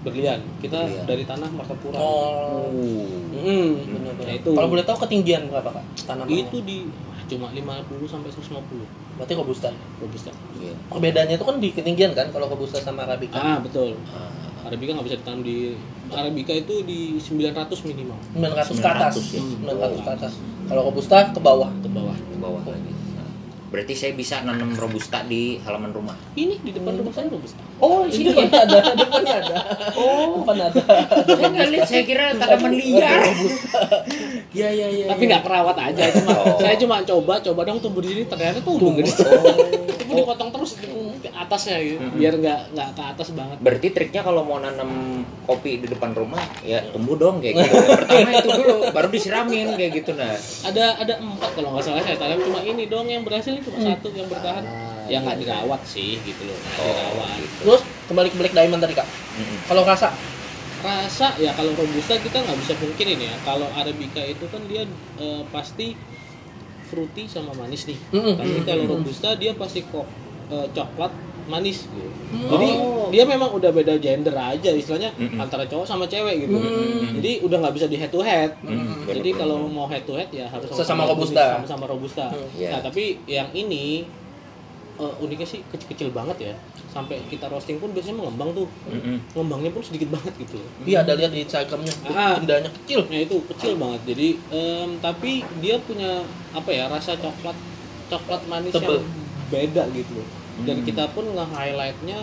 berlian 0.01 0.41
kita 0.59 0.81
Berlian. 0.81 1.05
dari 1.05 1.25
tanah 1.25 1.49
Martapura 1.51 1.99
Oh. 1.99 2.73
Mm, 2.73 3.85
Bener-bener. 3.85 4.25
nah 4.25 4.35
itu 4.35 4.51
Kalau 4.51 4.65
boleh 4.67 4.81
tahu 4.83 4.97
ketinggian 5.05 5.45
berapa 5.47 5.71
kak 5.71 5.85
tanamannya? 6.03 6.41
itu 6.43 6.57
di 6.63 6.89
cuma 7.27 7.51
50 7.51 7.61
sampai 8.07 8.31
150 8.31 8.87
berarti 9.17 9.33
robusta. 9.35 9.69
robusta 9.99 10.33
Iya. 10.57 10.73
Perbedaannya 10.89 11.37
itu 11.37 11.45
kan 11.45 11.57
di 11.59 11.69
ketinggian 11.71 12.13
kan 12.13 12.33
kalau 12.33 12.49
robusta 12.49 12.81
sama 12.81 13.05
arabica. 13.05 13.37
ah 13.37 13.61
betul 13.61 13.93
Ah, 14.09 14.33
arabica 14.65 14.97
nggak 14.97 15.07
bisa 15.07 15.17
ditanam 15.21 15.43
di 15.43 15.77
arabica 16.12 16.53
itu 16.55 16.83
di 16.87 17.19
900 17.19 17.88
minimal 17.88 18.19
900 18.35 18.79
ke 18.79 18.88
atas. 18.88 19.14
900 19.16 19.37
ya. 19.37 19.42
900 19.75 20.07
ke 20.07 20.11
atas. 20.11 20.33
Kalau 20.66 20.83
robusta 20.90 21.16
ke 21.31 21.40
bawah. 21.40 21.71
ke 21.83 21.88
bawah 21.88 22.16
ke 22.16 22.37
bawah 22.38 22.62
lagi. 22.66 22.92
Nah, 23.14 23.29
berarti 23.71 23.95
saya 23.95 24.12
bisa 24.14 24.42
nanam 24.42 24.75
robusta 24.75 25.23
di 25.27 25.59
halaman 25.62 25.90
rumah. 25.95 26.16
ini 26.38 26.59
di 26.62 26.71
depan 26.75 26.99
rumah 26.99 27.12
saya 27.14 27.31
robusta 27.31 27.62
Oh, 27.77 28.09
di 28.09 28.25
depannya 28.25 28.57
ada, 28.65 28.79
depannya 28.97 29.37
ada. 29.37 29.57
Oh, 30.01 30.41
depan 30.41 30.57
ada. 30.73 30.81
Saya 31.29 31.49
nggak 31.53 31.69
lihat, 31.77 31.87
saya 31.89 32.03
kira 32.09 32.25
tanaman 32.37 32.73
liar. 32.73 33.21
Iya 34.57 34.69
iya 34.73 34.89
iya. 34.89 35.05
tapi 35.12 35.29
nggak 35.29 35.45
kerawat 35.45 35.77
aja 35.77 36.03
cuma 36.17 36.33
Oh. 36.37 36.57
saya 36.57 36.77
cuma 36.81 36.97
coba 37.05 37.35
coba 37.45 37.61
dong 37.69 37.79
tumbuh 37.81 38.01
di 38.01 38.09
sini 38.12 38.23
ternyata 38.25 38.61
tuh 38.65 38.81
tumbuh 38.81 39.05
di 39.05 39.09
sini 39.12 39.29
tapi 40.01 40.12
dipotong 40.17 40.49
terus 40.53 40.81
ke 40.81 41.29
atasnya 41.29 41.77
gitu 41.81 42.01
Mm-mm. 42.01 42.17
biar 42.17 42.35
nggak 42.41 42.61
nggak 42.73 42.89
ke 42.97 43.03
atas 43.05 43.29
banget 43.37 43.57
Berarti 43.61 43.87
triknya 43.93 44.23
kalau 44.25 44.49
mau 44.49 44.57
nanam 44.57 45.21
kopi 45.45 45.81
di 45.85 45.87
depan 45.93 46.17
rumah 46.17 46.41
ya 46.65 46.81
tumbuh 46.89 47.21
dong 47.21 47.45
kayak 47.45 47.69
gitu. 47.69 47.75
Pertama 47.77 48.31
itu 48.33 48.49
dulu, 48.49 48.77
baru 48.97 49.09
disiramin 49.12 49.69
kayak 49.77 49.93
gitu 50.01 50.11
nah. 50.17 50.33
ada 50.65 50.85
ada 51.05 51.15
empat 51.21 51.51
kalau 51.53 51.69
nggak 51.77 51.85
salah 51.85 52.03
saya 52.05 52.17
tanam 52.17 52.39
cuma 52.41 52.61
ini 52.65 52.85
dong 52.89 53.07
yang 53.12 53.23
berhasil 53.29 53.53
cuma 53.61 53.77
satu 53.77 54.09
yang 54.17 54.29
bertahan 54.33 54.65
Ah, 55.07 55.09
yang 55.09 55.23
nggak 55.23 55.37
iya. 55.37 55.42
dirawat 55.47 55.81
sih 55.85 56.19
gitu 56.21 56.42
loh 56.42 56.55
nggak 56.55 56.75
Oh, 56.77 56.90
dirawat 56.90 57.29
gitu. 57.37 57.55
Terus 57.62 57.81
kembali 58.07 58.29
ke 58.29 58.37
Black 58.37 58.55
Diamond 58.55 58.81
tadi 58.81 58.95
kak. 58.95 59.07
Mm-mm. 59.07 59.59
Kalau 59.64 59.83
rasa, 59.83 60.09
rasa 60.79 61.27
ya 61.37 61.51
kalau 61.53 61.73
robusta 61.73 62.14
kita 62.16 62.38
nggak 62.38 62.59
bisa 62.59 62.73
pungkirin 62.75 63.19
ya 63.21 63.35
kalau 63.40 63.66
arabica 63.73 64.21
itu 64.21 64.45
kan 64.47 64.62
dia 64.64 64.83
eh, 65.16 65.42
pasti 65.49 65.95
fruity 66.85 67.27
sama 67.27 67.51
manis 67.53 67.83
nih 67.85 67.99
Mm-mm. 68.11 68.35
tapi 68.35 68.59
kalau 68.62 68.85
robusta 68.88 69.35
dia 69.35 69.51
pasti 69.53 69.83
kok 69.83 70.07
eh, 70.49 70.66
coklat 70.71 71.11
manis 71.47 71.87
gitu. 71.87 72.11
Mm. 72.29 72.47
jadi 72.49 72.69
Oh. 72.77 73.07
dia 73.09 73.23
memang 73.25 73.51
udah 73.53 73.71
beda 73.71 73.95
gender 73.97 74.35
aja 74.35 74.66
istilahnya 74.69 75.11
Mm-mm. 75.12 75.38
antara 75.38 75.62
cowok 75.64 75.83
sama 75.85 76.05
cewek 76.05 76.42
gitu 76.42 76.55
Mm. 76.55 77.19
jadi 77.19 77.31
udah 77.40 77.57
nggak 77.61 77.75
bisa 77.75 77.87
di 77.87 77.97
head 77.97 78.11
to 78.11 78.19
head 78.21 78.51
Mm, 78.61 79.07
jadi 79.09 79.31
kalau 79.33 79.66
mau 79.66 79.87
head 79.87 80.03
to 80.03 80.14
head 80.14 80.27
ya 80.29 80.47
harus 80.47 80.66
Sesama 80.69 81.03
robusta. 81.05 81.57
sama-sama 81.57 81.87
robusta 81.87 82.26
Hmm. 82.28 82.47
Iya. 82.53 82.68
nah 82.68 82.81
tapi 82.81 83.18
yang 83.24 83.47
ini 83.53 84.07
eh, 84.97 85.14
uniknya 85.20 85.44
sih 85.44 85.61
kecil-kecil 85.66 86.09
banget 86.11 86.36
ya 86.42 86.55
sampai 86.88 87.20
kita 87.28 87.47
roasting 87.47 87.76
pun 87.76 87.92
biasanya 87.92 88.16
mengembang 88.16 88.51
tuh 88.53 88.66
Mm-mm. 88.88 89.20
ngembangnya 89.32 89.68
pun 89.68 89.82
sedikit 89.82 90.09
banget 90.11 90.32
gitu 90.40 90.57
iya 90.82 91.01
ada 91.01 91.12
lihat 91.12 91.30
di 91.30 91.44
Instagramnya, 91.44 91.92
Ah. 92.09 92.40
bendanya 92.40 92.72
kecil. 92.72 93.05
Ya 93.12 93.20
itu 93.22 93.36
kecil 93.47 93.76
banget. 93.76 94.01
Jadi 94.07 94.28
em, 94.49 94.88
tapi 94.99 95.32
dia 95.61 95.76
punya 95.78 96.24
apa 96.51 96.70
ya 96.70 96.88
rasa 96.88 97.12
coklat 97.14 97.53
coklat 98.07 98.40
manis 98.47 98.72
Tebel. 98.72 98.97
yang 98.97 99.05
beda 99.47 99.82
gitu 99.92 100.12
loh. 100.14 100.28
Dan 100.64 100.80
Hmm. 100.80 100.84
kita 100.84 101.05
pun 101.12 101.24
nge 101.28 101.47
highlightnya 101.47 102.18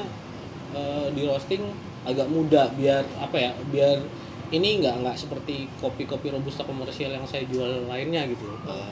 di 1.14 1.22
roasting 1.24 1.62
agak 2.02 2.26
muda 2.28 2.74
biar 2.74 3.06
apa 3.16 3.38
ya 3.38 3.52
biar 3.70 4.02
ini 4.50 4.82
nggak 4.82 4.96
nggak 5.02 5.16
seperti 5.16 5.70
kopi-kopi 5.78 6.30
robusta 6.30 6.66
komersial 6.66 7.10
yang 7.10 7.26
saya 7.26 7.46
jual 7.46 7.86
lainnya 7.86 8.26
gitu 8.26 8.42
loh. 8.44 8.58
Ah. 8.66 8.90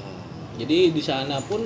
Jadi 0.55 0.93
di 0.93 1.01
sana 1.01 1.41
pun 1.41 1.65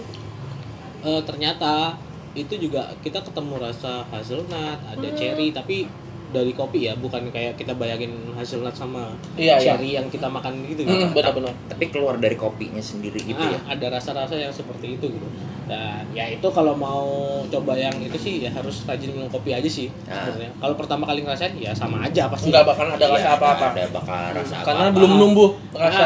eh, 1.01 1.21
ternyata 1.21 1.99
itu 2.35 2.53
juga 2.59 2.81
kita 2.99 3.19
ketemu 3.21 3.55
rasa 3.57 4.03
hazelnut 4.09 4.51
ada 4.81 5.01
Hmm. 5.01 5.15
cherry 5.15 5.49
tapi 5.49 5.87
dari 6.27 6.51
kopi 6.51 6.83
ya 6.83 6.93
bukan 6.93 7.31
kayak 7.31 7.55
kita 7.55 7.71
bayangin 7.73 8.11
hazelnut 8.33 8.75
sama 8.75 9.07
Iya, 9.33 9.55
iya. 9.55 9.71
cherry 9.71 9.95
yang 9.95 10.03
kita 10.05 10.27
makan 10.27 10.67
gitu 10.67 10.83
Hmm, 10.83 11.09
benar-benar. 11.09 11.55
tapi 11.65 11.87
keluar 11.87 12.15
dari 12.17 12.35
kopinya 12.35 12.81
sendiri 12.81 13.23
gitu 13.23 13.39
Ah, 13.39 13.49
ya 13.49 13.59
ada 13.65 13.87
rasa-rasa 13.89 14.35
yang 14.35 14.51
seperti 14.51 14.99
itu 14.99 15.07
gitu 15.09 15.27
dan 15.65 16.03
ya 16.11 16.27
itu 16.27 16.43
kalau 16.47 16.75
mau 16.75 17.07
coba 17.47 17.73
yang 17.73 17.95
itu 17.97 18.13
sih 18.15 18.33
ya 18.39 18.51
harus 18.51 18.83
rajin 18.83 19.09
minum 19.09 19.31
kopi 19.31 19.49
aja 19.49 19.65
sih 19.65 19.87
Ah. 20.05 20.27
sebenarnya 20.27 20.51
kalau 20.59 20.75
pertama 20.75 21.07
kali 21.07 21.23
ngerasain 21.23 21.55
ya 21.55 21.71
sama 21.71 22.03
aja 22.03 22.27
pasti 22.27 22.51
Nggak 22.51 22.65
bakal 22.67 22.85
ada 22.85 23.05
rasa 23.07 23.15
Iya, 23.17 23.31
apa-apa. 23.33 23.65
ada 23.71 23.83
bakal 23.89 24.19
rasa 24.35 24.55
Karena 24.59 24.83
apa-apa. 24.83 24.91
belum 24.93 25.11
numbuh 25.15 25.49
Ah, 25.71 25.87
rasa. 25.87 26.05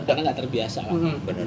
karena 0.00 0.20
nggak 0.24 0.38
terbiasa 0.38 0.80
lah 0.82 0.92
Mm-mm. 0.96 1.14
bener 1.22 1.46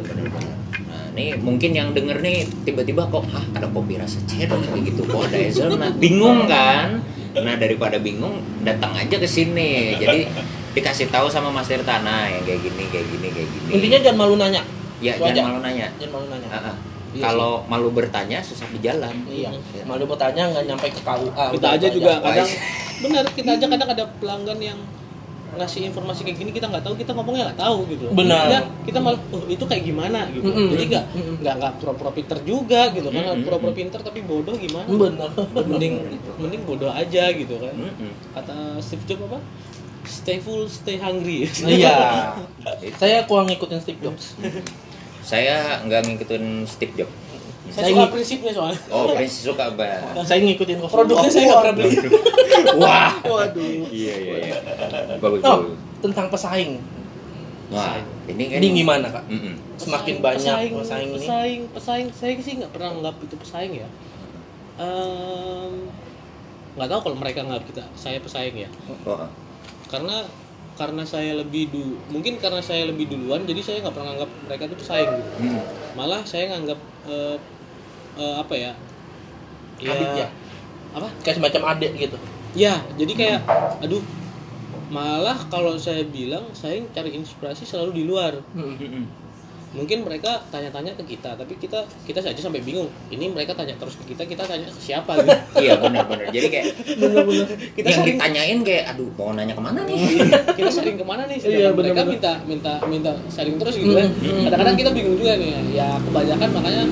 ini 1.11 1.35
mungkin 1.37 1.71
yang 1.71 1.91
denger 1.91 2.23
nih 2.23 2.47
tiba-tiba 2.63 3.03
kok 3.07 3.27
ah 3.31 3.43
ada 3.51 3.67
kopi 3.67 3.99
rasa 3.99 4.19
cherry 4.23 4.47
kayak 4.47 4.83
gitu 4.87 5.01
kok 5.03 5.27
ada 5.27 5.37
hazelnut 5.37 5.93
bingung 5.99 6.47
kan 6.47 7.03
nah 7.31 7.55
daripada 7.55 7.95
bingung 7.95 8.39
datang 8.63 8.91
aja 8.95 9.15
ke 9.15 9.27
sini 9.27 9.95
jadi 9.95 10.27
dikasih 10.71 11.11
tahu 11.11 11.27
sama 11.27 11.51
Mas 11.51 11.67
Tirtana 11.67 12.31
yang 12.31 12.43
kayak 12.43 12.59
gini 12.63 12.83
kayak 12.87 13.05
gini 13.11 13.27
kayak 13.27 13.47
gini 13.51 13.69
Intinya 13.75 13.99
jangan 13.99 14.17
malu 14.19 14.35
nanya. 14.39 14.63
ya 15.03 15.11
itu 15.15 15.23
aja. 15.23 15.35
jangan 15.35 15.49
malu 15.51 15.61
nanya 15.63 15.87
Jangan 15.99 16.11
malu 16.15 16.25
nanya. 16.31 16.47
Ah, 16.47 16.59
ah. 16.71 16.75
Iya 17.11 17.23
kalau 17.27 17.51
malu 17.67 17.89
bertanya 17.91 18.39
susah 18.39 18.71
di 18.71 18.79
jalan 18.79 19.11
Iya. 19.27 19.51
Iya. 19.51 19.83
Malu 19.83 20.07
bertanya 20.07 20.47
nggak 20.47 20.63
nyampe 20.63 20.87
ke 20.87 21.01
KUA. 21.03 21.45
kita 21.51 21.59
udah 21.59 21.69
aja 21.75 21.87
juga 21.91 22.11
aja. 22.15 22.23
kadang 22.23 22.49
benar 23.01 23.23
kita 23.35 23.49
aja 23.51 23.65
kadang 23.67 23.89
ada 23.91 24.05
pelanggan 24.19 24.59
yang 24.63 24.79
ngasih 25.51 25.91
informasi 25.91 26.23
kayak 26.23 26.37
gini 26.39 26.51
kita 26.55 26.71
nggak 26.71 26.79
tahu 26.79 26.95
kita 26.95 27.11
ngomongnya 27.11 27.51
nggak 27.51 27.59
tahu 27.59 27.83
gitu. 27.91 28.07
Benar. 28.15 28.43
Ya, 28.47 28.59
kita 28.87 28.99
malah 29.03 29.19
oh 29.35 29.43
itu 29.51 29.63
kayak 29.67 29.83
gimana 29.83 30.31
gitu 30.31 30.47
Mm-mm. 30.47 30.71
jadi 30.71 30.83
nggak 30.87 31.05
nggak 31.43 31.55
nggak 31.59 31.73
pura-pura 31.83 32.11
pinter 32.15 32.37
juga 32.41 32.87
gitu 32.95 33.11
kan 33.11 33.23
Mm-mm. 33.27 33.43
pura-pura 33.43 33.73
pinter 33.75 33.99
tapi 33.99 34.23
bodoh 34.23 34.55
gimana 34.55 34.87
Bener. 34.87 35.29
mending 35.67 35.95
mending 36.39 36.63
bodoh 36.63 36.87
aja 36.87 37.29
gitu 37.29 37.59
kan 37.59 37.75
Mm-mm. 37.75 38.11
kata 38.31 38.79
Steve 38.79 39.03
Jobs 39.05 39.27
apa 39.27 39.39
stay 40.07 40.39
full 40.39 40.65
stay 40.65 40.97
hungry 40.97 41.45
Iya. 41.67 42.31
Saya 43.01 43.27
kurang 43.27 43.51
ngikutin 43.51 43.79
Steve 43.83 43.99
Jobs. 43.99 44.33
saya 45.21 45.77
nggak 45.85 46.01
ngikutin 46.09 46.65
Steve 46.65 46.97
Jobs 46.97 47.13
saya 47.71 47.81
Saya 47.81 47.87
suka 47.89 48.01
ngik- 48.01 48.13
prinsipnya 48.13 48.51
soalnya 48.51 48.79
oh 48.89 49.05
prinsip 49.11 49.41
suka 49.47 49.65
banget 49.71 50.13
Saya 50.21 50.39
ngikutin 50.41 50.77
kok. 50.77 50.89
produknya 50.89 51.29
saya 51.29 51.43
nggak 51.45 51.59
pernah 51.61 51.75
beli 51.75 51.95
wah 52.75 53.11
Waduh. 53.23 53.81
iya 53.89 54.13
iya 54.17 54.35
iya 54.41 54.55
bagus 55.17 55.41
Oh, 55.41 55.59
tentang 55.99 56.27
pesaing. 56.27 56.83
wah 57.69 57.95
ini 58.25 58.43
kan 58.45 58.57
Ini 58.57 58.67
gimana 58.75 59.07
kak? 59.09 59.23
Mm-mm. 59.25 59.55
Semakin 59.75 60.15
banyak 60.19 60.43
pesaing, 60.43 60.73
pesaing 60.77 61.07
ini. 61.07 61.15
pesaing 61.17 61.61
pesaing 61.71 62.07
saya 62.11 62.33
sih 62.37 62.53
nggak 62.57 62.71
pernah 62.71 62.89
anggap 62.91 63.15
itu 63.19 63.35
pesaing 63.35 63.73
ya 63.75 63.87
Em, 64.77 65.73
nggak 66.71 66.87
tahu 66.87 66.99
kalau 67.03 67.17
mereka 67.17 67.39
nggak 67.41 67.63
kita 67.65 67.83
saya 67.93 68.17
pesaing 68.17 68.55
ya 68.57 68.69
Oh, 69.03 69.27
karena 69.87 70.23
karena 70.73 71.03
saya 71.03 71.35
lebih 71.35 71.67
du 71.67 71.83
mungkin 72.07 72.35
karena 72.37 72.59
saya 72.59 72.87
lebih 72.87 73.05
duluan 73.05 73.43
jadi 73.43 73.59
saya 73.59 73.77
nggak 73.81 73.93
pernah 73.93 74.15
anggap 74.15 74.29
mereka 74.41 74.61
itu 74.65 74.75
pesaing 74.77 75.09
gitu 75.13 75.31
mm. 75.45 75.61
malah 75.93 76.23
saya 76.23 76.49
nganggap 76.49 76.79
eh, 77.05 77.35
eh, 78.15 78.35
apa 78.37 78.53
ya 78.53 78.71
Adik 79.81 80.09
ya? 80.15 80.27
apa 80.91 81.07
Kayak 81.21 81.35
semacam 81.39 81.61
adik 81.71 81.91
gitu. 81.97 82.17
ya 82.53 82.83
jadi 82.95 83.13
kayak 83.13 83.39
aduh 83.79 84.03
malah 84.91 85.39
kalau 85.47 85.79
saya 85.79 86.03
bilang 86.03 86.51
saya 86.51 86.83
cari 86.91 87.15
inspirasi 87.15 87.63
selalu 87.63 87.91
di 87.93 88.03
luar 88.03 88.43
Hmm. 88.51 89.07
Mungkin 89.71 90.03
mereka 90.03 90.43
tanya-tanya 90.51 90.91
ke 90.93 91.03
kita 91.07 91.31
tapi 91.33 91.55
kita 91.55 91.79
kita 92.03 92.19
saja 92.19 92.35
sampai 92.35 92.59
bingung. 92.59 92.91
Ini 93.07 93.31
mereka 93.31 93.55
tanya 93.55 93.71
terus 93.79 93.95
ke 93.95 94.11
kita 94.11 94.27
kita 94.27 94.43
tanya 94.43 94.67
ke 94.67 94.75
siapa 94.77 95.15
gitu. 95.17 95.31
Iya 95.63 95.79
benar-benar. 95.79 96.27
Jadi 96.27 96.47
kayak 96.51 96.65
Bener-bener. 96.99 97.47
kita 97.71 97.87
yang 97.87 97.99
sering 98.03 98.17
ditanyain 98.19 98.59
kayak 98.61 98.83
aduh 98.91 99.09
mau 99.15 99.31
nanya 99.31 99.55
ke 99.55 99.63
mana 99.63 99.79
nih? 99.87 99.95
Kita 100.59 100.69
sering 100.69 100.99
ke 100.99 101.05
mana 101.05 101.23
nih? 101.23 101.37
Iya, 101.37 101.71
sedangkan 101.71 101.71
mereka 101.79 102.01
bener-bener. 102.03 102.11
minta 102.11 102.31
minta 102.43 102.73
minta 102.85 103.11
sharing 103.31 103.55
terus 103.55 103.75
gitu 103.75 103.95
kan. 103.95 104.11
Hmm, 104.11 104.43
kadang-kadang 104.43 104.75
kita 104.75 104.89
bingung 104.91 105.15
juga 105.15 105.33
nih. 105.39 105.51
Ya 105.71 105.95
kebanyakan 106.03 106.49
makanya 106.51 106.83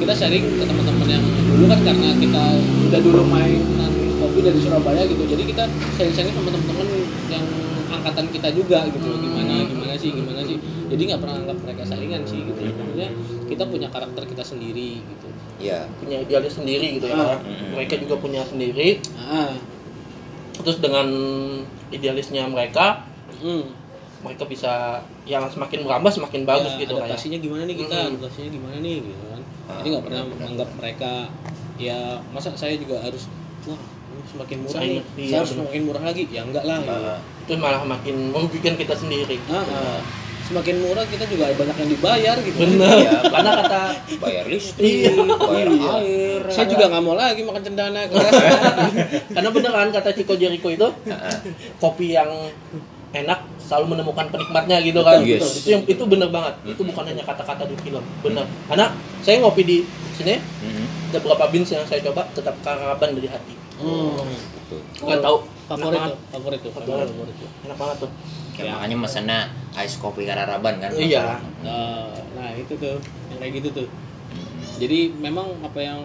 kita 0.00 0.12
sharing 0.16 0.44
ke 0.56 0.64
teman-teman 0.64 1.08
yang 1.08 1.24
dulu 1.52 1.64
kan 1.68 1.80
karena 1.84 2.08
kita 2.16 2.42
udah 2.88 3.00
dulu 3.04 3.22
mainan 3.28 3.92
kopi 4.18 4.40
dari 4.40 4.56
Surabaya 4.56 5.02
gitu. 5.04 5.22
Jadi 5.28 5.42
kita 5.46 5.64
sharing-sharing 5.94 6.32
sama 6.32 6.48
teman-teman 6.48 6.86
yang 7.28 7.44
angkatan 8.02 8.26
kita 8.28 8.48
juga 8.50 8.78
gitu 8.84 8.98
Hmm. 9.04 9.22
gimana 9.22 9.54
gimana 9.64 9.94
sih 9.94 10.10
gimana 10.10 10.40
sih 10.42 10.58
jadi 10.88 11.02
nggak 11.04 11.20
pernah 11.20 11.36
anggap 11.38 11.58
mereka 11.60 11.82
saingan 11.84 12.22
sih 12.22 12.40
gitu 12.42 12.60
maksudnya 12.66 13.08
kita 13.46 13.64
punya 13.64 13.88
karakter 13.88 14.22
kita 14.24 14.42
sendiri 14.42 14.98
gitu 14.98 15.26
iya 15.58 15.86
Punya 15.96 16.18
idealis 16.18 16.54
sendiri 16.54 16.98
gitu 16.98 17.06
ya. 17.06 17.14
Ah. 17.14 17.38
Mm-mm. 17.38 17.70
Mereka 17.72 17.94
juga 17.96 18.18
punya 18.18 18.42
sendiri. 18.42 18.98
ah 19.16 19.54
Terus 20.54 20.78
dengan 20.78 21.06
idealisnya 21.88 22.44
mereka, 22.44 23.06
hmm. 23.36 23.62
mereka 24.20 24.44
bisa 24.44 24.72
yang 25.24 25.46
semakin 25.46 25.82
berambah 25.82 26.10
semakin 26.10 26.42
bagus 26.42 26.72
Ya, 26.72 26.80
gitu 26.80 26.92
kayak. 26.92 27.06
adaptasinya 27.08 27.38
gimana 27.38 27.62
nih 27.64 27.76
kita 27.78 27.94
Mm-mm. 27.96 28.10
adaptasinya 28.12 28.50
gimana 28.50 28.76
nih 28.76 28.96
gitu 29.02 29.22
kan 29.24 29.40
Ah, 29.62 29.78
jadi 29.78 29.86
nggak 29.88 30.04
pernah 30.04 30.22
menganggap 30.28 30.68
mereka 30.74 31.12
ya 31.76 31.98
masa 32.28 32.50
saya 32.52 32.74
juga 32.74 32.98
harus 32.98 33.30
wah 33.64 33.78
semakin 34.24 34.56
murah 34.60 34.74
Saya- 34.76 34.86
nih 34.88 35.02
iya, 35.16 35.28
saya 35.28 35.38
harus 35.40 35.52
semakin 35.52 35.80
murah 35.84 36.02
lagi 36.04 36.22
ya 36.28 36.42
enggak 36.42 36.64
lah 36.64 36.78
gitu. 36.78 36.94
Itu 37.52 37.60
malah 37.60 37.84
makin 37.84 38.32
merugikan 38.32 38.74
kita 38.74 38.96
sendiri. 38.96 39.36
Ah, 39.46 39.60
ah. 39.60 40.00
semakin 40.42 40.80
murah 40.80 41.04
kita 41.04 41.22
juga 41.26 41.52
banyak 41.52 41.76
yang 41.76 41.90
dibayar 41.92 42.36
gitu 42.40 42.56
Bener. 42.58 42.96
Iya. 42.98 43.12
Karena 43.24 43.50
kata 43.62 43.80
bayar 44.18 44.44
listrik 44.48 45.04
Iya. 45.06 45.12
bayar 45.38 45.68
Iya. 45.70 45.90
air 45.96 46.40
saya 46.48 46.66
juga 46.66 46.84
nggak 46.88 47.02
mau 47.04 47.14
lagi 47.14 47.40
makan 47.40 47.62
cendana 47.62 48.00
karena 49.36 49.48
beneran 49.48 49.88
kata 49.88 50.10
Chico 50.12 50.34
Jericho 50.34 50.68
itu 50.68 50.88
Ah, 51.06 51.30
ah. 51.30 51.36
kopi 51.76 52.12
yang 52.12 52.28
enak 53.12 53.44
selalu 53.60 53.96
menemukan 53.96 54.26
penikmatnya 54.28 54.80
gitu 54.80 55.00
kan. 55.00 55.20
Yes. 55.20 55.62
Itu 55.62 55.68
yang 55.70 55.82
itu 55.84 56.02
bener 56.04 56.28
banget. 56.28 56.56
Itu 56.64 56.80
bukan 56.82 57.04
hanya 57.04 57.22
kata-kata 57.22 57.68
di 57.68 57.76
film. 57.78 58.00
Bener. 58.20 58.48
Karena 58.66 58.92
saya 59.20 59.36
ngopi 59.40 59.62
di 59.62 59.76
sini 60.16 60.36
Mm-mm. 60.40 61.12
ada 61.12 61.18
beberapa 61.20 61.44
beans 61.48 61.70
yang 61.70 61.84
saya 61.84 62.00
coba 62.02 62.24
tetap 62.32 62.56
karaban 62.60 63.12
dari 63.14 63.28
hati. 63.28 63.54
hmm. 63.78 64.26
Nggak 65.04 65.20
tahu 65.20 65.36
favorit 65.64 65.96
enak 65.96 66.08
tuh 66.08 66.18
favorit 66.30 66.60
tuh 66.60 66.72
Favorit. 66.72 67.08
favorit 67.08 67.34
tuh 67.36 67.48
Enak 67.62 67.76
banget 67.76 67.96
tuh. 67.98 68.10
Ya, 68.54 68.72
makanya 68.74 68.96
mesennya 68.98 69.38
ice 69.74 69.96
coffee 69.96 70.24
kararaban 70.24 70.76
kan 70.76 70.90
Iya. 70.92 71.40
Nah, 71.60 72.06
nah 72.32 72.48
itu 72.52 72.72
tuh 72.74 73.00
yang 73.28 73.38
kayak 73.38 73.52
gitu 73.58 73.68
tuh 73.74 73.86
Mm-mm. 73.88 74.76
jadi 74.76 74.98
memang 75.14 75.46
apa 75.60 75.78
yang 75.78 76.00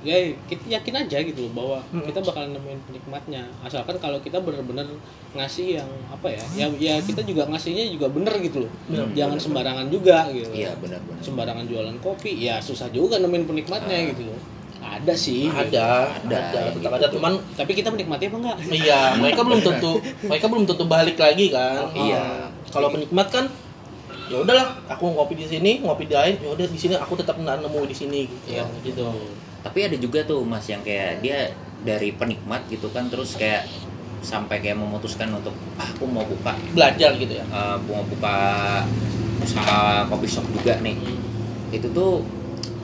ya 0.00 0.16
kita 0.48 0.64
yakin 0.70 0.94
aja 0.98 1.20
gitu 1.20 1.44
loh 1.44 1.52
bahwa 1.54 1.78
Hmm. 1.86 2.00
kita 2.02 2.20
bakalan 2.22 2.50
nemuin 2.50 2.80
penikmatnya 2.82 3.44
asalkan 3.60 3.96
kalau 3.96 4.16
kita 4.18 4.40
bener-bener 4.40 4.88
ngasih 5.30 5.76
yang 5.76 5.88
apa 6.08 6.24
ya 6.26 6.40
ya 6.56 6.66
ya 6.74 6.94
kita 6.98 7.20
juga 7.20 7.44
ngasihnya 7.46 7.84
juga 7.90 8.08
bener 8.08 8.32
gitu 8.40 8.64
loh 8.64 8.72
Bener. 8.86 9.12
jangan 9.12 9.36
sembarangan 9.36 9.86
juga 9.86 10.24
gitu 10.30 10.48
iya 10.50 10.72
benar-benar 10.74 11.20
sembarangan 11.20 11.68
jualan 11.68 11.96
kopi 12.00 12.32
ya 12.40 12.56
susah 12.58 12.88
juga 12.88 13.20
nemuin 13.20 13.44
penikmatnya 13.44 14.08
gitu 14.10 14.24
loh 14.24 14.40
ada 14.80 15.12
sih 15.12 15.46
gitu. 15.46 15.56
Ada, 15.56 16.08
Ada, 16.24 16.36
ada, 16.40 16.60
tetap 16.72 16.72
gitu 16.76 16.88
ada 16.88 17.06
tuh. 17.06 17.12
cuman 17.20 17.32
tapi 17.54 17.72
kita 17.72 17.88
menikmati 17.88 18.24
apa 18.26 18.36
enggak 18.40 18.56
iya 18.72 19.00
mereka 19.14 19.40
belum 19.44 19.60
tentu 19.60 19.92
mereka 20.24 20.46
belum 20.48 20.64
tentu 20.64 20.84
balik 20.84 21.16
lagi 21.16 21.46
kan. 21.48 21.92
Iya. 21.92 22.24
Kalau 22.70 22.88
penikmat 22.88 23.28
kan 23.28 23.44
ya 24.30 24.38
udahlah 24.38 24.78
aku 24.86 25.10
ngopi 25.10 25.34
di 25.34 25.46
sini 25.46 25.82
ngopi 25.82 26.06
di 26.06 26.14
lain 26.14 26.38
ya 26.38 26.54
udah 26.54 26.66
di 26.66 26.78
sini 26.78 26.94
aku 26.94 27.18
tetap 27.18 27.34
nggak 27.34 27.66
nemu 27.66 27.80
di 27.82 27.96
sini 27.98 28.20
gitu 28.30 28.54
Iya. 28.54 28.64
gitu 28.86 29.10
tapi 29.60 29.84
ada 29.84 29.98
juga 29.98 30.22
tuh 30.22 30.46
mas 30.46 30.70
yang 30.70 30.80
kayak 30.80 31.18
dia 31.18 31.50
dari 31.82 32.14
penikmat 32.14 32.62
gitu 32.70 32.86
kan 32.94 33.10
terus 33.10 33.34
kayak 33.34 33.66
sampai 34.22 34.62
kayak 34.62 34.78
memutuskan 34.78 35.34
untuk 35.34 35.50
ah 35.76 35.84
aku 35.84 36.06
mau 36.06 36.22
buka 36.22 36.54
belajar 36.70 37.10
gitu 37.18 37.42
ya 37.42 37.44
eh, 37.44 37.76
mau 37.90 38.06
buka 38.06 38.36
usaha 39.42 40.06
kopi 40.06 40.30
shop 40.30 40.46
juga 40.54 40.78
nih 40.78 40.94
itu 41.74 41.90
tuh 41.90 42.22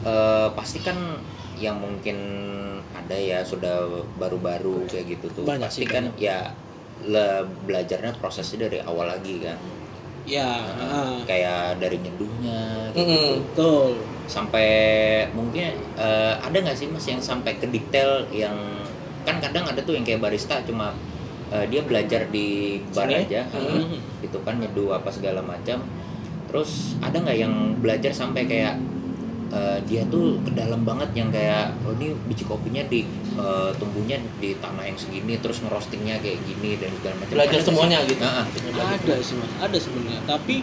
eh, 0.03 0.49
pasti 0.51 0.83
kan 0.83 0.99
yang 1.57 1.81
mungkin 1.81 2.17
ada 2.93 3.17
ya 3.17 3.41
sudah 3.41 3.89
baru-baru 4.21 4.85
kayak 4.89 5.17
gitu 5.17 5.27
tuh. 5.33 5.45
Banyak 5.49 5.69
pasti 5.69 5.85
sih, 5.85 5.89
kan 5.89 6.13
ya 6.21 6.53
le, 7.05 7.45
belajarnya 7.65 8.17
prosesnya 8.21 8.69
dari 8.69 8.81
awal 8.85 9.09
lagi 9.09 9.41
kan. 9.41 9.57
Ya 10.27 10.59
ah, 10.75 11.23
kayak 11.23 11.79
dari 11.79 12.03
nyeduhnya 12.03 12.91
gitu. 12.93 13.41
betul. 13.41 13.87
Sampai 14.27 14.69
mungkin 15.33 15.79
eh, 15.97 16.35
ada 16.35 16.57
nggak 16.57 16.77
sih 16.77 16.91
mas 16.91 17.07
yang 17.07 17.23
sampai 17.23 17.57
ke 17.57 17.71
detail 17.71 18.27
yang 18.35 18.57
kan 19.23 19.39
kadang 19.39 19.67
ada 19.67 19.79
tuh 19.83 19.95
yang 19.95 20.03
kayak 20.07 20.23
barista 20.23 20.59
cuma 20.67 20.91
eh, 21.55 21.67
dia 21.71 21.83
belajar 21.87 22.27
di 22.31 22.79
bar 22.91 23.07
Sini? 23.07 23.23
aja 23.23 23.47
eh, 23.55 24.03
gitu 24.27 24.43
kan 24.43 24.59
nyeduh 24.59 24.99
apa 24.99 25.09
segala 25.15 25.41
macam. 25.47 25.79
Terus 26.51 26.99
ada 26.99 27.23
nggak 27.23 27.39
yang 27.39 27.55
belajar 27.79 28.11
sampai 28.11 28.51
kayak 28.51 28.83
eh, 29.51 29.79
dia 29.85 30.03
tuh 30.07 30.41
ke 30.43 30.51
dalam 30.53 30.83
banget 30.83 31.11
yang 31.15 31.29
kayak 31.31 31.71
oh 31.83 31.95
ini 31.95 32.15
biji 32.27 32.45
kopinya 32.45 32.83
di 32.87 33.07
eh, 33.37 33.71
tumbuhnya 33.77 34.19
di 34.39 34.55
tanah 34.59 34.85
yang 34.85 34.99
segini 34.99 35.39
terus 35.39 35.63
ngerostingnya 35.63 36.19
kayak 36.19 36.39
gini 36.43 36.79
dan 36.79 36.91
segala 36.99 37.15
macam. 37.21 37.35
Belajar 37.37 37.59
Ada 37.59 37.67
semuanya 37.67 37.99
sih? 38.03 38.09
gitu? 38.15 38.23
Nah, 38.23 38.45
ada 38.97 39.15
sih 39.23 39.35
mas. 39.39 39.51
Ada 39.63 39.79
sebenarnya. 39.79 40.21
Tapi 40.25 40.57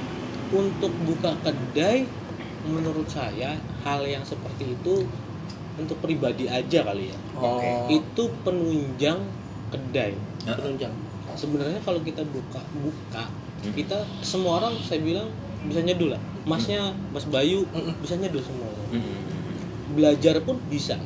untuk 0.54 0.94
buka 1.04 1.32
kedai 1.42 1.98
menurut 2.64 3.08
saya 3.08 3.60
hal 3.84 4.02
yang 4.04 4.24
seperti 4.24 4.72
itu 4.72 5.04
untuk 5.74 5.98
pribadi 6.00 6.46
aja 6.46 6.86
kali 6.86 7.10
ya. 7.10 7.18
Oh, 7.36 7.90
itu 7.90 8.24
penunjang 8.46 9.20
kedai. 9.70 10.14
Penunjang. 10.44 10.94
sebenarnya 11.34 11.82
kalau 11.82 11.98
kita 12.06 12.22
buka 12.30 12.62
buka 12.78 13.26
Hmm. 13.64 13.72
kita 13.74 13.96
semua 14.20 14.60
orang 14.60 14.76
saya 14.84 15.00
bilang 15.00 15.32
bisa 15.64 15.80
nyeduh 15.80 16.10
lah. 16.12 16.22
Masnya 16.44 16.80
mas 17.10 17.26
Bayu 17.26 17.64
bisa 18.00 18.16
nyeduh 18.16 18.40
semua. 18.40 18.70
Belajar 19.92 20.42
pun 20.42 20.58
bisa. 20.68 20.98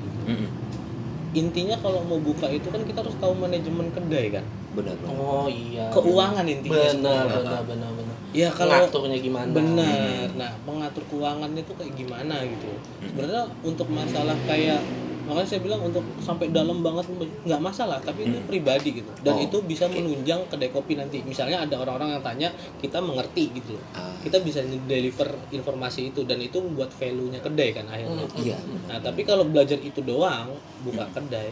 Intinya 1.32 1.76
kalau 1.78 2.02
mau 2.02 2.18
buka 2.18 2.48
itu 2.48 2.66
kan 2.68 2.82
kita 2.82 3.04
harus 3.04 3.14
tahu 3.20 3.36
manajemen 3.36 3.92
kedai 3.92 4.32
kan? 4.32 4.46
Benar 4.74 4.94
benar 4.96 5.12
Oh 5.12 5.46
iya. 5.46 5.90
keuangan 5.90 6.46
intinya 6.46 6.74
Benar, 6.74 6.94
semua. 6.94 7.14
benar, 7.36 7.62
benar, 7.66 7.90
benar. 7.94 8.16
ya 8.32 8.50
kalau 8.50 8.74
Ngaturnya 8.80 9.20
gimana? 9.20 9.50
benar. 9.52 10.28
Nah 10.34 10.52
mengatur 10.64 11.04
keuangan 11.06 11.50
itu 11.52 11.72
kayak 11.74 11.94
gimana 11.94 12.36
gitu. 12.42 12.70
Sebenarnya 13.04 13.44
untuk 13.62 13.88
masalah 13.90 14.38
kayak 14.46 14.82
makanya 15.28 15.48
saya 15.48 15.62
bilang 15.62 15.82
untuk 15.84 16.02
sampai 16.18 16.48
dalam 16.50 16.80
banget 16.80 17.06
nggak 17.44 17.62
masalah 17.62 18.00
tapi 18.00 18.26
itu 18.26 18.40
pribadi 18.48 19.04
gitu. 19.04 19.12
Dan 19.22 19.38
Oh, 19.38 19.44
itu 19.44 19.58
bisa 19.62 19.86
menunjang 19.86 20.48
kedai 20.48 20.72
kopi 20.72 20.96
nanti. 20.96 21.20
Misalnya 21.22 21.68
ada 21.68 21.76
orang-orang 21.78 22.18
yang 22.18 22.24
tanya 22.24 22.50
kita 22.80 23.04
mengerti 23.04 23.52
gitu 23.54 23.76
loh. 23.76 23.84
Ah. 23.94 24.16
kita 24.18 24.40
bisa 24.42 24.60
deliver 24.64 25.30
informasi 25.54 26.12
itu 26.12 26.24
dan 26.24 26.42
itu 26.42 26.58
membuat 26.60 26.92
value-nya 26.92 27.40
kedai 27.40 27.70
kan 27.72 27.86
akhirnya. 27.88 28.26
Hmm. 28.26 28.42
iya. 28.42 28.58
Nah 28.88 28.98
tapi 28.98 29.22
kalau 29.22 29.46
belajar 29.46 29.78
itu 29.78 30.00
doang 30.02 30.56
buka 30.82 31.06
kedai 31.12 31.52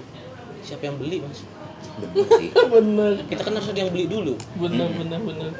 siapa 0.65 0.89
yang 0.89 0.97
beli 0.97 1.21
mas? 1.21 1.45
Benar 2.01 2.27
sih. 2.41 2.49
Kita 3.29 3.41
kan 3.45 3.53
harus 3.53 3.69
ada 3.69 3.79
yang 3.79 3.91
beli 3.93 4.09
dulu. 4.09 4.33
Benar, 4.57 4.89
benar, 4.97 5.19
benar. 5.21 5.51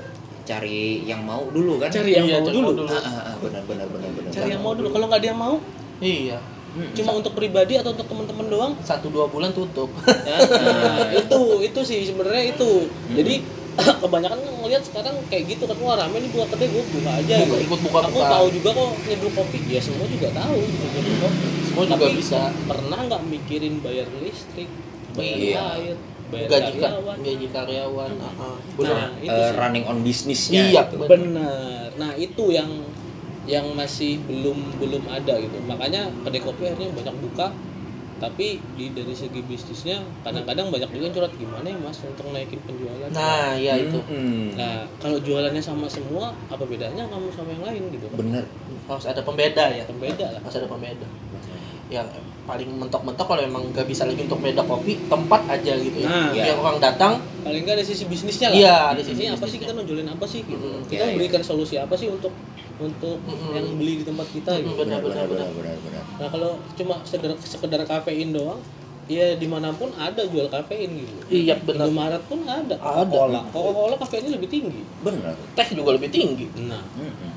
cari 0.46 1.02
yang 1.02 1.26
mau 1.26 1.42
dulu 1.50 1.82
kan? 1.82 1.90
Cari 1.90 2.14
yang 2.14 2.30
Iya, 2.30 2.38
mau 2.38 2.46
dulu. 2.50 2.70
mau 2.70 2.74
dulu. 2.86 2.94
Ah, 2.94 3.02
ah, 3.02 3.24
ah, 3.34 3.36
benar 3.42 3.64
benar 3.66 3.88
benar 3.90 4.10
benar. 4.14 4.30
Cari 4.30 4.50
yang 4.54 4.62
mau 4.62 4.74
dulu. 4.78 4.90
Kalau 4.94 5.06
nggak 5.10 5.22
ada 5.22 5.28
yang 5.34 5.40
mau? 5.42 5.56
Iya. 5.98 6.38
Hmm. 6.76 6.92
cuma 6.92 7.12
untuk 7.14 7.32
pribadi 7.32 7.74
atau 7.74 7.90
untuk 7.90 8.04
teman-teman 8.04 8.46
doang 8.46 8.74
Satu 8.82 9.08
dua 9.08 9.26
bulan 9.26 9.50
tutup. 9.50 9.88
nah, 10.04 11.08
itu 11.10 11.40
itu 11.64 11.80
sih 11.82 12.00
sebenarnya 12.06 12.52
itu 12.52 12.70
jadi 13.10 13.40
kebanyakan 14.02 14.38
kan 14.38 14.54
ngelihat 14.58 14.84
sekarang 14.84 15.16
kayak 15.26 15.44
gitu 15.50 15.64
kan 15.64 15.76
wah 15.78 15.96
rame 15.96 16.16
nih 16.18 16.28
buka 16.30 16.46
kedai 16.50 16.68
gue 16.68 16.84
buka 16.86 17.12
aja 17.14 17.36
Buka, 17.38 17.44
gitu. 17.46 17.56
ikut 17.66 17.80
buka 17.82 18.00
aku 18.02 18.12
buka. 18.14 18.28
tahu 18.30 18.46
juga 18.50 18.70
kok 18.72 18.92
nyeduh 19.02 19.32
kopi 19.34 19.60
ya 19.66 19.80
semua 19.80 20.06
juga 20.06 20.30
tahu 20.32 20.58
gitu 20.62 20.86
nyeduh 20.90 21.16
kopi 21.22 21.46
Semua 21.66 21.84
juga 21.86 21.96
Tapi 21.98 22.12
bisa. 22.14 22.42
pernah 22.66 23.00
nggak 23.02 23.22
mikirin 23.26 23.76
bayar 23.80 24.08
listrik 24.18 24.70
bayar 25.12 25.38
Iya. 25.38 25.64
air 25.74 25.96
bayar 26.26 26.48
Gaji 26.50 26.72
ka- 26.74 26.84
karyawan 26.90 27.18
gaji 27.22 27.48
karyawan. 27.50 28.12
ah, 28.18 28.34
ah. 28.42 28.56
Nah, 28.82 29.08
itu 29.18 29.32
sih. 29.38 29.54
running 29.54 29.86
on 29.86 29.98
bisnisnya 30.02 30.62
Iya, 30.66 30.82
gitu. 30.86 30.96
benar 31.06 31.88
nah 31.96 32.12
itu 32.14 32.44
yang 32.50 32.68
yang 33.46 33.66
masih 33.78 34.18
belum 34.26 34.58
belum 34.82 35.04
ada 35.10 35.38
gitu 35.38 35.58
makanya 35.70 36.10
kedai 36.26 36.42
kopi 36.42 36.66
akhirnya 36.66 36.90
banyak 36.94 37.16
buka 37.22 37.54
tapi 38.16 38.64
di 38.80 38.96
dari 38.96 39.12
segi 39.12 39.44
bisnisnya 39.44 40.00
kadang-kadang 40.24 40.72
banyak 40.72 40.88
juga 40.88 41.04
yang 41.04 41.16
curhat 41.20 41.34
gimana 41.36 41.68
ya 41.68 41.78
mas 41.84 42.00
untuk 42.00 42.32
naikin 42.32 42.64
penjualan 42.64 43.12
Nah, 43.12 43.60
ya 43.60 43.76
itu. 43.76 44.00
Mm-mm. 44.00 44.56
Nah, 44.56 44.88
kalau 45.04 45.20
jualannya 45.20 45.60
sama 45.60 45.84
semua, 45.92 46.32
apa 46.48 46.64
bedanya 46.64 47.04
kamu 47.12 47.28
sama 47.36 47.52
yang 47.52 47.64
lain 47.68 47.84
gitu? 47.92 48.08
kan? 48.08 48.18
bener 48.24 48.44
Harus 48.88 49.06
ada 49.12 49.20
pembeda 49.20 49.68
ya. 49.68 49.84
Pembeda 49.84 50.32
lah. 50.32 50.40
Harus 50.40 50.64
ada 50.64 50.68
pembeda. 50.72 51.08
Ya 51.92 52.08
paling 52.48 52.70
mentok-mentok 52.78 53.26
kalau 53.26 53.42
emang 53.44 53.68
nggak 53.76 53.84
bisa 53.84 54.08
lagi 54.08 54.22
untuk 54.24 54.40
beda 54.40 54.64
kopi, 54.64 54.96
tempat 55.12 55.42
aja 55.52 55.74
gitu 55.76 55.98
ya. 56.00 56.08
Nah, 56.08 56.30
Biar 56.32 56.56
orang 56.56 56.80
datang, 56.80 57.20
Paling 57.46 57.62
nggak 57.62 57.78
ada 57.78 57.86
sisi 57.86 58.10
bisnisnya 58.10 58.50
lah. 58.50 58.58
Iya, 58.58 58.78
ada 58.96 59.02
Di 59.02 59.06
sisi 59.06 59.22
sini 59.22 59.30
apa 59.30 59.46
sih 59.46 59.58
kita 59.62 59.72
nonjolin 59.78 60.10
apa 60.10 60.26
sih 60.26 60.42
gitu? 60.42 60.66
Mm, 60.66 60.82
Kita 60.90 61.04
iya, 61.04 61.14
memberikan 61.14 61.42
solusi 61.46 61.76
apa 61.78 61.94
sih 61.94 62.10
untuk 62.10 62.34
untuk 62.78 63.18
Mm-mm. 63.22 63.52
yang 63.52 63.66
beli 63.74 63.94
di 64.00 64.06
tempat 64.06 64.28
kita 64.30 64.52
Mm, 64.52 64.62
gitu. 64.62 64.76
benar, 64.78 65.00
benar, 65.00 65.26
benar. 65.26 65.48
benar 65.50 65.78
benar 65.80 66.04
Nah, 66.16 66.28
kalau 66.28 66.52
cuma 66.74 66.96
sekedar 67.04 67.32
sekedar 67.38 67.82
kafein 67.84 68.30
doang, 68.30 68.60
ya 69.06 69.34
di 69.34 69.46
mana 69.46 69.70
pun 69.70 69.92
ada 69.94 70.22
jual 70.24 70.48
kafein 70.48 70.92
gitu. 70.94 71.14
Iya, 71.30 71.56
benar. 71.60 71.86
Indomaret 71.86 72.24
pun 72.26 72.40
ada. 72.42 72.76
Ada. 72.76 73.06
Coca-Cola. 73.06 73.42
Coca-Cola 73.50 73.96
kafeinnya 73.98 74.32
lebih 74.34 74.50
tinggi. 74.50 74.82
benar 75.00 75.36
Teh 75.54 75.68
juga 75.72 75.94
lebih 75.94 76.10
tinggi. 76.10 76.48
Nah, 76.62 76.84
Mm-mm. 76.94 77.32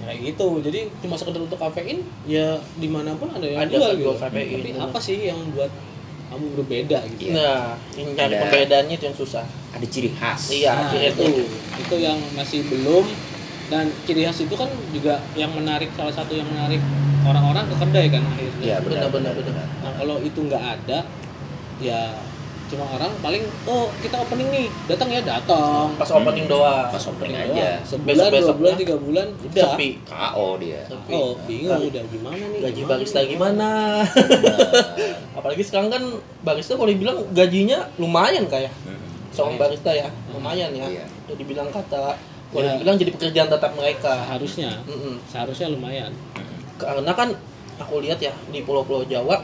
kayak 0.00 0.18
gitu. 0.26 0.46
Jadi 0.60 0.80
cuma 0.98 1.14
sekedar 1.14 1.40
untuk 1.40 1.56
kafein, 1.56 2.00
ya 2.24 2.48
di 2.74 2.86
mana 2.86 3.12
pun 3.14 3.28
ada 3.28 3.44
yang 3.44 3.60
Ada 3.62 3.72
jual 3.72 3.92
gitu. 3.94 4.10
kafein, 4.16 4.58
Tapi 4.58 4.70
apa 4.74 4.98
sih 4.98 5.18
yang 5.24 5.40
buat 5.52 5.72
kamu 6.28 6.44
berbeda 6.56 6.98
gitu? 7.10 7.22
Iya. 7.26 7.34
Nah, 7.34 7.64
ini 7.94 8.10
Ada. 8.14 8.36
pembedaannya 8.42 8.94
itu 8.94 9.04
yang 9.06 9.16
susah. 9.16 9.44
ada 9.68 9.84
ciri 9.84 10.10
khas 10.10 10.48
Iya, 10.50 10.72
Nah, 10.74 10.92
itu 10.92 11.24
itu. 11.24 11.44
itu 11.78 11.96
yang 11.98 12.16
masih 12.32 12.64
belum 12.64 13.04
dan 13.68 13.92
ciri 14.08 14.24
khas 14.24 14.40
itu 14.40 14.54
kan 14.56 14.68
juga 14.96 15.20
yang 15.36 15.52
menarik 15.52 15.92
salah 15.92 16.12
satu 16.12 16.32
yang 16.32 16.48
menarik 16.48 16.80
orang-orang 17.28 17.64
ke 17.68 17.76
kedai 17.76 18.06
kan 18.08 18.22
akhirnya. 18.24 18.64
Iya 18.64 18.76
benar 18.80 19.08
Benar, 19.08 19.10
benar 19.12 19.32
benar, 19.36 19.66
benar 19.66 19.66
Nah 19.84 19.92
kalau 20.00 20.16
itu 20.24 20.40
nggak 20.40 20.64
ada 20.64 20.98
ya 21.78 22.00
cuma 22.68 22.84
orang 22.84 23.08
paling 23.24 23.40
oh 23.64 23.88
kita 24.04 24.20
opening 24.20 24.48
nih 24.52 24.66
datang 24.84 25.08
ya 25.08 25.24
datang. 25.24 25.88
Pas 25.96 26.10
opening 26.12 26.44
doang. 26.44 26.92
pas 26.92 27.00
opening 27.08 27.36
Opening 27.36 27.56
aja 27.56 27.68
doang. 27.80 27.88
Sebulan 27.88 28.28
dua 28.28 28.52
bulan 28.52 28.74
tiga 28.76 28.96
bulan 29.00 29.26
udah. 29.40 29.64
Sepi. 29.72 29.88
KO 30.04 30.46
dia 30.60 30.80
Sepi. 30.84 31.12
Oh 31.16 31.32
bingung 31.48 31.82
udah 31.88 32.04
gimana 32.12 32.44
nih? 32.44 32.60
Gaji 32.60 32.80
gimana 32.84 32.92
barista 32.92 33.18
nih? 33.20 33.28
gimana? 33.32 33.56
Nah, 33.56 34.04
Apalagi 35.40 35.62
sekarang 35.64 35.88
kan 35.88 36.02
barista 36.44 36.76
kalau 36.76 36.92
dibilang 36.92 37.18
gajinya 37.32 37.88
lumayan 37.96 38.44
kayak 38.44 38.72
mm-mm. 38.84 39.32
seorang 39.32 39.56
barista 39.56 39.92
ya, 39.96 40.12
lumayan 40.36 40.68
ya. 40.76 40.86
Iya. 40.92 41.06
Jadi 41.32 41.42
bilang 41.48 41.72
kata 41.72 42.20
kalau 42.48 42.64
Ya. 42.64 42.72
dibilang 42.74 42.96
jadi 42.96 43.10
pekerjaan 43.12 43.48
tetap 43.48 43.72
mereka. 43.72 44.12
Seharusnya 44.22 44.70
Mm-mm. 44.84 45.14
seharusnya 45.26 45.68
lumayan. 45.68 46.12
Karena 46.76 47.12
kan 47.12 47.28
aku 47.76 48.00
lihat 48.00 48.18
ya 48.18 48.32
di 48.46 48.60
pulau-pulau 48.60 49.04
Jawa 49.04 49.40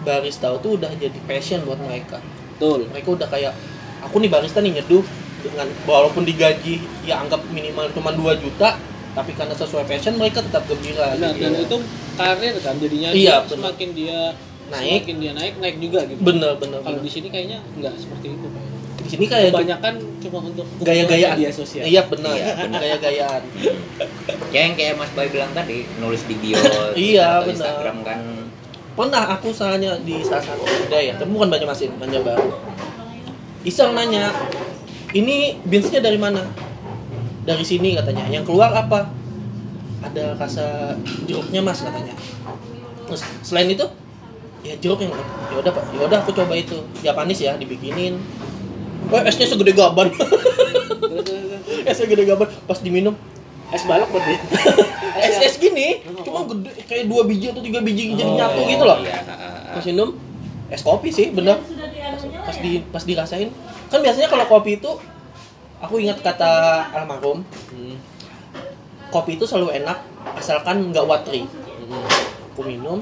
barista 0.00 0.52
itu 0.52 0.68
udah 0.74 0.90
jadi 0.94 1.18
passion 1.24 1.62
buat 1.62 1.78
mereka. 1.78 2.22
Betul. 2.54 2.86
Mereka 2.88 3.08
udah 3.14 3.28
kayak 3.28 3.52
aku 4.00 4.18
nih 4.18 4.30
barista 4.30 4.58
nih 4.58 4.78
nyeduh 4.78 5.04
dengan 5.38 5.66
walaupun 5.84 6.22
digaji 6.22 6.78
ya 7.02 7.20
anggap 7.20 7.38
minimal 7.48 7.86
cuma 7.92 8.10
2 8.10 8.18
juta 8.38 8.74
tapi 9.14 9.30
karena 9.32 9.54
sesuai 9.54 9.86
passion 9.86 10.14
mereka 10.14 10.42
tetap 10.42 10.66
gembira 10.66 11.14
Benar 11.14 11.30
gitu. 11.32 11.42
dan 11.42 11.52
itu 11.56 11.76
karir 12.14 12.54
kan 12.58 12.74
jadinya 12.76 13.08
Iya, 13.10 13.34
dia 13.36 13.46
semakin 13.48 13.88
dia 13.92 14.18
Naik. 14.68 15.06
semakin 15.06 15.16
dia 15.16 15.32
naik 15.32 15.54
naik 15.56 15.76
juga 15.78 16.00
gitu. 16.04 16.20
bener 16.20 16.52
bener, 16.54 16.78
Kalau 16.82 16.98
di 16.98 17.08
sini 17.08 17.28
kayaknya 17.28 17.58
nggak 17.72 17.94
seperti 17.96 18.34
itu. 18.34 18.46
Di 19.08 19.16
sini 19.16 19.24
kayak 19.24 19.56
kebanyakan 19.56 19.94
cuma 20.20 20.38
untuk 20.44 20.66
gaya-gayaan. 20.84 21.36
media 21.40 21.48
sosial. 21.48 21.84
iya 21.88 22.04
benar. 22.04 22.36
Iya, 22.36 22.52
benar. 22.60 22.78
gaya-gayaan. 22.84 23.42
Kayak 24.52 24.64
yang 24.64 24.74
kayak 24.80 24.94
Mas 24.96 25.12
Bay 25.12 25.28
bilang 25.28 25.52
tadi 25.52 25.84
nulis 26.00 26.24
di 26.24 26.32
bio 26.40 26.56
Iya, 26.96 27.40
atau 27.40 27.52
benar. 27.52 27.56
Instagram 27.56 27.96
kan. 28.00 28.18
Pernah 28.96 29.22
aku 29.36 29.48
salahnya 29.52 29.96
di 30.04 30.24
salah 30.24 30.40
satu 30.44 30.64
kedai 30.64 31.12
ya 31.12 31.14
tapi 31.16 31.30
bukan 31.32 31.48
Banjarmasin 31.52 31.92
Banjarbaru. 32.00 32.48
Iseng 33.64 33.92
nanya 33.96 34.32
ini 35.12 35.56
beansnya 35.64 36.00
dari 36.04 36.16
mana? 36.20 36.44
Dari 37.44 37.64
sini 37.64 37.96
katanya. 37.96 38.28
Yang 38.28 38.48
keluar 38.48 38.72
apa? 38.72 39.08
Ada 40.04 40.36
rasa 40.36 40.96
jeruknya 41.28 41.60
mas 41.64 41.80
katanya. 41.84 42.12
Terus 43.08 43.20
selain 43.44 43.68
itu 43.72 43.84
ya 44.64 44.74
jeruk 44.80 45.00
yang 45.04 45.12
ya 45.52 45.56
udah 45.60 45.72
pak. 45.76 45.84
Ya 45.92 46.02
udah 46.08 46.18
aku 46.24 46.32
coba 46.32 46.56
itu. 46.56 46.76
Japanis 47.04 47.40
ya 47.40 47.56
dibikinin 47.60 48.16
Wah, 49.06 49.22
esnya 49.22 49.46
segede 49.46 49.72
gaban. 49.72 50.10
esnya 51.88 52.06
gede 52.06 52.24
gaban. 52.26 52.48
Pas 52.66 52.78
diminum, 52.78 53.14
es 53.70 53.82
balok 53.86 54.10
berarti. 54.10 54.34
es 55.26 55.36
es 55.40 55.54
gini, 55.56 56.02
cuma 56.22 56.44
gede 56.44 56.70
kayak 56.84 57.04
dua 57.06 57.22
biji 57.24 57.50
atau 57.50 57.62
tiga 57.62 57.80
biji 57.80 58.14
jadi 58.14 58.28
Oh, 58.28 58.36
nyatu 58.36 58.60
gitu 58.66 58.84
loh. 58.84 58.98
iya. 59.00 59.22
Pas 59.72 59.84
minum 59.86 60.14
es 60.68 60.82
kopi 60.82 61.08
sih, 61.08 61.30
bener. 61.30 61.56
Pas, 61.58 62.52
pas 62.52 62.56
di 62.58 62.70
pas 62.84 63.02
dirasain, 63.02 63.48
kan 63.88 63.98
biasanya 64.00 64.28
kalau 64.28 64.44
kopi 64.46 64.76
itu 64.76 64.90
aku 65.78 65.94
ingat 65.98 66.20
kata 66.20 66.50
almarhum, 66.92 67.44
Hmm. 67.70 67.96
kopi 69.08 69.38
itu 69.38 69.46
selalu 69.46 69.78
enak 69.78 69.98
asalkan 70.36 70.90
nggak 70.90 71.04
watery. 71.04 71.46
Hmm. 71.48 72.04
Aku 72.52 72.66
minum, 72.66 72.98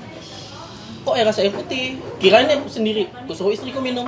kok 1.03 1.17
air 1.17 1.25
rasa 1.25 1.41
air 1.43 1.51
putih? 1.51 1.97
Kirain 2.21 2.45
yang 2.45 2.63
sendiri, 2.69 3.09
aku 3.09 3.33
suruh 3.33 3.51
istriku 3.51 3.81
minum. 3.81 4.05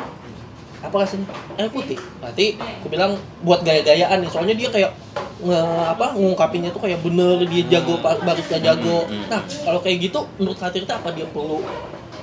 Apa 0.82 1.04
rasanya? 1.04 1.26
Air 1.58 1.70
putih. 1.70 1.98
Berarti 2.22 2.54
aku 2.58 2.86
bilang 2.90 3.18
buat 3.42 3.60
gaya-gayaan 3.66 4.22
nih, 4.22 4.30
soalnya 4.30 4.54
dia 4.54 4.68
kayak 4.70 4.92
nge, 5.38 5.60
apa 5.94 6.06
ngungkapinnya 6.18 6.70
tuh 6.74 6.82
kayak 6.82 6.98
bener 7.02 7.46
dia 7.46 7.78
jago 7.78 7.98
pak 8.02 8.22
barista 8.26 8.58
jago. 8.58 9.06
Hmm, 9.06 9.22
hmm. 9.22 9.24
Nah 9.30 9.40
kalau 9.62 9.80
kayak 9.82 9.98
gitu 10.10 10.20
menurut 10.38 10.58
Kak 10.58 10.70
Tirta 10.74 10.98
apa 10.98 11.14
dia 11.14 11.26
perlu 11.30 11.62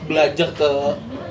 belajar 0.06 0.52
ke 0.54 0.70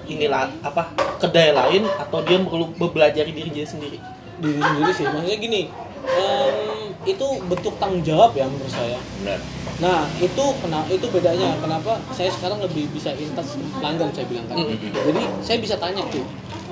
inilah 0.09 0.51
apa 0.65 0.91
kedai 1.21 1.53
lain 1.53 1.85
atau 2.01 2.21
dia 2.25 2.41
perlu 2.41 2.73
belajar 2.73 3.25
diri 3.29 3.51
dia 3.53 3.67
sendiri? 3.69 4.01
Diri 4.41 4.61
sendiri 4.61 4.91
sih. 4.97 5.05
Maksudnya 5.05 5.39
gini, 5.39 5.61
em, 6.09 6.57
itu 7.05 7.27
bentuk 7.49 7.77
tanggung 7.77 8.01
jawab 8.01 8.33
ya 8.33 8.49
menurut 8.49 8.73
saya. 8.73 8.99
benar 9.21 9.41
Nah 9.75 10.07
itu 10.23 10.45
kenapa 10.63 10.89
itu 10.89 11.07
bedanya 11.11 11.51
kenapa 11.61 12.01
saya 12.15 12.31
sekarang 12.33 12.63
lebih 12.63 12.89
bisa 12.95 13.13
intas 13.13 13.59
pelanggan 13.77 14.09
saya 14.15 14.27
bilang 14.31 14.47
kan. 14.49 14.57
Mm. 14.57 14.79
Jadi 15.13 15.23
saya 15.45 15.59
bisa 15.61 15.77
tanya 15.77 16.01
tuh 16.09 16.25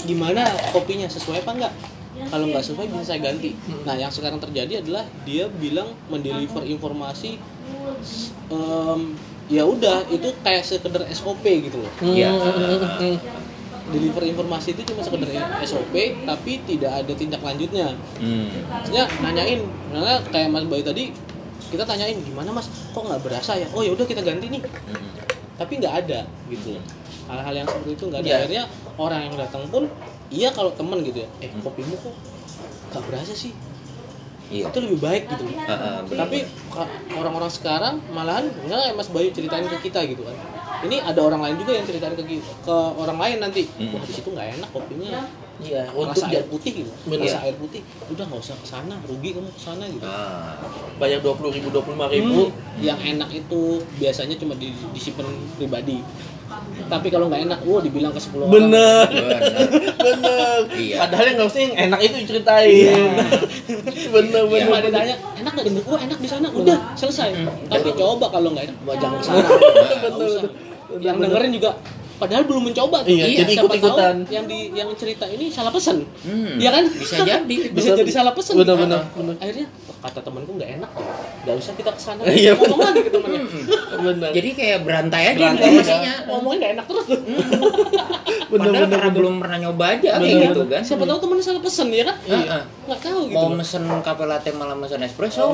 gimana 0.05 0.43
kopinya 0.71 1.07
sesuai 1.07 1.41
apa 1.41 1.53
enggak. 1.53 1.75
Kalau 2.23 2.45
nggak 2.47 2.63
sesuai 2.63 2.87
bisa 2.87 3.05
saya 3.05 3.21
ganti. 3.21 3.57
Mm. 3.57 3.83
Nah 3.83 3.95
yang 3.97 4.09
sekarang 4.09 4.39
terjadi 4.39 4.79
adalah 4.79 5.05
dia 5.23 5.49
bilang 5.49 5.91
mendeliver 6.07 6.63
informasi 6.63 7.41
em, 8.49 9.01
ya 9.49 9.63
udah 9.65 10.07
itu 10.09 10.29
kayak 10.41 10.63
sekedar 10.63 11.03
SOP 11.11 11.43
gitu 11.43 11.77
loh 11.79 11.93
Hmm, 11.99 12.15
hmm, 12.15 12.41
hmm, 12.41 12.81
hmm. 12.81 13.17
deliver 13.91 14.23
informasi 14.25 14.73
itu 14.73 14.83
cuma 14.87 15.03
sekedar 15.03 15.29
SOP 15.63 15.93
tapi 16.23 16.53
tidak 16.65 16.93
ada 16.95 17.13
tindak 17.13 17.43
lanjutnya 17.43 17.93
Hmm. 18.17 18.49
maksudnya 18.71 19.05
nanyain 19.21 19.61
misalnya 19.89 20.23
kayak 20.29 20.49
Mas 20.49 20.65
Bayu 20.65 20.81
tadi 20.83 21.11
kita 21.69 21.85
tanyain 21.85 22.17
gimana 22.19 22.49
Mas 22.51 22.69
kok 22.71 23.03
nggak 23.03 23.21
berasa 23.21 23.57
ya 23.57 23.67
oh 23.71 23.83
ya 23.83 23.93
udah 23.93 24.07
kita 24.07 24.23
ganti 24.23 24.47
nih 24.49 24.63
Hmm. 24.63 25.11
tapi 25.59 25.73
nggak 25.79 25.95
ada 26.07 26.21
gitu 26.49 26.79
hal-hal 27.23 27.55
yang 27.55 27.67
seperti 27.67 27.91
itu 27.93 28.05
nggak 28.07 28.21
ada 28.21 28.29
Iya. 28.29 28.37
akhirnya 28.39 28.63
orang 28.97 29.21
yang 29.25 29.37
datang 29.37 29.65
pun 29.69 29.89
iya 30.29 30.49
kalau 30.51 30.73
temen 30.73 31.01
gitu 31.01 31.21
ya 31.21 31.29
eh 31.41 31.49
Hmm. 31.49 31.61
kopimu 31.61 31.95
kok 31.97 32.15
nggak 32.91 33.03
berasa 33.07 33.33
sih 33.33 33.53
Iya. 34.53 34.69
itu 34.69 34.79
lebih 34.85 35.01
baik 35.01 35.33
gitu 35.33 35.49
ah, 35.65 36.05
benar. 36.05 36.29
tapi 36.29 36.45
orang-orang 37.11 37.49
sekarang 37.49 37.95
malahan 38.13 38.53
misalnya 38.61 38.93
Mas 38.93 39.09
Bayu 39.09 39.33
ceritain 39.33 39.65
ke 39.65 39.81
kita 39.81 40.05
gitu 40.05 40.29
kan 40.29 40.37
ini 40.83 41.01
ada 41.01 41.25
orang 41.25 41.41
lain 41.41 41.57
juga 41.57 41.73
yang 41.73 41.89
ceritain 41.89 42.13
ke 42.13 42.21
ke 42.61 42.75
orang 42.93 43.17
lain 43.17 43.41
nanti 43.41 43.65
Hmm. 43.73 43.97
wah 43.97 44.05
di 44.05 44.13
situ 44.13 44.29
nggak 44.29 44.61
enak 44.61 44.69
kopinya 44.69 45.25
Iya, 45.63 45.87
rasa 45.95 46.27
air 46.27 46.43
putih 46.51 46.75
gitu 46.75 46.91
Bener. 47.07 47.23
rasa 47.23 47.39
air 47.47 47.55
putih 47.55 47.81
udah 48.11 48.25
nggak 48.27 48.41
usah 48.41 48.57
ke 48.59 48.67
sana 48.67 48.99
rugi 49.07 49.31
kamu 49.31 49.47
ke 49.49 49.63
sana 49.63 49.85
gitu 49.87 50.03
Ah. 50.03 50.59
bayar 50.99 51.23
dua 51.23 51.33
puluh 51.33 51.49
ribu, 51.49 51.71
dua 51.71 51.81
puluh 51.81 51.95
lima 51.95 52.09
ribu. 52.11 52.51
Hmm, 52.51 52.83
yang 52.83 52.99
enak 52.99 53.31
itu 53.31 53.79
biasanya 53.95 54.35
cuma 54.37 54.53
di, 54.53 54.75
disimpan 54.91 55.23
pribadi 55.55 56.03
tapi 56.87 57.09
kalau 57.09 57.27
nggak 57.27 57.43
enak 57.45 57.59
wah 57.65 57.81
dibilang 57.81 58.13
ke 58.13 58.21
10 58.21 58.37
orang 58.39 58.53
Bener, 58.53 59.05
Benar. 59.09 59.41
bener. 59.97 60.61
Iya. 60.83 60.97
Padahal 61.01 61.25
yang 61.27 61.39
harusnya 61.41 61.63
yang 61.65 61.77
enak 61.89 62.01
itu 62.03 62.15
diceritain. 62.21 63.11
bener, 64.15 64.43
Iya. 64.45 64.63
Cuma 64.63 64.77
bener. 64.77 64.83
ditanya 64.87 65.15
enak 65.39 65.53
nggak 65.53 65.67
gitu? 65.69 65.81
Wah 65.87 66.01
enak 66.01 66.19
di 66.21 66.29
sana, 66.29 66.47
udah 66.49 66.79
selesai. 66.95 67.29
Tapi 67.67 67.89
coba 67.95 68.27
kalau 68.29 68.49
nggak 68.53 68.65
enak, 68.69 68.77
jangan 68.99 69.17
ke 69.17 69.25
sana. 69.25 69.41
Betul, 69.41 69.59
Nggak 69.73 70.01
betul. 70.05 70.27
usah. 70.29 70.43
Betul, 70.43 71.01
Yang 71.01 71.17
dengerin 71.23 71.51
juga 71.57 71.71
padahal 72.23 72.45
belum 72.45 72.63
mencoba 72.65 73.03
tuh. 73.03 73.11
Iya, 73.11 73.27
jadi 73.43 73.53
siapa 73.53 73.67
ikut-ikutan. 73.67 74.15
tahu 74.23 74.31
Yang 74.31 74.45
di 74.47 74.59
yang 74.73 74.89
cerita 74.95 75.25
ini 75.27 75.45
salah 75.49 75.69
pesan. 75.69 75.97
Hmm. 76.23 76.55
Iya 76.57 76.71
kan? 76.71 76.85
Bisa 76.87 77.17
jadi. 77.21 77.57
Bisa 77.75 77.89
Betul. 77.89 77.99
jadi 77.99 78.11
salah 78.13 78.33
pesan. 78.33 78.55
Bener, 78.55 78.77
bener, 78.79 78.99
Ah, 78.99 79.05
bener. 79.13 79.35
Akhirnya 79.37 79.67
oh, 79.83 79.97
kata 79.99 80.21
temanku 80.21 80.51
nggak 80.55 80.71
enak 80.77 80.91
ya. 80.93 81.05
Nggak 81.43 81.55
usah 81.59 81.73
kita 81.75 81.91
ke 81.91 82.01
sana. 82.01 82.21
Iya, 82.33 82.53
Ngomong 82.55 82.81
lagi 82.81 83.01
ke 83.03 83.11
temannya. 83.11 83.41
Bener. 84.03 84.31
Jadi 84.33 84.49
kayak 84.53 84.79
berantai 84.83 85.23
aja 85.25 85.37
Berantai 85.37 85.67
informasinya. 85.69 86.15
Ngomongnya 86.25 86.59
nggak 86.59 86.73
enak 86.73 86.87
terus 86.87 87.05
tuh. 87.07 87.21
bener, 87.23 88.51
Padahal 88.53 88.73
bener, 88.75 88.89
karena 88.91 88.99
bener. 89.03 89.17
belum 89.17 89.35
pernah 89.39 89.59
nyoba 89.61 89.85
aja 89.91 90.11
kayak 90.13 90.21
Bener. 90.23 90.43
gitu 90.49 90.63
kan. 90.67 90.83
Siapa 90.83 91.05
tahu 91.05 91.19
temannya 91.21 91.43
salah 91.43 91.63
pesan 91.63 91.87
ya 91.89 92.05
kan? 92.05 92.17
Iya. 92.23 92.59
Nggak 92.83 93.01
tahu 93.01 93.21
gitu. 93.25 93.37
Mau 93.37 93.49
mesen 93.51 93.83
cafe 94.01 94.25
latte 94.25 94.51
malah 94.53 94.77
mesen 94.77 95.01
espresso 95.01 95.45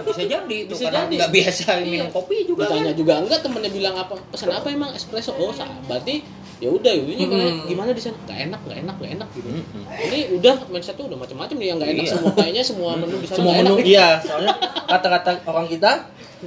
bisa 0.00 0.22
jadi 0.24 0.56
Bisa 0.64 0.84
jadi. 0.88 1.14
nggak 1.14 1.30
biasa 1.30 1.62
minum 1.80 1.94
Iya. 2.00 2.06
kopi 2.10 2.36
juga 2.44 2.64
ditanya 2.64 2.90
kan 2.90 2.96
juga 2.96 3.12
enggak 3.20 3.40
temennya 3.40 3.70
bilang 3.70 3.94
apa 3.96 4.14
pesan 4.28 4.48
apa 4.50 4.66
emang 4.68 4.90
espresso 4.92 5.30
oh 5.34 5.50
sa- 5.50 5.68
berarti 5.84 6.14
ya 6.58 6.68
udah 6.68 6.90
ini 6.90 7.22
kayak 7.22 7.50
Hmm. 7.54 7.66
gimana 7.66 7.90
di 7.92 8.00
sana 8.00 8.18
nggak 8.20 8.38
enak 8.44 8.60
nggak 8.60 8.78
enak 8.80 8.94
nggak 8.96 9.12
enak 9.14 9.28
gitu 9.30 9.48
Mm-mm. 9.48 9.82
ini 10.02 10.18
udah 10.34 10.54
mindset 10.66 10.94
tuh 10.94 11.06
udah 11.06 11.14
macam-macam 11.16 11.54
nih 11.54 11.66
yang 11.66 11.76
nggak 11.78 11.90
enak 11.92 12.02
Iya. 12.02 12.12
semua 12.12 12.30
kayaknya 12.34 12.62
semua 12.64 12.90
menu 12.94 13.16
di 13.16 13.26
sana 13.26 13.36
semua 13.36 13.52
nggak 13.52 13.62
menu 13.62 13.74
enak. 13.76 13.86
iya 13.86 14.08
soalnya 14.18 14.54
kata-kata 14.84 15.30
orang 15.44 15.66
kita 15.66 15.90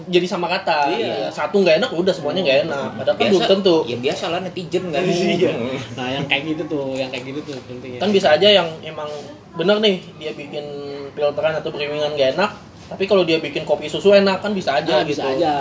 jadi 0.04 0.24
sama 0.26 0.48
kata 0.50 0.78
Iya. 0.90 1.16
satu 1.30 1.56
nggak 1.58 1.80
enak 1.80 1.90
udah 1.94 2.12
semuanya 2.12 2.42
nggak 2.42 2.60
enak 2.66 2.88
padahal 2.94 3.16
kan 3.18 3.26
belum 3.26 3.44
tentu 3.46 3.76
ya 3.86 3.98
biasa 3.98 4.24
lah 4.28 4.40
netizen 4.42 4.84
kan 4.90 5.02
Iya. 5.02 5.52
nah 5.96 6.08
yang 6.10 6.26
kayak 6.26 6.44
gitu 6.46 6.64
tuh 6.66 6.86
yang 6.94 7.08
kayak 7.08 7.24
gitu 7.26 7.40
tuh 7.42 7.56
pentingnya 7.66 8.00
kan 8.00 8.10
bisa 8.10 8.28
aja 8.32 8.48
yang 8.52 8.68
emang 8.82 9.08
bener 9.54 9.80
nih 9.80 9.96
dia 10.16 10.32
bikin 10.34 10.64
filteran 11.12 11.52
atau 11.54 11.70
brewingan 11.70 12.16
gak 12.16 12.36
enak 12.36 12.52
tapi 12.92 13.04
kalau 13.06 13.24
dia 13.24 13.38
bikin 13.38 13.64
kopi 13.64 13.88
susu 13.88 14.12
enak 14.12 14.38
kan 14.38 14.52
bisa 14.52 14.76
aja 14.76 14.92
Nah, 14.94 15.02
gitu 15.02 15.16
bisa 15.16 15.24
aja 15.30 15.54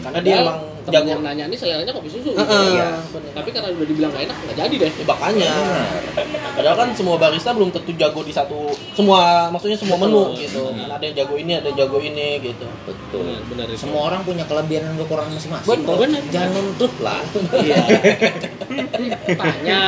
karena 0.00 0.18
dia 0.18 0.34
emang 0.40 0.58
jago 0.82 1.06
yang 1.06 1.20
nanya 1.20 1.44
ini 1.44 1.54
seleranya 1.54 1.92
kopi 1.92 2.08
susu 2.08 2.32
gitu. 2.32 2.40
Heeh, 2.40 2.72
Iya. 2.72 2.88
bener. 3.06 3.30
tapi 3.30 3.48
karena 3.52 3.68
udah 3.70 3.84
dibilang 3.84 4.10
nggak 4.10 4.24
enak 4.24 4.36
nggak 4.40 4.56
jadi 4.58 4.74
deh 4.80 4.90
Ya, 4.90 5.04
makanya 5.06 5.52
Benar. 5.52 6.24
padahal 6.56 6.76
kan 6.78 6.88
semua 6.90 7.16
barista 7.16 7.50
belum 7.52 7.70
tentu 7.70 7.92
jago 7.94 8.20
di 8.20 8.32
satu 8.32 8.58
semua 8.90 9.20
maksudnya 9.48 9.76
semua 9.76 9.96
Betul. 9.96 10.08
menu 10.08 10.40
gitu 10.40 10.62
Hmm. 10.62 10.80
Kan 10.80 10.90
ada 10.90 11.04
yang 11.04 11.16
jago 11.16 11.34
ini 11.36 11.52
ada 11.52 11.66
yang 11.68 11.78
jago 11.78 11.98
ini 12.00 12.28
gitu 12.40 12.66
betul 12.82 13.22
benar 13.22 13.40
benar 13.46 13.66
itu. 13.68 13.78
semua 13.78 14.00
orang 14.02 14.20
punya 14.22 14.44
kelebihan 14.44 14.82
dan 14.82 14.96
kekurangan 14.98 15.32
masing-masing 15.32 15.68
Benar, 15.78 15.96
benar. 15.96 16.22
jangan 16.28 16.50
nuntut 16.54 16.92
lah 16.98 17.20
iya 17.60 17.76
tanya 19.36 19.80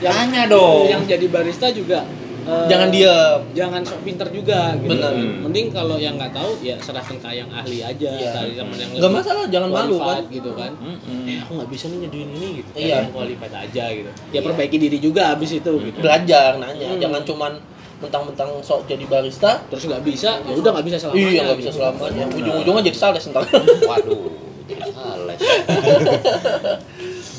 yang, 0.00 0.12
Tanya 0.12 0.42
dong. 0.46 0.84
yang 0.86 1.02
jadi 1.04 1.26
barista 1.28 1.70
juga 1.70 2.02
eh, 2.42 2.66
jangan 2.66 2.88
diam 2.88 3.38
jangan 3.52 3.80
sok 3.80 4.00
pinter 4.02 4.28
juga 4.28 4.74
gitu. 4.76 4.90
Benar. 4.90 5.12
Mending 5.14 5.66
kalau 5.68 5.96
yang 5.96 6.14
nggak 6.14 6.32
tahu 6.32 6.58
ya 6.58 6.74
serahkan 6.76 7.16
ke 7.16 7.28
yang 7.32 7.48
ahli 7.48 7.78
aja, 7.80 8.10
Iya. 8.12 8.30
cari 8.32 8.52
teman 8.52 8.74
yang 8.74 8.90
nggak 8.92 9.12
masalah 9.12 9.44
jangan 9.46 9.68
malu 9.68 9.96
kan 9.96 10.22
gitu 10.26 10.50
kan. 10.52 10.72
Mm-mm. 10.74 11.24
Eh, 11.24 11.38
aku 11.38 11.50
nggak 11.56 11.70
bisa 11.70 11.84
nih 11.86 11.98
nyeduin 12.02 12.28
ini 12.32 12.48
gitu. 12.58 12.70
Iya. 12.74 12.96
Yang 12.98 13.10
qualified 13.12 13.54
aja 13.54 13.84
gitu. 13.90 14.10
Ya 14.10 14.32
Iya. 14.32 14.40
perbaiki 14.42 14.76
diri 14.76 14.98
juga 14.98 15.22
abis 15.32 15.50
itu 15.54 15.72
gitu. 15.80 15.98
belajar 15.98 16.56
nanya 16.56 16.88
Hmm. 16.88 16.98
jangan 16.98 17.22
cuman 17.22 17.52
mentang-mentang 17.98 18.50
sok 18.60 18.84
jadi 18.84 19.06
barista 19.06 19.62
Terus 19.68 19.86
nggak 19.86 20.02
bisa, 20.02 20.42
ya 20.42 20.52
udah 20.52 20.70
nggak 20.74 20.86
bisa 20.88 20.98
selamanya. 20.98 21.22
iya 21.24 21.40
nggak 21.44 21.58
bisa 21.58 21.70
gitu. 21.70 21.78
selamanya 21.78 22.24
ujung-ujungnya 22.28 22.82
jadi 22.84 22.98
sales 22.98 23.24
ntar 23.30 23.42
waduh 23.90 24.26
jadi 24.64 24.82
sales 24.90 25.38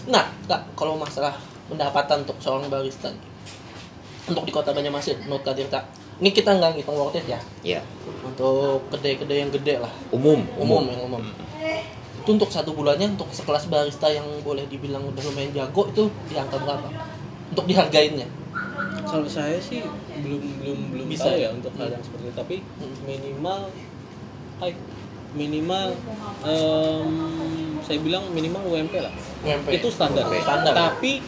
Nah, 0.05 0.23
Kak, 0.43 0.61
kalau 0.73 0.95
masalah 0.95 1.35
pendapatan 1.65 2.23
untuk 2.23 2.35
seorang 2.37 2.67
barista 2.67 3.07
nih, 3.07 3.23
untuk 4.23 4.43
di 4.43 4.51
kota 4.51 4.71
Banjarmasin, 4.71 5.27
menurut 5.27 5.43
Kak 5.43 5.55
Tirta, 5.55 5.83
ini 6.17 6.29
kita 6.31 6.55
nggak 6.55 6.79
ngitung 6.79 6.95
worth 6.95 7.17
it 7.17 7.25
ya, 7.27 7.39
ya 7.61 7.81
untuk 8.23 8.87
kedai-kedai 8.87 9.43
yang 9.43 9.51
gede 9.51 9.83
lah, 9.83 9.91
umum 10.09 10.47
umum 10.55 10.83
yang 10.87 11.01
umum. 11.03 11.23
Itu 12.23 12.29
untuk 12.31 12.47
satu 12.47 12.71
bulannya, 12.71 13.19
untuk 13.19 13.27
sekelas 13.29 13.67
barista 13.67 14.07
yang 14.07 14.23
boleh 14.41 14.63
dibilang 14.71 15.03
udah 15.03 15.21
lumayan 15.27 15.51
jago, 15.51 15.91
itu 15.91 16.07
di 16.31 16.39
angka 16.39 16.55
berapa? 16.55 16.87
Untuk 17.51 17.67
dihargainnya. 17.67 18.27
Kalau 19.03 19.27
saya 19.27 19.59
sih 19.59 19.83
belum 20.23 20.41
belum 20.63 20.77
belum 20.95 21.05
Bisa 21.11 21.27
tahu 21.27 21.35
ya? 21.35 21.45
ya 21.45 21.49
untuk 21.51 21.75
hal 21.75 21.91
yang 21.91 22.01
seperti 22.01 22.23
itu. 22.31 22.33
Tapi 22.33 22.55
Hmm. 22.79 22.95
minimal, 23.03 23.59
hai, 24.57 24.71
minimal 25.35 25.87
em, 26.47 27.11
saya 27.83 27.99
bilang 27.99 28.23
minimal 28.31 28.63
UMP 28.63 28.95
lah. 29.03 29.13
UMP. 29.43 29.67
itu 29.75 29.87
standar 29.91 30.23
Standar. 30.39 30.73
tapi 30.73 31.19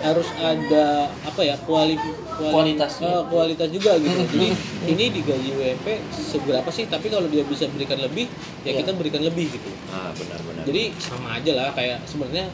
harus 0.00 0.28
ada 0.36 0.86
apa 1.22 1.40
ya 1.40 1.56
kuali, 1.58 1.96
kuali- 1.96 2.52
Kualitas. 2.74 3.00
eh, 3.00 3.22
kualitas 3.24 3.68
juga 3.68 3.96
gitu 3.96 4.12
Mm, 4.14 4.28
jadi 4.28 4.48
ini 4.86 5.04
digaji 5.12 5.48
UMP 5.50 5.86
seberapa 6.12 6.68
sih 6.68 6.84
tapi 6.84 7.08
kalau 7.08 7.24
dia 7.26 7.40
bisa 7.42 7.64
berikan 7.66 7.96
lebih 7.98 8.28
ya 8.62 8.70
Iya. 8.70 8.80
kita 8.80 8.90
berikan 8.92 9.22
lebih 9.22 9.48
gitu 9.50 9.70
ah 9.88 10.12
benar-benar 10.12 10.64
jadi 10.64 10.82
sama 10.98 11.28
aja 11.34 11.52
lah 11.54 11.68
kayak 11.72 12.04
sebenarnya 12.04 12.46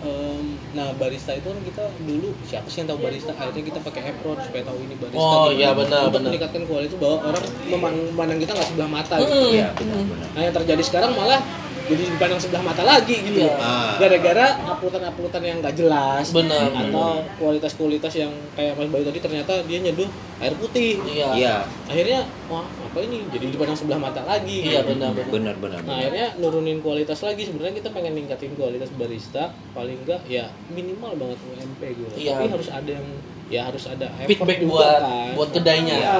em, 0.00 0.44
nah 0.70 0.92
barista 0.92 1.32
itu 1.32 1.44
kan 1.44 1.60
kita 1.62 1.84
dulu 1.98 2.28
siapa 2.42 2.66
sih 2.66 2.80
yang 2.80 2.88
tahu 2.88 3.00
barista 3.00 3.32
akhirnya 3.32 3.64
kita 3.64 3.80
pakai 3.80 4.02
apron 4.06 4.36
supaya 4.38 4.62
tahu 4.62 4.78
ini 4.78 4.94
barista 4.94 5.16
Oh, 5.18 5.48
iya, 5.50 5.72
benar, 5.72 6.00
untuk 6.02 6.12
benar. 6.14 6.28
meningkatkan 6.30 6.62
kualitas 6.62 6.96
bahwa 6.98 7.16
orang 7.26 7.44
memandang, 7.64 8.38
kita 8.38 8.52
nggak 8.52 8.68
sebelah 8.70 8.90
mata 8.90 9.14
gitu. 9.18 9.32
Mm. 9.32 9.48
Iya, 9.50 9.68
benar-benar. 9.74 10.28
Nah 10.30 10.40
yang 10.42 10.54
terjadi 10.54 10.82
sekarang 10.82 11.10
malah 11.14 11.40
jadi 11.84 12.02
dipandang 12.16 12.40
sebelah 12.40 12.62
mata 12.64 12.82
lagi 12.82 13.16
gitu. 13.20 13.44
Iya. 13.44 13.54
Ah. 13.60 13.96
Gara-gara 14.00 14.46
uploadan-uploadan 14.76 15.42
yang 15.44 15.58
nggak 15.60 15.76
jelas. 15.76 16.32
Benar, 16.32 16.72
Atau 16.72 17.28
kualitas-kualitas 17.36 18.12
yang 18.16 18.32
kayak 18.56 18.72
Mas 18.80 18.88
Bayu 18.88 19.04
tadi 19.04 19.20
ternyata 19.20 19.52
dia 19.68 19.78
nyeduh 19.84 20.08
air 20.40 20.54
putih. 20.56 21.00
Iya. 21.04 21.28
iya 21.36 21.56
Akhirnya 21.88 22.24
wah 22.48 22.64
apa 22.94 23.02
ini? 23.02 23.26
Jadi 23.26 23.44
dipandang 23.50 23.74
sebelah 23.74 23.98
mata 23.98 24.22
lagi. 24.22 24.62
Iya, 24.62 24.86
benar, 24.86 25.10
benar. 25.18 25.26
benar-benar 25.34 25.80
Nah 25.82 25.98
akhirnya 25.98 26.26
nurunin 26.38 26.78
kualitas 26.78 27.18
lagi 27.26 27.42
sebenarnya 27.42 27.74
kita 27.82 27.90
pengen 27.90 28.14
ningkatin 28.14 28.54
kualitas 28.54 28.94
barista 28.94 29.50
paling 29.74 29.98
enggak 30.06 30.22
ya 30.30 30.46
minimal 30.70 31.18
banget 31.18 31.38
UMP 31.42 31.82
gitu. 31.82 32.14
Iya. 32.14 32.38
Tapi 32.38 32.46
harus 32.54 32.68
ada 32.70 32.90
yang 32.94 33.06
ya 33.50 33.60
harus 33.66 33.84
ada 33.90 34.06
effort 34.22 34.30
Feedback 34.30 34.58
juga 34.62 34.70
buat 34.78 35.02
kan. 35.02 35.30
buat 35.34 35.50
kedainya. 35.50 35.96
Iya. 35.98 36.16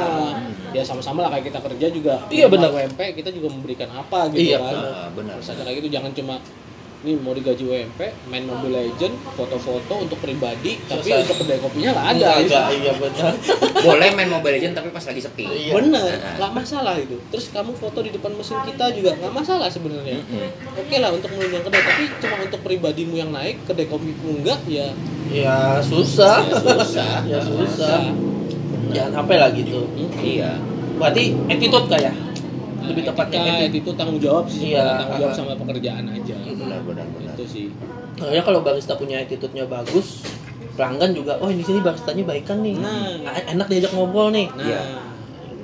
Ya 0.74 0.82
sama-sama 0.82 1.22
lah 1.22 1.30
kayak 1.38 1.54
kita 1.54 1.60
kerja 1.62 1.86
juga. 1.94 2.14
Iya, 2.26 2.50
benar. 2.50 2.74
UMP 2.74 3.00
kita 3.22 3.30
juga 3.30 3.48
memberikan 3.54 3.88
apa 3.94 4.34
gitu 4.34 4.50
Iya, 4.50 4.58
kan. 4.58 4.74
Ah, 4.74 5.08
benar 5.14 5.38
Harus 5.38 5.54
ada 5.54 5.62
kayak 5.62 5.76
gitu 5.78 5.88
jangan 5.94 6.10
cuma 6.10 6.34
nih 7.04 7.14
mau 7.14 7.30
digaji 7.30 7.62
UMP 7.62 8.00
main 8.26 8.42
Mobile 8.42 8.72
Legend 8.74 9.14
foto-foto 9.30 9.94
untuk 10.00 10.18
pribadi 10.18 10.80
tapi 10.82 11.04
Selesai. 11.06 11.22
untuk 11.22 11.36
kedai 11.38 11.58
kopinya 11.58 11.90
nggak 11.92 12.08
ada 12.08 12.16
Nggak 12.16 12.36
gitu. 12.40 12.54
ada, 12.54 12.62
iya 12.72 12.92
benar. 12.94 13.32
boleh 13.84 14.08
main 14.10 14.30
mobile 14.30 14.54
legend 14.54 14.72
tapi 14.72 14.88
pas 14.88 15.04
lagi 15.04 15.20
sepi 15.20 15.44
Iya. 15.44 15.72
bener 15.74 16.10
Nah. 16.14 16.34
nggak 16.36 16.52
masalah 16.54 16.94
itu 16.96 17.20
terus 17.28 17.46
kamu 17.48 17.72
foto 17.74 17.98
di 18.00 18.10
depan 18.10 18.32
mesin 18.32 18.56
kita 18.64 18.84
juga 18.90 19.12
nggak 19.14 19.32
masalah 19.34 19.68
sebenarnya 19.68 20.16
Mm-mm. 20.18 20.48
oke 20.74 20.96
lah 20.96 21.10
untuk 21.10 21.28
menunjang 21.30 21.62
kedai 21.62 21.82
tapi 21.84 22.02
cuma 22.18 22.34
untuk 22.40 22.60
pribadimu 22.62 23.14
yang 23.14 23.30
naik 23.30 23.60
kedai 23.62 23.84
kopimu 23.84 24.40
enggak 24.40 24.60
ya 24.66 24.88
Ya 25.26 25.56
susah. 25.80 26.40
Ya, 26.42 26.56
susah. 26.58 27.12
ya 27.30 27.38
susah. 27.40 28.12
Jangan 28.90 29.12
sampai 29.14 29.36
lah 29.36 29.48
gitu. 29.50 29.88
iya 30.16 30.52
Berarti 30.94 31.32
attitude 31.46 31.86
kayak 31.86 32.12
lebih 32.86 33.02
Nah, 33.02 33.08
tepatnya 33.10 33.38
etika, 33.38 33.54
attitude. 33.58 33.76
itu 33.76 33.90
tanggung 33.94 34.18
jawab 34.18 34.44
sih 34.46 34.60
Iya. 34.70 34.84
tanggung 34.98 35.18
jawab 35.18 35.34
sama 35.34 35.52
pekerjaan 35.56 36.04
aja 36.06 36.36
benar-benar 36.44 37.06
benar 37.10 37.32
itu 37.32 37.44
sih 37.44 37.66
Soalnya 38.14 38.42
kalau 38.42 38.60
barista 38.60 38.94
punya 38.94 39.18
attitude-nya 39.18 39.66
bagus, 39.66 40.22
pelanggan 40.72 41.10
juga, 41.12 41.34
oh 41.36 41.50
di 41.50 41.60
sini 41.60 41.82
baristanya 41.82 42.22
baikan 42.22 42.62
nih. 42.62 42.78
Nah. 42.78 43.26
Ah, 43.26 43.42
enak 43.44 43.66
diajak 43.66 43.90
ngobrol 43.90 44.30
nih. 44.30 44.46
nah 44.50 44.62
Iya. 44.62 44.80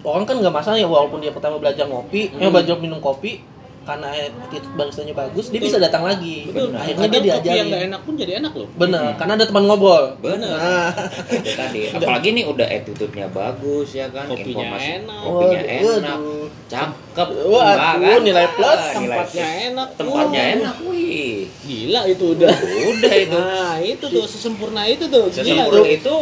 Orang 0.00 0.24
kan 0.24 0.34
nggak 0.34 0.50
masalah 0.50 0.74
ya 0.74 0.84
walaupun 0.84 1.18
dia 1.18 1.30
pertama 1.30 1.56
belajar 1.56 1.84
ngopi, 1.84 2.26
eh 2.28 2.40
Hmm. 2.40 2.50
belajar 2.50 2.74
minum 2.74 2.98
kopi, 2.98 3.38
karena 3.80 4.10
attitude 4.12 4.66
baristanya 4.72 5.14
bagus 5.14 5.48
dia 5.48 5.56
bisa 5.58 5.78
datang 5.78 6.02
lagi 6.02 6.46
betul 6.46 6.68
akhirnya 6.70 7.00
dia 7.00 7.00
Kadang 7.00 7.10
kopi 7.10 7.16
yang 7.16 7.24
diajarin 7.24 7.64
nggak 7.66 7.82
enak 7.86 8.00
pun 8.02 8.12
jadi 8.14 8.32
enak 8.38 8.52
loh 8.52 8.68
bener 8.76 9.02
karena 9.16 9.32
ada 9.34 9.44
teman 9.46 9.64
ngobrol 9.64 10.04
Bener. 10.20 10.52
nah, 10.52 10.90
tadi 11.32 11.80
apalagi 11.88 12.28
nih 12.30 12.44
udah 12.44 12.66
attitude-nya 12.68 13.26
bagus 13.30 13.88
ya 13.90 14.06
kan 14.08 14.28
Kopinya 14.28 14.46
informasi 14.68 14.88
enak. 15.00 15.18
kopinya 15.18 15.58
Waduh, 15.58 15.96
enak 15.96 16.18
waduh. 16.18 16.39
Cakep 16.70 17.28
Waduh, 17.42 17.66
enggak 17.90 18.14
kan? 18.14 18.20
nilai 18.22 18.46
plus, 18.48 18.70
Ah, 18.80 18.94
nilai 18.94 19.18
tempatnya 19.18 19.26
plus. 19.42 19.66
enak 19.66 19.88
tempatnya 19.96 20.40
Uh, 20.40 20.54
enak 20.54 20.76
wih 20.86 21.34
gila 21.60 22.00
itu 22.06 22.24
udah 22.30 22.52
udah 22.88 23.14
itu 23.16 23.36
nah 23.36 23.74
itu 23.76 24.04
tuh 24.06 24.24
sesempurna 24.24 24.82
itu 24.84 25.04
tuh 25.04 25.26
gila 25.26 25.34
sesempurna 25.34 25.66
tuh. 25.72 25.84
itu 25.84 26.14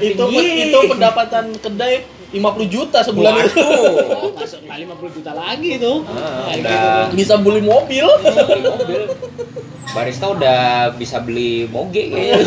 itu 0.00 0.24
tinggi. 0.24 0.46
itu 0.64 0.78
pendapatan 0.86 1.44
kedai 1.56 1.94
50 2.28 2.42
juta 2.68 2.98
sebulan 3.00 3.32
itu 3.40 3.58
Oh, 3.58 4.30
masuk 4.32 4.60
kali 4.62 4.82
50 4.84 5.10
juta 5.12 5.30
lagi 5.32 5.70
tuh 5.76 5.98
Ah, 6.04 6.46
udah. 6.48 6.54
gitu 6.54 6.70
tuh. 6.70 7.06
bisa 7.12 7.34
beli 7.36 7.60
mobil 7.60 8.06
beli 8.06 8.62
mobil 8.62 9.02
barista 9.88 10.26
udah 10.28 10.60
bisa 10.94 11.20
beli 11.20 11.66
moge 11.66 12.08
kayaknya 12.08 12.42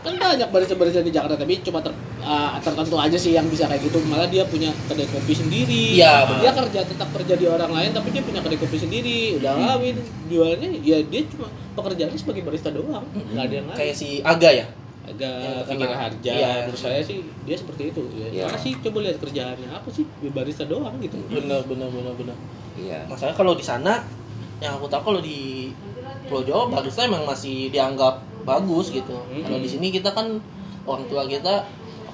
kan 0.00 0.14
banyak 0.14 0.48
barista-barista 0.50 1.00
di 1.00 1.10
Jakarta 1.10 1.34
tapi 1.34 1.60
cuma 1.60 1.80
ter- 1.80 1.96
ah, 2.20 2.60
tertentu 2.60 2.96
aja 2.96 3.16
sih 3.16 3.32
yang 3.32 3.48
bisa 3.48 3.64
kayak 3.64 3.80
gitu. 3.82 4.04
Malah 4.04 4.28
dia 4.28 4.44
punya 4.44 4.68
kedai 4.84 5.06
kopi 5.06 5.32
sendiri. 5.32 5.96
Iya, 5.96 6.28
dia 6.38 6.52
kerja 6.52 6.80
tetap 6.84 7.08
kerja 7.10 7.34
di 7.34 7.46
orang 7.46 7.72
lain 7.72 7.90
tapi 7.90 8.08
dia 8.10 8.20
punya 8.20 8.40
kedai 8.40 8.56
kopi 8.56 8.76
sendiri. 8.76 9.40
Udah 9.40 9.56
kawin. 9.56 9.96
Jualnya 10.28 10.68
ya 10.76 11.00
dia 11.00 11.24
cuma 11.26 11.48
pekerjaannya 11.74 12.18
sebagai 12.20 12.42
barista 12.42 12.68
doang. 12.68 13.04
Nggak 13.32 13.44
ada 13.44 13.54
yang 13.54 13.66
lain. 13.72 13.78
Kayak 13.80 13.94
si 13.96 14.08
Aga 14.20 14.50
ya? 14.52 14.66
Agak 15.04 15.36
agak 15.36 15.64
terkenal. 15.68 16.00
harja 16.00 16.32
Iya. 16.32 16.52
menurut 16.64 16.80
saya 16.80 17.00
sih 17.00 17.18
dia 17.44 17.56
seperti 17.56 17.82
itu. 17.88 18.02
Ya 18.12 18.26
Iya. 18.28 18.44
mana 18.46 18.58
sih? 18.58 18.72
Coba 18.80 18.98
lihat 19.00 19.16
kerjaannya 19.20 19.68
apa 19.70 19.88
sih? 19.88 20.04
Barista 20.28 20.64
doang 20.64 20.96
gitu. 21.00 21.16
Bener 21.28 21.64
bener 21.64 21.88
bener 21.88 22.12
bener 22.12 22.36
iya. 22.76 23.04
Masalahnya 23.04 23.36
kalau 23.36 23.52
di 23.52 23.64
sana 23.64 24.04
yang 24.62 24.78
aku 24.78 24.86
tahu 24.86 25.14
kalau 25.14 25.20
di 25.22 25.70
Pulau 26.30 26.44
Jawa 26.44 26.64
barista 26.70 27.04
emang 27.04 27.26
masih 27.26 27.68
dianggap 27.68 28.22
bagus 28.44 28.92
gitu. 28.92 29.16
Hmm. 29.16 29.44
kalau 29.44 29.60
di 29.60 29.68
sini 29.68 29.88
kita 29.88 30.12
kan 30.12 30.38
orang 30.84 31.04
tua 31.08 31.24
kita 31.24 31.64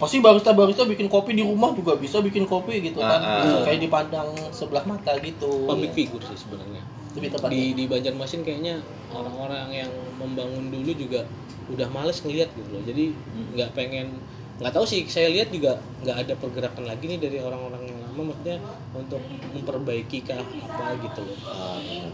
apa 0.00 0.08
sih 0.08 0.24
barista 0.24 0.56
barista 0.56 0.88
bikin 0.88 1.12
kopi 1.12 1.36
di 1.36 1.44
rumah 1.44 1.76
juga 1.76 1.92
bisa 1.98 2.24
bikin 2.24 2.48
kopi 2.48 2.80
gitu 2.80 3.04
kan. 3.04 3.20
Ah. 3.20 3.44
Langsung 3.44 3.68
kayak 3.68 3.84
dipandang 3.84 4.32
sebelah 4.48 4.84
mata 4.88 5.12
gitu. 5.20 5.68
Public 5.68 5.92
figure 5.92 6.24
sih 6.24 6.40
sebenarnya. 6.40 6.80
Lebih 7.12 7.28
tepatnya. 7.36 7.52
Di 7.52 7.62
di 7.76 7.84
Banjarmasin 7.84 8.40
kayaknya 8.40 8.80
orang-orang 9.12 9.68
yang 9.84 9.92
membangun 10.16 10.72
dulu 10.72 10.90
juga 10.96 11.28
udah 11.68 11.88
males 11.92 12.16
ngelihat 12.24 12.48
gitu 12.56 12.68
loh. 12.72 12.82
Jadi 12.88 13.12
nggak 13.52 13.70
pengen 13.76 14.16
nggak 14.60 14.70
tahu 14.70 14.84
sih 14.84 15.02
saya 15.06 15.28
lihat 15.28 15.48
juga 15.48 15.72
nggak 16.00 16.16
ada 16.20 16.34
pergerakan 16.36 16.84
lagi 16.84 17.04
nih 17.06 17.18
dari 17.18 17.38
orang-orang 17.38 17.80
yang 17.82 17.98
lama 18.02 18.22
maksudnya 18.28 18.56
untuk 18.92 19.20
memperbaiki 19.50 20.20
kah 20.22 20.36
apa 20.36 21.00
gitu 21.00 21.20
loh 21.22 21.36
Ah, 21.42 21.80
benar. 21.80 22.12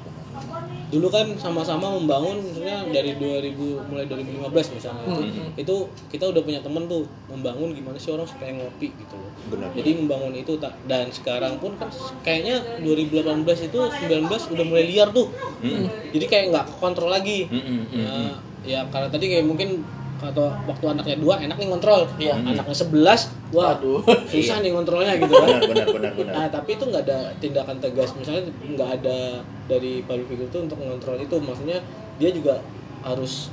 dulu 0.87 1.09
kan 1.09 1.27
sama-sama 1.35 1.91
membangun 1.91 2.39
misalnya 2.39 2.85
dari 2.87 3.17
2000 3.17 3.57
mulai 3.83 4.05
2015 4.05 4.47
misalnya 4.71 5.03
itu 5.09 5.25
Hmm. 5.33 5.51
itu 5.57 5.75
kita 6.09 6.29
udah 6.29 6.39
punya 6.39 6.61
temen 6.61 6.87
tuh 6.87 7.03
membangun 7.27 7.73
gimana 7.73 7.97
sih 7.97 8.13
orang 8.13 8.25
supaya 8.25 8.53
ngopi 8.53 8.93
gitu 8.93 9.17
loh 9.17 9.33
benar 9.49 9.73
jadi 9.73 9.97
membangun 9.97 10.37
itu 10.37 10.55
tak 10.57 10.77
dan 10.85 11.09
sekarang 11.09 11.57
pun 11.57 11.75
kan 11.75 11.89
kayaknya 12.21 12.63
2018 12.79 13.43
itu 13.65 13.81
19 13.81 14.29
udah 14.53 14.65
mulai 14.65 14.85
liar 14.85 15.09
tuh 15.11 15.33
Mm-mm. 15.59 15.89
jadi 16.13 16.25
kayak 16.27 16.45
nggak 16.53 16.67
kontrol 16.77 17.09
lagi 17.09 17.49
Mm-mm, 17.49 17.65
mm-mm. 17.83 18.05
Nah, 18.05 18.33
ya 18.63 18.85
karena 18.87 19.09
tadi 19.09 19.27
kayak 19.27 19.43
mungkin 19.43 19.83
atau 20.17 20.49
waktu 20.65 20.85
anaknya 20.89 21.17
dua 21.17 21.35
enak 21.39 21.57
nih 21.57 21.69
kontrol 21.69 22.09
Iya. 22.17 22.35
anaknya 22.39 22.73
11 22.73 23.21
wah 23.53 23.77
Waduh. 23.77 24.01
susah 24.27 24.59
nih 24.59 24.73
kontrolnya 24.73 25.13
gitu 25.15 25.29
kan. 25.31 25.49
benar 25.61 25.63
benar 25.63 25.87
benar. 25.89 26.13
Benar 26.13 26.33
Nah, 26.33 26.47
tapi 26.49 26.71
itu 26.73 26.85
nggak 26.85 27.03
ada 27.05 27.19
tindakan 27.37 27.77
tegas. 27.79 28.11
Misalnya 28.13 28.43
nggak 28.49 28.91
ada 28.97 29.19
dari 29.67 30.01
public 30.03 30.27
figure 30.27 30.49
itu 30.49 30.59
untuk 30.63 30.79
mengontrol 30.79 31.17
itu. 31.17 31.37
Maksudnya 31.37 31.79
dia 32.17 32.31
juga 32.31 32.65
harus 33.03 33.53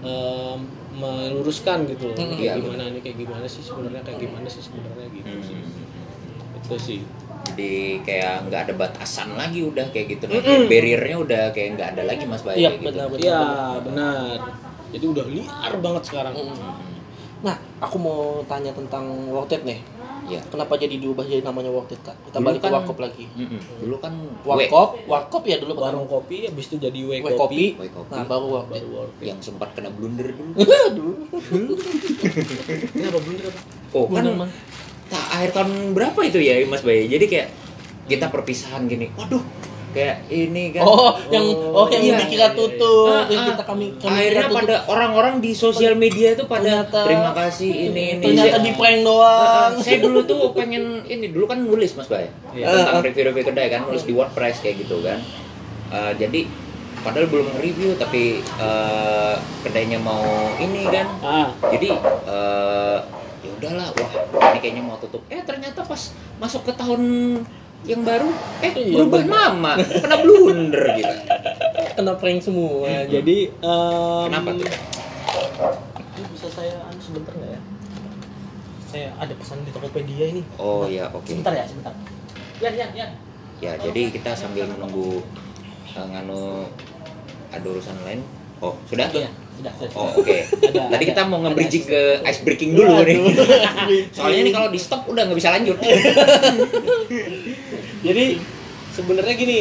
em, 0.00 0.58
meluruskan 0.96 1.84
gitu 1.86 2.08
loh. 2.08 2.16
Mm, 2.16 2.30
kayak 2.32 2.40
iya, 2.40 2.52
gimana 2.56 2.82
nih 2.88 3.00
kayak 3.02 3.16
gimana 3.18 3.46
sih 3.46 3.60
sebenarnya 3.60 4.00
kayak 4.00 4.18
gimana 4.22 4.46
sih 4.46 4.62
sebenarnya 4.62 5.06
gitu 5.10 5.28
Hmm. 5.28 5.42
sih. 5.42 5.56
Itu 6.56 6.76
sih. 6.78 7.00
Jadi 7.46 7.72
kayak 8.02 8.46
nggak 8.46 8.60
ada 8.64 8.74
batasan 8.74 9.34
lagi 9.34 9.60
udah 9.62 9.86
kayak 9.90 10.06
gitu. 10.12 10.24
Nanti 10.26 10.66
barriernya 10.66 11.16
udah 11.16 11.42
kayak 11.50 11.68
nggak 11.76 11.88
ada 11.92 12.02
lagi 12.04 12.24
mas 12.24 12.40
Bayu 12.40 12.56
Iya, 12.56 12.70
gitu. 12.72 12.84
benar, 12.86 13.06
benar. 13.06 13.20
iya 13.20 13.42
benar 13.82 14.38
jadi 14.96 15.04
udah 15.06 15.26
liar 15.28 15.72
banget 15.78 16.02
sekarang. 16.08 16.32
Mm. 16.32 16.56
nah 17.36 17.52
aku 17.78 18.00
mau 18.00 18.40
tanya 18.48 18.72
tentang 18.72 19.04
worth 19.28 19.52
it 19.52 19.60
nih. 19.62 19.80
Iya. 20.26 20.42
kenapa 20.50 20.74
jadi 20.74 20.98
diubah 20.98 21.22
jadi 21.22 21.38
namanya 21.38 21.70
it 21.94 22.02
kak? 22.02 22.18
Kita 22.26 22.42
Dulu 22.42 22.46
balik 22.50 22.58
ke 22.58 22.66
kan- 22.66 22.74
warkop 22.74 22.98
lagi. 22.98 23.30
Mm-mm. 23.30 23.60
dulu 23.78 23.96
kan 24.02 24.12
warkop? 24.42 24.88
Warkop 25.06 25.42
ya 25.46 25.62
dulu 25.62 25.78
pertama. 25.78 25.86
warung 25.94 26.08
kopi 26.10 26.50
habis 26.50 26.66
itu 26.66 26.82
jadi 26.82 26.98
W 26.98 27.12
w 27.22 27.28
kopi, 27.38 27.78
nah 28.10 28.26
baru 28.26 28.66
it. 28.66 29.06
Yang 29.22 29.52
sempat 29.52 29.70
kena 29.78 29.94
blunder 29.94 30.34
dulu. 30.34 30.50
Ini 32.90 33.04
apa 33.06 33.18
bener 33.22 33.44
apa? 33.52 33.60
Oh 33.94 34.04
kan 34.10 34.24
Blunder, 34.26 34.34
Man. 34.42 34.50
tak 35.06 35.24
akhir 35.30 35.50
tahun 35.54 35.70
berapa 35.94 36.20
itu 36.26 36.38
ya 36.42 36.58
mas 36.66 36.82
Bayu 36.82 37.06
jadi 37.06 37.26
kayak 37.30 37.48
kita 38.10 38.26
perpisahan 38.26 38.90
gini 38.90 39.14
waduh 39.14 39.42
kayak 39.96 40.28
ini 40.28 40.64
kan 40.70 40.84
Oh, 40.84 41.16
yang 41.26 41.46
oh 41.72 41.88
yang 41.88 42.04
iya. 42.04 42.20
dikira 42.20 42.48
tutup, 42.52 43.24
yang 43.26 43.40
ah. 43.40 43.46
kita 43.48 43.62
kami, 43.64 43.86
kami 43.96 44.12
akhirnya 44.12 44.44
tutup. 44.44 44.56
pada 44.60 44.74
orang-orang 44.86 45.34
di 45.40 45.50
sosial 45.50 45.96
media 45.96 46.36
itu 46.36 46.44
pada 46.44 46.84
Ternyata- 46.84 47.06
terima 47.08 47.32
kasih 47.32 47.70
ini 47.88 48.04
ini 48.12 48.22
ternyata 48.22 48.52
Saya- 48.52 48.62
di 48.62 48.72
prank 48.72 48.98
Ah, 48.98 49.02
doang. 49.02 49.72
saya 49.82 49.98
dulu 49.98 50.18
tuh 50.22 50.52
pengen 50.52 50.84
ini 51.02 51.26
dulu 51.26 51.44
kan 51.46 51.58
nulis 51.58 51.90
mas 51.92 52.04
Bay 52.06 52.28
Iya. 52.52 52.68
tentang 52.68 53.00
review-review 53.02 53.44
kedai 53.46 53.68
kan 53.68 53.80
nulis 53.82 54.02
di 54.02 54.12
WordPress 54.12 54.60
kayak 54.60 54.76
gitu 54.78 55.00
kan 55.00 55.18
Eh, 55.86 56.12
jadi 56.16 56.50
padahal 57.00 57.30
belum 57.30 57.46
review 57.56 57.94
tapi 57.94 58.42
eh, 58.42 59.34
kedainya 59.62 59.96
mau 59.96 60.20
ini 60.56 60.82
kan 60.84 61.06
ah 61.20 61.48
jadi 61.64 61.94
eh, 62.26 62.98
ya 63.38 63.50
udahlah 63.54 63.88
wah 63.94 64.10
ini 64.50 64.58
kayaknya 64.58 64.82
mau 64.82 64.98
tutup 64.98 65.22
eh 65.28 65.38
ternyata 65.40 65.80
pas 65.80 66.10
masuk 66.36 66.66
ke 66.66 66.72
tahun 66.74 67.02
yang 67.86 68.02
baru 68.02 68.28
eh 68.60 68.72
Iya, 68.74 68.94
berubah 68.96 69.20
bener. 69.20 69.32
nama 69.32 69.72
kena 70.02 70.16
blunder 70.18 70.84
gitu 70.92 71.14
Kena 71.96 72.12
prank 72.14 72.40
semua. 72.40 72.84
Nah, 72.84 73.04
jadi 73.06 73.36
em, 73.48 74.22
kenapa 74.28 74.50
tuh 74.52 74.68
Ini 76.12 76.26
bisa 76.28 76.46
saya 76.50 76.74
anu 76.82 77.00
sebentar 77.00 77.32
nggak 77.32 77.50
ya? 77.50 77.60
Saya 78.86 79.06
ada 79.16 79.32
pesan 79.32 79.62
di 79.62 79.70
Tokopedia 79.70 80.26
ini. 80.28 80.42
oh 80.56 80.84
ya 80.84 81.08
oke 81.10 81.24
Sebentar 81.26 81.52
ya, 81.52 81.64
sebentar. 81.64 81.94
Ya, 82.56 82.70
ya, 82.70 82.86
ya. 82.92 83.06
ya 83.58 83.72
jadi 83.78 84.00
kita 84.10 84.32
sambil 84.32 84.66
menunggu 84.66 85.24
eh, 85.88 86.06
nganu 86.06 86.68
ada 87.48 87.64
urusan 87.64 87.96
lain 88.02 88.20
oh 88.58 88.76
sudah 88.84 89.08
Iya, 89.08 89.30
sudah. 89.56 89.72
sudah. 89.74 89.90
Oh 89.96 90.08
oke. 90.14 90.36
Ada- 90.36 90.88
Tadi 90.88 90.94
ada- 90.94 91.08
kita 91.08 91.20
mau 91.24 91.38
nge-bridging 91.42 91.84
ke 91.84 92.00
ice 92.22 92.40
breaking 92.42 92.70
dulu 92.72 92.92
Waduh. 92.92 93.04
nih. 93.04 93.18
Soalnya 94.16 94.38
ini 94.40 94.50
kalau 94.50 94.68
di 94.68 94.76
stop 94.76 95.04
udah 95.06 95.24
nggak 95.24 95.36
bisa 95.36 95.50
lanjut. 95.50 95.76
Jadi 98.06 98.24
sebenarnya 98.92 99.34
gini, 99.34 99.60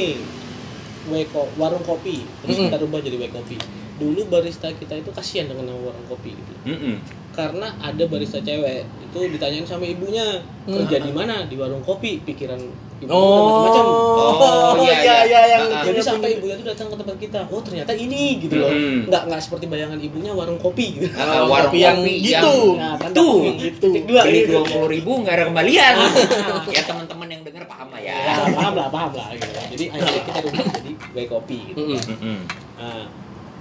Weko, 1.06 1.50
warung 1.56 1.82
kopi, 1.82 2.26
terus 2.42 2.58
Mm-mm. 2.58 2.66
kita 2.70 2.78
rubah 2.82 3.00
jadi 3.00 3.16
W 3.18 3.24
kopi. 3.30 3.56
Dulu 3.96 4.28
barista 4.28 4.68
kita 4.70 4.98
itu 4.98 5.10
kasihan 5.14 5.48
dengan 5.48 5.72
nama 5.72 5.94
warung 5.94 6.06
kopi 6.10 6.34
gitu. 6.34 6.54
Mm-mm. 6.66 6.96
Karena 7.32 7.72
ada 7.78 8.04
barista 8.06 8.40
cewek 8.40 8.84
itu 8.84 9.18
ditanyain 9.30 9.64
sama 9.64 9.86
ibunya 9.86 10.42
kerja 10.66 10.98
di 11.00 11.12
mana 11.12 11.46
di 11.46 11.56
warung 11.56 11.82
kopi, 11.82 12.20
pikiran 12.22 12.58
ibu 13.04 13.12
macam-macam. 13.12 13.86
Oh, 13.86 14.34
Oh, 14.36 14.74
iya, 14.80 14.96
iya, 15.00 15.00
iya. 15.04 15.20
iya, 15.28 15.42
yang 15.52 15.64
Ah, 15.68 15.80
ah. 15.80 15.84
Jadi 15.86 16.00
sampai 16.00 16.30
ibunya 16.36 16.56
tuh 16.56 16.68
datang 16.72 16.88
ke 16.88 16.96
tempat 16.98 17.18
kita, 17.20 17.40
oh 17.48 17.62
ternyata 17.62 17.92
ini 17.92 18.40
gitu 18.40 18.56
loh, 18.58 18.72
Mm-mm. 18.72 19.12
nggak 19.12 19.22
nggak 19.28 19.42
seperti 19.42 19.66
bayangan 19.68 20.00
ibunya 20.00 20.32
warung 20.32 20.58
kopi 20.58 20.86
gitu. 20.98 21.08
Ah, 21.14 21.44
Oh, 21.44 21.52
warung 21.52 21.70
kopi 21.70 21.80
yang 21.84 22.00
kopi 22.00 22.14
gitu. 22.24 22.56
Nah, 22.80 22.96
kan 22.96 23.10
tuh 23.12 23.36
yang 23.44 23.58
gitu. 23.60 23.88
dua 24.08 24.22
beli 24.24 24.40
dua 24.48 24.62
puluh 24.64 24.88
ribu 24.88 25.12
nggak 25.22 25.34
ada 25.36 25.46
kembalian. 25.48 25.94
ya 26.76 26.82
teman-teman 26.84 27.28
yang 27.30 27.42
dengar 27.44 27.64
paham 27.68 27.88
lah 27.92 28.02
ya. 28.02 28.16
Ya, 28.16 28.34
paham 28.56 28.74
lah, 28.74 28.88
paham 28.90 29.12
lah 29.14 29.28
gitu. 29.34 29.52
Jadi 29.76 29.86
akhirnya 29.94 30.22
kita 30.24 30.40
rubah 30.42 30.66
jadi 30.80 30.92
W 30.96 31.18
kopi 31.28 31.58
gitu. 31.72 31.80
Mm-mm. 31.84 32.02
Mm-mm. 32.16 32.38
Nah, 32.76 33.04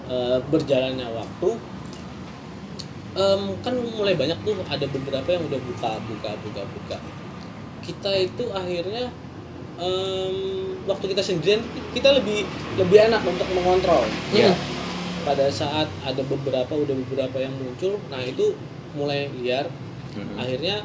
eh, 0.08 0.38
berjalannya 0.48 1.06
waktu 1.10 1.48
em, 3.14 3.42
kan 3.62 3.74
mulai 3.94 4.14
banyak 4.14 4.38
tuh 4.42 4.54
ada 4.66 4.86
beberapa 4.88 5.28
yang 5.30 5.42
udah 5.46 5.60
buka 5.62 5.90
buka 6.02 6.30
buka 6.42 6.62
buka 6.66 6.96
kita 7.84 8.10
itu 8.16 8.44
akhirnya 8.50 9.12
em, 9.76 10.34
waktu 10.84 11.04
kita 11.10 11.20
sendirian 11.20 11.60
kita 11.90 12.12
lebih 12.12 12.44
lebih 12.76 12.98
enak 13.04 13.22
untuk 13.22 13.48
mengontrol 13.50 14.04
Iya. 14.30 14.52
pada 15.22 15.48
saat 15.48 15.88
ada 16.00 16.22
beberapa 16.22 16.70
udah 16.70 16.94
beberapa 17.02 17.36
yang 17.38 17.54
muncul 17.54 17.96
nah 18.06 18.20
itu 18.20 18.52
mulai 18.92 19.26
liar 19.34 19.66
Mm-mm. 20.12 20.36
akhirnya 20.36 20.84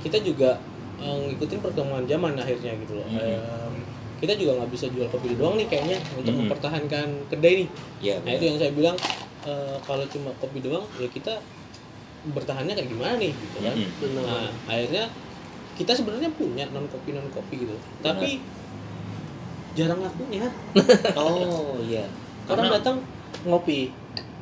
kita 0.00 0.20
juga 0.20 0.60
eh, 0.98 1.16
ngikutin 1.26 1.60
perkembangan 1.60 2.04
zaman 2.04 2.32
akhirnya 2.36 2.72
gitu 2.78 2.92
loh 2.94 3.06
Mhm. 3.06 3.20
Em, 3.20 3.74
kita 4.20 4.36
juga 4.36 4.52
nggak 4.54 4.70
bisa 4.70 4.84
jual 4.86 5.08
kopi 5.08 5.32
doang 5.32 5.56
nih 5.56 5.64
kayaknya 5.64 5.96
untuk 6.12 6.28
Mhm. 6.30 6.40
mempertahankan 6.44 7.08
kedai 7.28 7.64
nih 7.64 7.68
Iya. 8.02 8.16
nah 8.20 8.30
itu 8.30 8.44
yang 8.46 8.58
saya 8.58 8.70
bilang 8.70 8.96
eh, 9.40 9.76
kalau 9.80 10.04
cuma 10.06 10.28
kopi 10.36 10.60
doang 10.60 10.84
ya 10.96 11.08
kita 11.08 11.40
bertahannya 12.20 12.76
kayak 12.76 12.84
gimana 12.86 13.16
nih 13.16 13.32
gitu 13.32 13.58
kan. 13.64 13.76
Benar. 13.96 14.22
nah 14.22 14.44
akhirnya 14.68 15.04
kita 15.80 15.96
sebenarnya 15.96 16.28
punya 16.36 16.68
non 16.76 16.84
kopi 16.92 17.16
non 17.16 17.24
kopi 17.32 17.64
gitu. 17.64 17.72
Tapi 18.04 18.36
jarang 19.72 20.04
ngakunya. 20.04 20.44
Oh 21.16 21.80
iya. 21.80 22.04
orang 22.44 22.68
Karena 22.68 22.76
datang 22.76 22.96
ngopi. 23.48 23.88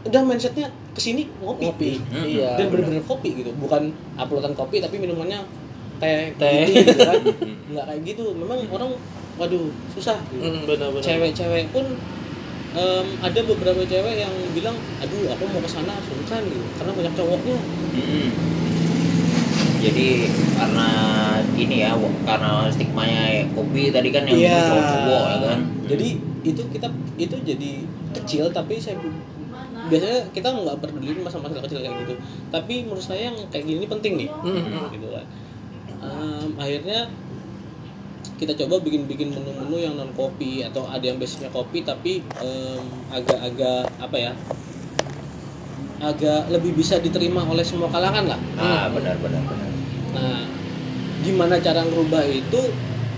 Udah 0.03 0.26
mindsetnya 0.26 0.66
ke 0.91 0.99
sini 0.99 1.30
ngopi, 1.39 1.70
ngopi. 1.70 1.91
Hmm. 2.11 2.26
iya. 2.26 2.59
Dan 2.59 2.74
bener-bener 2.74 3.07
kopi 3.07 3.39
gitu. 3.39 3.55
Bukan 3.55 3.95
uploadan 4.18 4.59
kopi 4.59 4.82
tapi 4.82 4.99
minumannya 4.99 5.47
teh 6.03 6.34
Teh. 6.34 6.66
gitu, 6.74 6.99
kan. 7.07 7.22
Nggak 7.70 7.84
kayak 7.86 8.01
gitu. 8.03 8.34
Memang 8.34 8.59
orang 8.74 8.91
waduh 9.39 9.70
susah 9.95 10.18
gitu. 10.34 10.43
Mm, 10.43 10.99
cewek-cewek 10.99 11.70
pun 11.70 11.86
em, 12.74 13.07
ada 13.22 13.41
beberapa 13.47 13.86
cewek 13.86 14.26
yang 14.26 14.34
bilang 14.51 14.74
aduh 14.99 15.30
aku 15.30 15.43
mau 15.55 15.62
ke 15.62 15.70
sana 15.70 15.95
sungkan 16.03 16.43
gitu. 16.51 16.66
Karena 16.82 16.93
banyak 16.99 17.14
cowoknya. 17.14 17.57
Jadi 19.79 20.07
karena 20.53 20.89
ini 21.55 21.76
ya, 21.81 21.95
karena 22.22 22.66
stigmanya 22.68 23.22
kopi 23.51 23.89
tadi 23.89 24.09
kan 24.11 24.22
yang 24.24 24.39
Iya. 24.39 24.59
cowok-cowok 24.64 25.22
ya 25.24 25.37
kan. 25.45 25.61
jadi 25.85 26.09
itu 26.41 26.62
kita 26.68 26.89
itu 27.16 27.37
jadi 27.43 27.70
kecil 28.12 28.45
tapi 28.49 28.76
saya 28.76 28.95
biasanya 29.85 30.20
kita 30.31 30.49
nggak 30.49 30.76
peduli 30.79 31.16
masalah-masalah 31.16 31.64
kecil 31.64 31.81
kayak 31.81 31.97
gitu 32.03 32.14
tapi 32.49 32.85
menurut 32.85 33.01
saya 33.01 33.26
yang 33.26 33.37
kayak 33.49 33.64
gini 33.64 33.87
penting 33.87 34.12
nih 34.16 34.29
Mm-mm. 34.39 34.91
gitu 34.91 35.09
kan 35.09 35.26
Em, 35.99 36.49
akhirnya 36.55 37.11
kita 38.37 38.55
coba 38.55 38.79
bikin-bikin 38.79 39.33
menu-menu 39.33 39.76
yang 39.76 39.95
non 39.95 40.12
kopi 40.12 40.62
atau 40.62 40.87
ada 40.87 41.03
yang 41.03 41.16
basicnya 41.16 41.49
kopi 41.49 41.83
tapi 41.83 42.20
em, 42.39 42.83
agak-agak 43.11 43.89
apa 43.99 44.16
ya 44.16 44.33
agak 45.99 46.47
lebih 46.49 46.72
bisa 46.74 46.97
diterima 46.97 47.43
oleh 47.43 47.62
semua 47.62 47.89
kalangan 47.89 48.24
lah 48.26 48.41
Ah, 48.55 48.87
benar 48.89 49.18
benar 49.18 49.43
benar. 49.43 49.67
Nah 50.18 50.42
gimana 51.18 51.54
cara 51.58 51.80
ngerubah 51.80 52.22
itu 52.24 52.60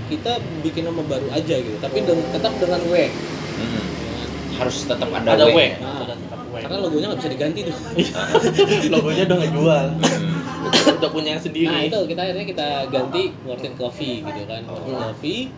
kita 0.09 0.32
bikin 0.61 0.84
nama 0.84 1.01
baru 1.01 1.28
aja 1.30 1.55
gitu 1.55 1.76
tapi 1.76 2.01
dengan- 2.01 2.30
tetap 2.30 2.53
dengan 2.57 2.80
W 2.82 2.94
Mm-mm. 2.96 3.84
Harus 4.53 4.84
tetap 4.84 5.09
ada, 5.09 5.28
ada 5.30 5.46
W 5.46 5.51
W. 5.51 5.61
Nah, 5.78 6.05
tetap 6.05 6.40
W. 6.44 6.55
karena 6.59 6.76
logonya 6.78 7.07
nggak 7.09 7.20
bisa 7.20 7.30
diganti 7.30 7.61
tuh 7.62 7.76
logonya 8.92 9.22
udah 9.24 9.38
ngejual 9.38 9.86
Mm. 10.61 10.98
udah 11.01 11.11
punya 11.11 11.28
yang 11.32 11.42
sendiri 11.42 11.66
nah 11.66 11.80
itu 11.80 11.98
kita 12.05 12.20
akhirnya 12.20 12.46
kita 12.46 12.68
ganti 12.86 13.22
Worth 13.42 13.64
It 13.64 13.74
Coffee 13.74 14.20
gitu 14.20 14.42
kan 14.44 14.62
Hmm. 14.62 14.92
Coffee 15.09 15.48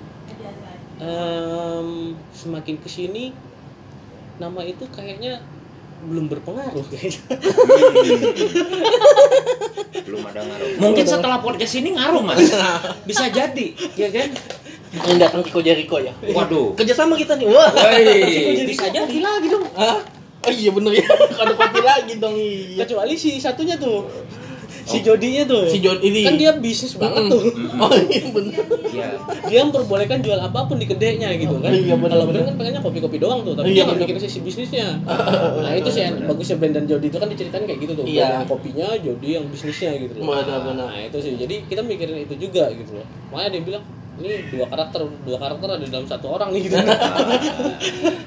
Em, 0.98 1.88
semakin 2.30 2.76
ke 2.76 2.86
sini 2.86 3.34
nama 4.38 4.62
itu 4.62 4.86
kayaknya 4.88 5.42
belum 6.02 6.26
berpengaruh 6.26 6.84
kayaknya 6.90 7.22
Belum 10.02 10.22
ada 10.26 10.42
ngaruh. 10.42 10.82
Mungkin 10.82 11.04
setelah 11.06 11.38
podcast 11.38 11.78
ini 11.78 11.94
ngaruh 11.94 12.26
mas. 12.26 12.42
Bisa 13.08 13.30
jadi, 13.30 13.70
ya 13.94 14.10
kan? 14.10 14.34
yang 14.92 15.16
datang 15.16 15.40
Kiko 15.40 15.64
Jericho 15.64 15.96
ya 15.96 16.12
Waduh. 16.20 16.76
kerjasama 16.76 17.16
kita 17.16 17.32
nih 17.40 17.48
wah 17.48 17.72
bisa 18.68 18.92
jadi. 18.92 19.18
lagi 19.24 19.46
dong 19.48 19.64
Hah? 19.72 20.04
oh 20.44 20.52
iya 20.52 20.68
bener 20.68 20.92
ya 21.00 21.06
ada 21.42 21.52
kopi 21.56 21.80
lagi 21.80 22.12
dong 22.20 22.36
iya 22.36 22.84
kecuali 22.84 23.16
si 23.16 23.40
satunya 23.40 23.80
tuh 23.80 24.04
si 24.84 24.98
Jodinya 25.00 25.42
tuh. 25.44 25.62
Si 25.64 25.78
John 25.78 25.98
ini. 25.98 26.22
Kan 26.22 26.34
dia 26.34 26.52
bisnis 26.54 26.94
banget 26.94 27.28
tuh. 27.28 27.42
Oh 27.76 27.90
iya 27.90 28.22
bener. 28.26 28.62
Iya. 28.84 29.08
dia 29.44 29.60
memperbolehkan 29.62 30.20
jual 30.20 30.36
apa 30.36 30.64
pun 30.64 30.76
di 30.76 30.84
kedainya 30.84 31.32
gitu 31.34 31.56
kan. 31.58 31.70
Iya, 31.70 31.94
benar, 31.94 32.12
kalau 32.12 32.24
benar. 32.26 32.34
brand 32.34 32.46
kan 32.46 32.56
pengennya 32.56 32.80
kopi-kopi 32.80 33.16
doang 33.16 33.40
tuh 33.42 33.52
tapi 33.52 33.68
Iya, 33.68 33.74
dia 33.74 33.82
nggak 33.82 33.96
benar. 33.96 34.08
mikirin 34.08 34.22
sisi 34.22 34.38
bisnisnya. 34.40 34.86
Nah 35.62 35.72
itu 35.72 35.88
sih 35.88 36.02
yang 36.02 36.16
bagusnya 36.24 36.56
brand 36.56 36.74
dan 36.74 36.84
Jody 36.84 37.06
itu 37.06 37.18
kan 37.18 37.28
diceritain 37.28 37.64
kayak 37.64 37.80
gitu 37.80 37.92
tuh. 37.94 38.04
Iya. 38.04 38.26
Yang 38.34 38.46
kopinya 38.48 38.86
Jody 38.96 39.28
yang 39.32 39.44
bisnisnya 39.46 39.90
gitu 39.96 40.12
loh. 40.16 40.34
Benar, 40.34 40.58
benar. 40.64 40.86
nah 40.88 41.00
itu 41.00 41.18
sih. 41.18 41.32
Jadi 41.34 41.54
kita 41.66 41.80
mikirin 41.80 42.18
itu 42.20 42.34
juga 42.36 42.68
gitu 42.70 42.92
loh. 42.94 43.06
Makanya 43.30 43.50
dia 43.52 43.62
bilang 43.64 43.84
ini 44.14 44.28
dua 44.48 44.66
karakter 44.68 45.00
dua 45.24 45.38
karakter 45.40 45.68
ada 45.72 45.86
dalam 45.88 46.04
satu 46.04 46.26
orang 46.30 46.52
nih. 46.52 46.62
Gitu 46.62 46.76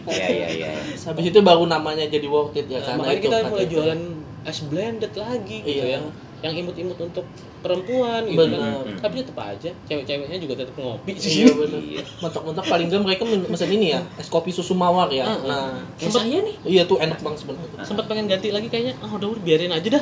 Iya 0.05 0.27
iya 0.27 0.47
iya. 0.51 0.69
habis 1.05 1.25
itu 1.25 1.39
baru 1.41 1.65
namanya 1.65 2.05
jadi 2.05 2.25
worth 2.25 2.53
it 2.53 2.67
ya 2.67 2.79
Nah, 2.79 2.85
karena 2.85 2.99
makanya 2.99 3.15
itu 3.15 3.25
kita 3.25 3.37
mulai 3.47 3.65
jualan 3.67 3.99
es 4.45 4.59
blended 4.63 5.13
lagi 5.15 5.57
gitu 5.61 5.81
Iya. 5.81 5.97
yang 5.97 6.05
yang 6.45 6.53
imut-imut 6.55 6.93
untuk 6.95 7.25
perempuan 7.59 8.21
gitu 8.23 8.37
Benar. 8.37 8.85
kan. 8.85 9.01
Tapi 9.01 9.25
tetap 9.25 9.41
aja 9.41 9.69
cewek-ceweknya 9.83 10.37
juga 10.37 10.53
tetap 10.55 10.77
ngopi 10.77 11.11
Iya 11.11 11.49
sih. 11.49 11.49
benar. 11.49 11.81
Mentok-mentok 12.21 12.65
paling 12.65 12.87
gak 12.87 13.01
mereka 13.01 13.23
mesen 13.25 13.69
ini 13.71 13.87
ya, 13.91 14.05
es 14.15 14.29
kopi 14.29 14.53
susu 14.53 14.71
mawar 14.71 15.09
ya. 15.09 15.25
Ah. 15.25 15.37
Nah, 15.41 15.67
sempet- 15.97 16.21
saya 16.21 16.39
nih. 16.39 16.55
Iya 16.61 16.83
tuh 16.85 17.01
enak 17.01 17.17
banget 17.19 17.41
sebenarnya. 17.41 17.81
Sempat 17.81 18.05
pengen 18.05 18.29
ganti 18.29 18.53
lagi 18.53 18.69
kayaknya, 18.69 18.93
ah 19.01 19.09
udah 19.09 19.27
udah 19.33 19.41
biarin 19.41 19.73
aja 19.73 19.87
dah. 19.89 20.01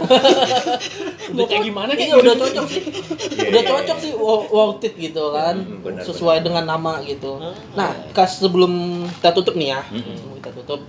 udah 1.33 1.45
kayak 1.47 1.63
gimana 1.63 1.91
kayak 1.95 2.09
Iya 2.11 2.15
udah 2.19 2.35
cocok 2.35 2.65
sih. 2.67 2.81
Iya, 2.83 3.47
udah 3.49 3.63
iya, 3.63 3.71
cocok 3.71 3.97
iya. 3.97 4.03
sih 4.03 4.11
wo- 4.13 4.47
worth 4.49 4.83
it 4.83 4.93
gitu 4.99 5.23
kan. 5.31 5.55
Hmm, 5.55 6.03
Sesuai 6.03 6.43
dengan 6.43 6.67
nama 6.67 6.99
gitu. 7.01 7.39
Ah. 7.39 7.55
Nah, 7.73 7.89
kas 8.11 8.43
sebelum 8.43 8.71
kita 9.17 9.31
tutup 9.31 9.55
nih 9.55 9.71
ya. 9.71 9.81
Hmm. 9.87 10.35
Kita 10.37 10.51
tutup 10.53 10.83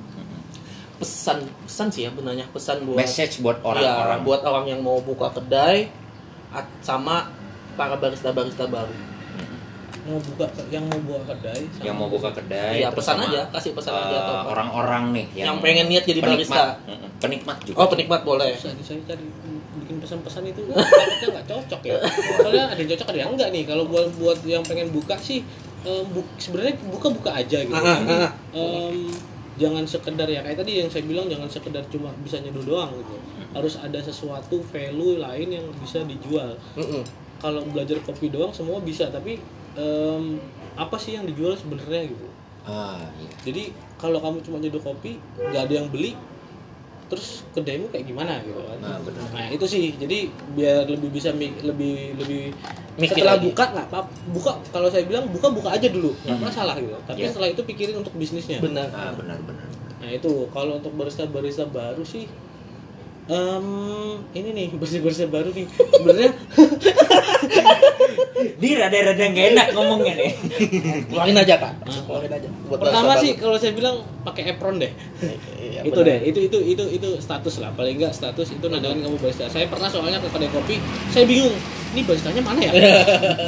pesan 0.97 1.38
pesan 1.61 1.86
sih 1.88 2.03
ya 2.03 2.11
benarnya 2.11 2.47
pesan 2.49 2.84
buat 2.84 2.97
Message 2.97 3.38
buat 3.38 3.59
ya, 3.59 3.66
orang-orang. 3.66 4.18
buat 4.22 4.40
orang 4.42 4.64
yang 4.68 4.80
mau 4.80 4.99
buka 4.99 5.30
kedai 5.30 5.90
at- 6.51 6.70
sama 6.80 7.28
para 7.74 7.95
barista-barista 7.95 8.66
baru. 8.66 8.95
mau 10.05 10.20
buka 10.20 10.45
yang 10.68 10.84
mau 10.84 11.01
buka 11.01 11.32
kedai 11.32 11.64
sama- 11.66 11.80
yang 11.82 11.97
mau 11.97 12.07
buka 12.07 12.28
kedai. 12.30 12.76
Terus 12.78 12.92
pesan 12.95 13.16
sama, 13.16 13.24
aja, 13.26 13.40
kasih 13.51 13.72
pesan 13.72 13.90
eh, 13.90 14.01
aja 14.01 14.16
atau 14.18 14.34
apa. 14.36 14.47
orang-orang 14.51 15.05
nih 15.11 15.26
Yang 15.34 15.57
pengen 15.59 15.86
niat 15.88 16.05
jadi 16.05 16.20
penikmat. 16.20 16.45
barista. 16.45 16.64
Penikmat 17.16 17.57
juga. 17.64 17.76
Oh, 17.76 17.88
penikmat 17.88 18.20
boleh. 18.22 18.53
Nih, 18.53 18.84
saya 18.84 19.01
cari 19.03 19.24
bikin 19.74 19.97
pesan-pesan 19.99 20.42
itu 20.47 20.61
takutnya 20.64 21.28
nggak 21.30 21.47
cocok 21.47 21.80
ya 21.82 21.97
soalnya 22.36 22.64
ada 22.66 22.78
yang 22.78 22.90
cocok 22.90 23.07
ada 23.07 23.18
yang 23.18 23.30
enggak 23.32 23.49
nih 23.51 23.62
kalau 23.64 23.84
buat 23.84 24.09
buat 24.14 24.38
yang 24.45 24.62
pengen 24.62 24.88
buka 24.90 25.16
sih 25.18 25.40
em, 25.82 26.05
bu- 26.07 26.32
sebenarnya 26.36 26.72
buka-buka 26.86 27.30
aja 27.34 27.59
gitu 27.61 27.74
Ah, 27.74 27.84
ah, 27.84 28.01
ah. 28.01 28.30
em, 28.55 29.12
jangan 29.55 29.86
sekedar 29.86 30.26
ya 30.26 30.42
kayak 30.42 30.59
tadi 30.59 30.82
yang 30.82 30.90
saya 30.90 31.07
bilang 31.07 31.26
jangan 31.26 31.46
sekedar 31.46 31.86
cuma 31.86 32.11
bisa 32.20 32.42
nyeduh 32.42 32.64
doang 32.64 32.90
gitu 32.92 33.14
harus 33.55 33.78
ada 33.78 33.98
sesuatu 33.98 34.59
value 34.64 35.16
lain 35.16 35.48
yang 35.52 35.66
bisa 35.78 36.02
dijual 36.02 36.59
Mm-mm. 36.74 37.02
kalau 37.38 37.62
belajar 37.70 38.02
kopi 38.02 38.28
doang 38.28 38.50
semua 38.50 38.82
bisa 38.82 39.07
tapi 39.09 39.38
em, 39.74 40.42
apa 40.74 40.96
sih 40.98 41.14
yang 41.14 41.24
dijual 41.24 41.55
sebenarnya 41.55 42.11
gitu 42.11 42.26
Ah, 42.64 42.96
iya. 43.20 43.28
jadi 43.44 43.62
kalau 43.94 44.16
kamu 44.18 44.40
cuma 44.40 44.57
nyeduh 44.57 44.80
kopi 44.80 45.20
nggak 45.36 45.68
ada 45.68 45.74
yang 45.76 45.88
beli 45.92 46.16
terus 47.14 47.30
kedaimu 47.50 47.86
kayak 47.88 48.04
gimana 48.04 48.38
gitu 48.40 48.58
kan 48.58 48.78
Nah, 48.78 48.98
benar. 49.00 49.24
nah 49.30 49.46
itu 49.48 49.64
sih 49.64 49.94
jadi 49.94 50.26
biar 50.52 50.84
lebih 50.84 51.08
bisa 51.08 51.30
mi- 51.30 51.56
lebih 51.60 51.94
lebih 52.16 52.50
Mikir 52.94 53.22
setelah 53.22 53.34
lagi. 53.36 53.46
buka 53.48 53.64
nggak 53.68 53.86
apa 53.88 54.00
buka 54.28 54.52
kalau 54.68 54.86
saya 54.86 55.02
bilang 55.02 55.26
buka 55.26 55.48
buka 55.48 55.70
aja 55.70 55.88
dulu 55.88 56.10
nggak 56.20 56.34
Hmm. 56.34 56.44
masalah 56.44 56.74
gitu 56.76 56.94
tapi 57.04 57.20
Iya. 57.20 57.30
setelah 57.30 57.48
itu 57.48 57.62
pikirin 57.62 57.96
untuk 57.96 58.14
bisnisnya 58.14 58.58
Benar. 58.58 58.90
Ah, 58.90 59.10
benar-benar. 59.10 59.66
nah 59.96 60.10
itu 60.10 60.30
kalau 60.48 60.76
untuk 60.76 60.92
barista 60.92 61.24
barista 61.24 61.64
baru 61.64 62.02
sih 62.02 62.26
em, 63.26 63.66
ini 64.32 64.48
nih 64.52 64.66
barista 64.76 65.24
baru 65.26 65.48
nih 65.50 65.66
sebenarnya 65.70 66.30
Dia 68.34 68.76
rada-rada 68.76 69.24
nggak 69.24 69.46
enak 69.56 69.66
ngomongnya 69.72 70.14
nih. 70.16 70.32
Keluarin 71.08 71.36
aja 71.36 71.54
kak. 71.56 71.72
Keluarin 71.84 72.32
aja. 72.32 72.48
Buat 72.68 72.80
pertama 72.80 73.12
sih 73.16 73.36
kalau 73.36 73.56
saya 73.56 73.72
bilang 73.72 74.04
pakai 74.20 74.52
apron 74.52 74.76
deh 74.80 74.92
Iya, 75.56 75.80
itu 75.84 76.00
benar. 76.00 76.08
deh 76.08 76.18
itu 76.28 76.38
itu 76.48 76.58
itu 76.64 76.84
itu 76.90 77.08
status 77.20 77.60
lah 77.60 77.72
paling 77.72 77.96
enggak 78.00 78.12
status 78.12 78.52
itu 78.52 78.66
nandakan 78.68 79.00
kamu 79.00 79.16
barista 79.20 79.48
saya 79.48 79.68
pernah 79.68 79.88
soalnya 79.88 80.20
ke 80.20 80.28
kedai 80.28 80.48
kopi 80.48 80.76
saya 81.12 81.24
bingung 81.28 81.52
ini 81.92 82.00
baristanya 82.04 82.40
mana 82.40 82.60
ya 82.62 82.72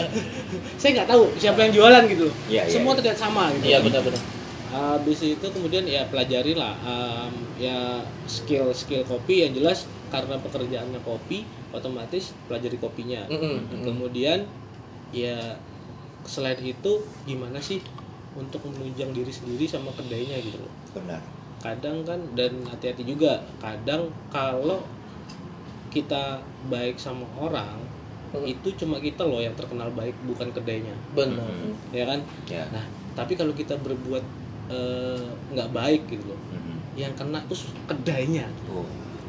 saya 0.81 0.91
nggak 1.01 1.09
tahu 1.09 1.23
siapa 1.37 1.59
yang 1.65 1.73
jualan 1.73 2.03
gitu 2.09 2.29
Iya, 2.49 2.69
iya, 2.69 2.73
semua 2.73 2.93
iya. 2.93 2.99
terlihat 3.01 3.19
sama 3.19 3.45
gitu 3.57 3.65
Iya 3.73 3.79
benar-benar. 3.81 4.21
Habis 4.69 5.23
itu 5.23 5.47
kemudian 5.47 5.87
ya 5.87 6.07
pelajari 6.07 6.53
lah 6.53 6.75
um, 6.83 7.31
ya 7.57 7.99
skill 8.27 8.73
skill 8.73 9.03
kopi 9.03 9.47
yang 9.47 9.53
jelas 9.55 9.87
karena 10.11 10.39
pekerjaannya 10.39 11.01
kopi 11.03 11.43
otomatis 11.71 12.35
pelajari 12.47 12.77
kopinya 12.77 13.27
Mm-mm, 13.29 13.69
mm-mm. 13.69 13.85
kemudian 13.85 14.47
ya 15.11 15.55
selain 16.27 16.59
itu 16.61 16.93
gimana 17.23 17.59
sih 17.59 17.79
untuk 18.35 18.61
menunjang 18.67 19.11
diri 19.11 19.31
sendiri 19.31 19.65
sama 19.65 19.91
kedainya 19.93 20.37
gitu 20.41 20.59
loh 20.59 20.73
Benar. 20.93 21.23
kadang 21.63 22.03
kan 22.03 22.19
dan 22.35 22.53
hati-hati 22.67 23.03
juga 23.03 23.41
kadang 23.59 24.11
kalau 24.29 24.83
kita 25.89 26.39
baik 26.67 26.97
sama 26.97 27.25
orang 27.37 27.79
Hmm. 28.27 28.43
itu 28.43 28.75
cuma 28.75 28.99
kita 28.99 29.23
loh 29.23 29.39
yang 29.39 29.55
terkenal 29.55 29.87
baik 29.95 30.13
bukan 30.27 30.51
kedainya 30.51 30.91
Benar. 31.15 31.47
Mm-mm. 31.47 31.73
ya 31.95 32.05
kan 32.05 32.21
Ya. 32.51 32.67
nah 32.75 32.83
tapi 33.15 33.33
kalau 33.33 33.55
kita 33.55 33.79
berbuat 33.79 34.21
eh, 34.69 35.23
nggak 35.49 35.69
baik 35.71 36.03
gitu 36.07 36.25
loh 36.27 36.41
Mm-mm. 36.49 36.77
yang 36.95 37.13
kena 37.13 37.39
tuh 37.45 37.57
kedainya 37.85 38.47
Oh, 38.67 38.83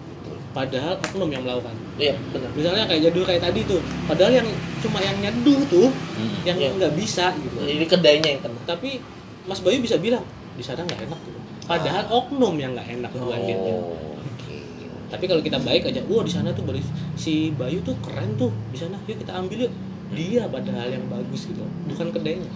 betul. 0.07 0.38
padahal 0.51 0.97
oknum 0.99 1.29
yang 1.29 1.41
melakukan 1.41 1.75
Iya 1.95 2.13
benar. 2.29 2.49
misalnya 2.51 2.85
kayak 2.85 3.01
jadul 3.03 3.23
kayak 3.23 3.41
tadi 3.41 3.59
tuh 3.63 3.79
padahal 4.05 4.33
yang 4.35 4.47
cuma 4.79 4.99
yang 4.99 5.17
nyeduh 5.17 5.61
tuh 5.67 5.89
Mm-mm. 5.89 6.41
yang 6.43 6.57
Iya. 6.57 6.69
nggak 6.73 6.93
bisa 6.93 7.33
gitu 7.35 7.57
Ini 7.59 7.85
kedainya 7.85 8.29
yang 8.31 8.41
kena. 8.41 8.59
tapi 8.63 9.01
Mas 9.43 9.59
Bayu 9.59 9.79
bisa 9.79 9.95
bilang 9.97 10.25
di 10.53 10.61
sana 10.61 10.81
nggak 10.81 11.05
enak 11.05 11.19
gitu. 11.21 11.39
padahal 11.63 12.03
oknum 12.07 12.55
yang 12.55 12.73
nggak 12.73 12.89
enak 12.93 13.11
bukan 13.11 13.39
dia 13.39 13.55
Oh, 13.57 13.93
oke. 14.17 14.57
tapi 15.07 15.23
kalau 15.23 15.39
kita 15.39 15.57
baik 15.57 15.85
aja 15.85 16.01
wah 16.03 16.19
di 16.19 16.29
sana 16.29 16.49
tuh 16.49 16.63
baris 16.63 16.83
si 17.13 17.49
Bayu 17.51 17.79
tuh 17.79 17.95
keren 17.99 18.35
tuh 18.35 18.49
di 18.67 18.77
sana 18.77 18.97
yuk 19.03 19.17
kita 19.17 19.31
ambil 19.31 19.63
yuk 19.63 19.73
dia 20.09 20.47
padahal 20.47 20.88
yang 20.88 21.03
bagus 21.05 21.45
gitu 21.45 21.59
bukan 21.85 22.09
kedainya 22.09 22.47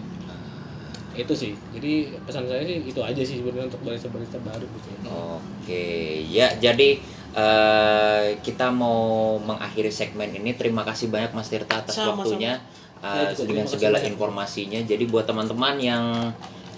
itu 1.11 1.33
sih 1.35 1.51
jadi 1.75 2.15
pesan 2.23 2.47
saya 2.47 2.63
sih 2.63 2.87
itu 2.87 2.99
aja 3.03 3.19
sih 3.19 3.43
sebenarnya 3.43 3.67
untuk 3.67 3.83
barista-barista 3.83 4.39
baru 4.39 4.63
gitu 4.63 4.87
ya. 4.95 4.99
Oke, 5.11 5.85
ya 6.31 6.47
jadi 6.55 6.89
eh, 7.35 8.23
kita 8.39 8.71
mau 8.71 9.35
mengakhiri 9.43 9.91
segmen 9.91 10.31
ini. 10.31 10.55
Terima 10.55 10.87
kasih 10.87 11.11
banyak 11.11 11.35
Mas 11.35 11.51
Tirta 11.51 11.83
atas 11.83 11.99
Sama-sama. 11.99 12.23
waktunya 12.23 12.63
Saya 13.03 13.27
eh, 13.27 13.35
juga 13.35 13.47
dengan 13.51 13.65
segala 13.67 13.97
banyak. 13.99 14.11
informasinya. 14.15 14.79
Jadi 14.83 15.03
buat 15.07 15.27
teman-teman 15.27 15.75
yang 15.79 16.03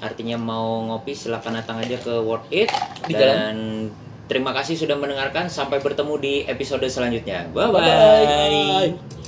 artinya 0.01 0.35
mau 0.35 0.83
ngopi 0.83 1.13
silakan 1.15 1.61
datang 1.63 1.79
aja 1.79 1.95
ke 1.95 2.11
World 2.11 2.43
It 2.51 2.67
Di 3.07 3.13
dan 3.15 3.55
terima 4.25 4.49
kasih 4.51 4.73
sudah 4.75 4.97
mendengarkan. 4.97 5.45
Sampai 5.45 5.77
bertemu 5.77 6.13
di 6.17 6.33
episode 6.49 6.89
selanjutnya. 6.89 7.45
Bye 7.53 7.69
Bye-bye. 7.69 7.81
bye. 8.97 9.13